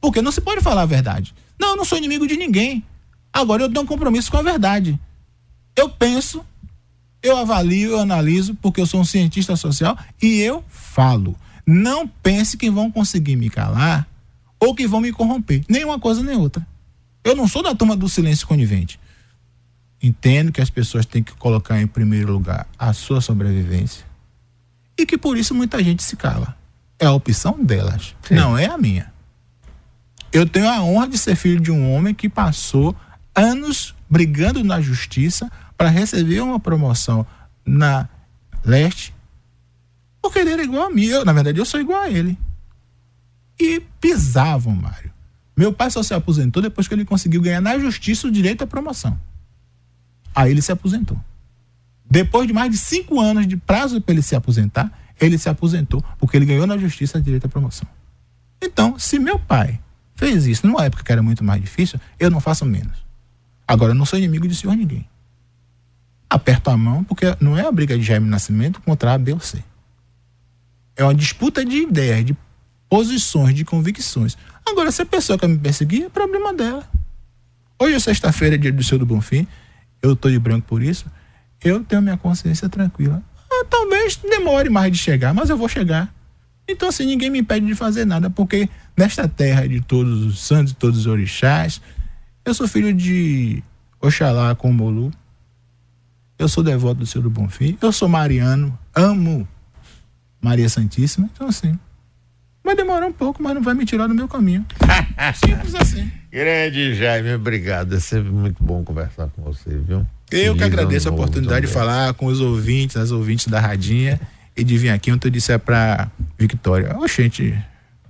Porque 0.00 0.22
não 0.22 0.32
se 0.32 0.40
pode 0.40 0.62
falar 0.62 0.82
a 0.82 0.86
verdade. 0.86 1.34
Não, 1.58 1.70
eu 1.70 1.76
não 1.76 1.84
sou 1.84 1.98
inimigo 1.98 2.26
de 2.26 2.38
ninguém. 2.38 2.82
Agora 3.30 3.62
eu 3.62 3.68
tenho 3.68 3.82
um 3.82 3.86
compromisso 3.86 4.30
com 4.30 4.38
a 4.38 4.42
verdade. 4.42 4.98
Eu 5.76 5.90
penso, 5.90 6.42
eu 7.22 7.36
avalio, 7.36 7.90
eu 7.90 8.00
analiso, 8.00 8.54
porque 8.54 8.80
eu 8.80 8.86
sou 8.86 9.00
um 9.00 9.04
cientista 9.04 9.54
social 9.56 9.96
e 10.22 10.40
eu 10.40 10.64
falo. 10.68 11.36
Não 11.66 12.08
pense 12.08 12.56
que 12.56 12.70
vão 12.70 12.90
conseguir 12.90 13.36
me 13.36 13.50
calar 13.50 14.08
ou 14.58 14.74
que 14.74 14.88
vão 14.88 15.02
me 15.02 15.12
corromper. 15.12 15.62
Nem 15.68 15.84
uma 15.84 16.00
coisa 16.00 16.22
nem 16.22 16.36
outra. 16.36 16.66
Eu 17.22 17.36
não 17.36 17.46
sou 17.46 17.62
da 17.62 17.74
turma 17.74 17.94
do 17.94 18.08
silêncio 18.08 18.46
conivente. 18.46 18.98
Entendo 20.02 20.50
que 20.50 20.60
as 20.60 20.70
pessoas 20.70 21.04
têm 21.04 21.22
que 21.22 21.32
colocar 21.34 21.80
em 21.80 21.86
primeiro 21.86 22.32
lugar 22.32 22.66
a 22.78 22.92
sua 22.92 23.20
sobrevivência 23.20 24.04
e 24.96 25.04
que 25.04 25.18
por 25.18 25.36
isso 25.36 25.54
muita 25.54 25.82
gente 25.82 26.02
se 26.02 26.16
cala. 26.16 26.56
É 26.98 27.06
a 27.06 27.12
opção 27.12 27.62
delas, 27.62 28.14
Sim. 28.22 28.34
não 28.34 28.56
é 28.56 28.66
a 28.66 28.78
minha. 28.78 29.12
Eu 30.32 30.46
tenho 30.46 30.68
a 30.68 30.82
honra 30.82 31.08
de 31.08 31.18
ser 31.18 31.34
filho 31.34 31.60
de 31.60 31.70
um 31.70 31.92
homem 31.92 32.14
que 32.14 32.28
passou 32.28 32.94
anos 33.34 33.94
brigando 34.08 34.62
na 34.62 34.80
justiça 34.80 35.50
para 35.76 35.88
receber 35.88 36.40
uma 36.40 36.60
promoção 36.60 37.26
na 37.64 38.08
leste, 38.64 39.14
porque 40.20 40.38
ele 40.38 40.50
era 40.50 40.62
igual 40.62 40.86
a 40.86 40.90
mim. 40.90 41.06
Eu, 41.06 41.24
na 41.24 41.32
verdade, 41.32 41.58
eu 41.58 41.64
sou 41.64 41.80
igual 41.80 42.02
a 42.02 42.10
ele. 42.10 42.38
E 43.58 43.80
pisavam, 44.00 44.74
Mário. 44.74 45.10
Meu 45.56 45.72
pai 45.72 45.90
só 45.90 46.02
se 46.02 46.14
aposentou 46.14 46.62
depois 46.62 46.86
que 46.88 46.94
ele 46.94 47.04
conseguiu 47.04 47.42
ganhar 47.42 47.60
na 47.60 47.78
justiça 47.78 48.26
o 48.26 48.30
direito 48.30 48.62
à 48.62 48.66
promoção. 48.66 49.18
Aí 50.34 50.50
ele 50.50 50.62
se 50.62 50.72
aposentou. 50.72 51.18
Depois 52.10 52.46
de 52.46 52.52
mais 52.52 52.70
de 52.70 52.76
cinco 52.76 53.20
anos 53.20 53.46
de 53.46 53.56
prazo 53.56 54.00
para 54.00 54.12
ele 54.12 54.22
se 54.22 54.34
aposentar, 54.34 54.90
ele 55.20 55.38
se 55.38 55.48
aposentou 55.48 56.02
porque 56.18 56.36
ele 56.36 56.46
ganhou 56.46 56.66
na 56.66 56.76
justiça 56.76 57.20
direito 57.20 57.46
à 57.46 57.48
promoção. 57.48 57.88
Então, 58.60 58.98
se 58.98 59.18
meu 59.18 59.38
pai 59.38 59.80
fez 60.16 60.46
isso 60.46 60.66
numa 60.66 60.84
época 60.84 61.04
que 61.04 61.12
era 61.12 61.22
muito 61.22 61.44
mais 61.44 61.60
difícil, 61.60 62.00
eu 62.18 62.30
não 62.30 62.40
faço 62.40 62.64
menos. 62.64 63.04
Agora, 63.66 63.92
eu 63.92 63.94
não 63.94 64.04
sou 64.04 64.18
inimigo 64.18 64.48
de 64.48 64.54
senhor 64.54 64.76
ninguém. 64.76 65.08
Aperto 66.28 66.70
a 66.70 66.76
mão 66.76 67.04
porque 67.04 67.24
não 67.40 67.56
é 67.56 67.66
a 67.66 67.72
briga 67.72 67.96
de 67.96 68.02
Jaime 68.02 68.28
Nascimento 68.28 68.80
contra 68.82 69.14
A, 69.14 69.18
B 69.18 69.32
ou 69.32 69.40
C. 69.40 69.62
É 70.96 71.04
uma 71.04 71.14
disputa 71.14 71.64
de 71.64 71.76
ideias, 71.76 72.24
de 72.24 72.36
posições, 72.88 73.54
de 73.54 73.64
convicções. 73.64 74.36
Agora, 74.66 74.90
se 74.90 75.02
a 75.02 75.06
pessoa 75.06 75.38
quer 75.38 75.48
me 75.48 75.58
perseguir, 75.58 76.04
é 76.04 76.08
problema 76.08 76.52
dela. 76.52 76.86
Hoje 77.78 77.94
é 77.94 77.98
sexta-feira, 78.00 78.58
dia 78.58 78.72
do 78.72 78.82
seu 78.82 78.98
do 78.98 79.06
Bonfim 79.06 79.46
eu 80.02 80.16
tô 80.16 80.30
de 80.30 80.38
branco 80.38 80.66
por 80.66 80.82
isso, 80.82 81.06
eu 81.62 81.82
tenho 81.84 82.00
minha 82.02 82.16
consciência 82.16 82.68
tranquila. 82.68 83.22
Ah, 83.50 83.64
talvez 83.68 84.16
demore 84.16 84.70
mais 84.70 84.92
de 84.92 84.98
chegar, 84.98 85.34
mas 85.34 85.50
eu 85.50 85.56
vou 85.56 85.68
chegar. 85.68 86.12
Então, 86.68 86.88
assim, 86.88 87.04
ninguém 87.04 87.30
me 87.30 87.40
impede 87.40 87.66
de 87.66 87.74
fazer 87.74 88.04
nada, 88.04 88.30
porque 88.30 88.68
nesta 88.96 89.26
terra 89.26 89.66
de 89.66 89.80
todos 89.80 90.24
os 90.24 90.40
santos, 90.40 90.72
todos 90.72 91.00
os 91.00 91.06
orixás, 91.06 91.80
eu 92.44 92.54
sou 92.54 92.68
filho 92.68 92.94
de 92.94 93.62
Oxalá 94.00 94.54
com 94.54 94.72
Molu. 94.72 95.10
Eu 96.38 96.48
sou 96.48 96.64
devoto 96.64 97.00
do 97.00 97.06
Senhor 97.06 97.22
do 97.22 97.30
Bonfim. 97.30 97.76
Eu 97.82 97.92
sou 97.92 98.08
mariano, 98.08 98.78
amo 98.94 99.46
Maria 100.40 100.68
Santíssima. 100.68 101.28
Então, 101.34 101.48
assim, 101.48 101.78
vai 102.70 102.76
demorar 102.76 103.06
um 103.06 103.12
pouco, 103.12 103.42
mas 103.42 103.54
não 103.54 103.62
vai 103.62 103.74
me 103.74 103.84
tirar 103.84 104.06
do 104.06 104.14
meu 104.14 104.28
caminho. 104.28 104.64
Simples 105.34 105.74
assim. 105.74 106.10
Grande 106.30 106.94
Jaime, 106.94 107.34
obrigado. 107.34 107.96
É 107.96 108.00
sempre 108.00 108.30
muito 108.30 108.62
bom 108.62 108.84
conversar 108.84 109.28
com 109.28 109.42
você, 109.42 109.70
viu? 109.70 110.06
Eu 110.30 110.56
que 110.56 110.62
agradeço 110.62 111.08
a 111.08 111.12
oportunidade 111.12 111.66
de 111.66 111.72
falar 111.72 112.14
com 112.14 112.26
os 112.26 112.40
ouvintes, 112.40 112.96
as 112.96 113.10
ouvintes 113.10 113.48
da 113.48 113.58
Radinha 113.58 114.20
e 114.56 114.62
de 114.62 114.78
vir 114.78 114.90
aqui 114.90 115.10
onde 115.10 115.26
eu 115.26 115.30
disse 115.30 115.52
é 115.52 115.58
pra 115.58 116.08
Victória. 116.38 116.96
Oxente, 116.98 117.58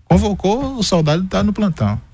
convocou, 0.04 0.76
o 0.76 0.82
soldado 0.82 1.24
tá 1.24 1.42
no 1.42 1.52
plantão. 1.52 2.00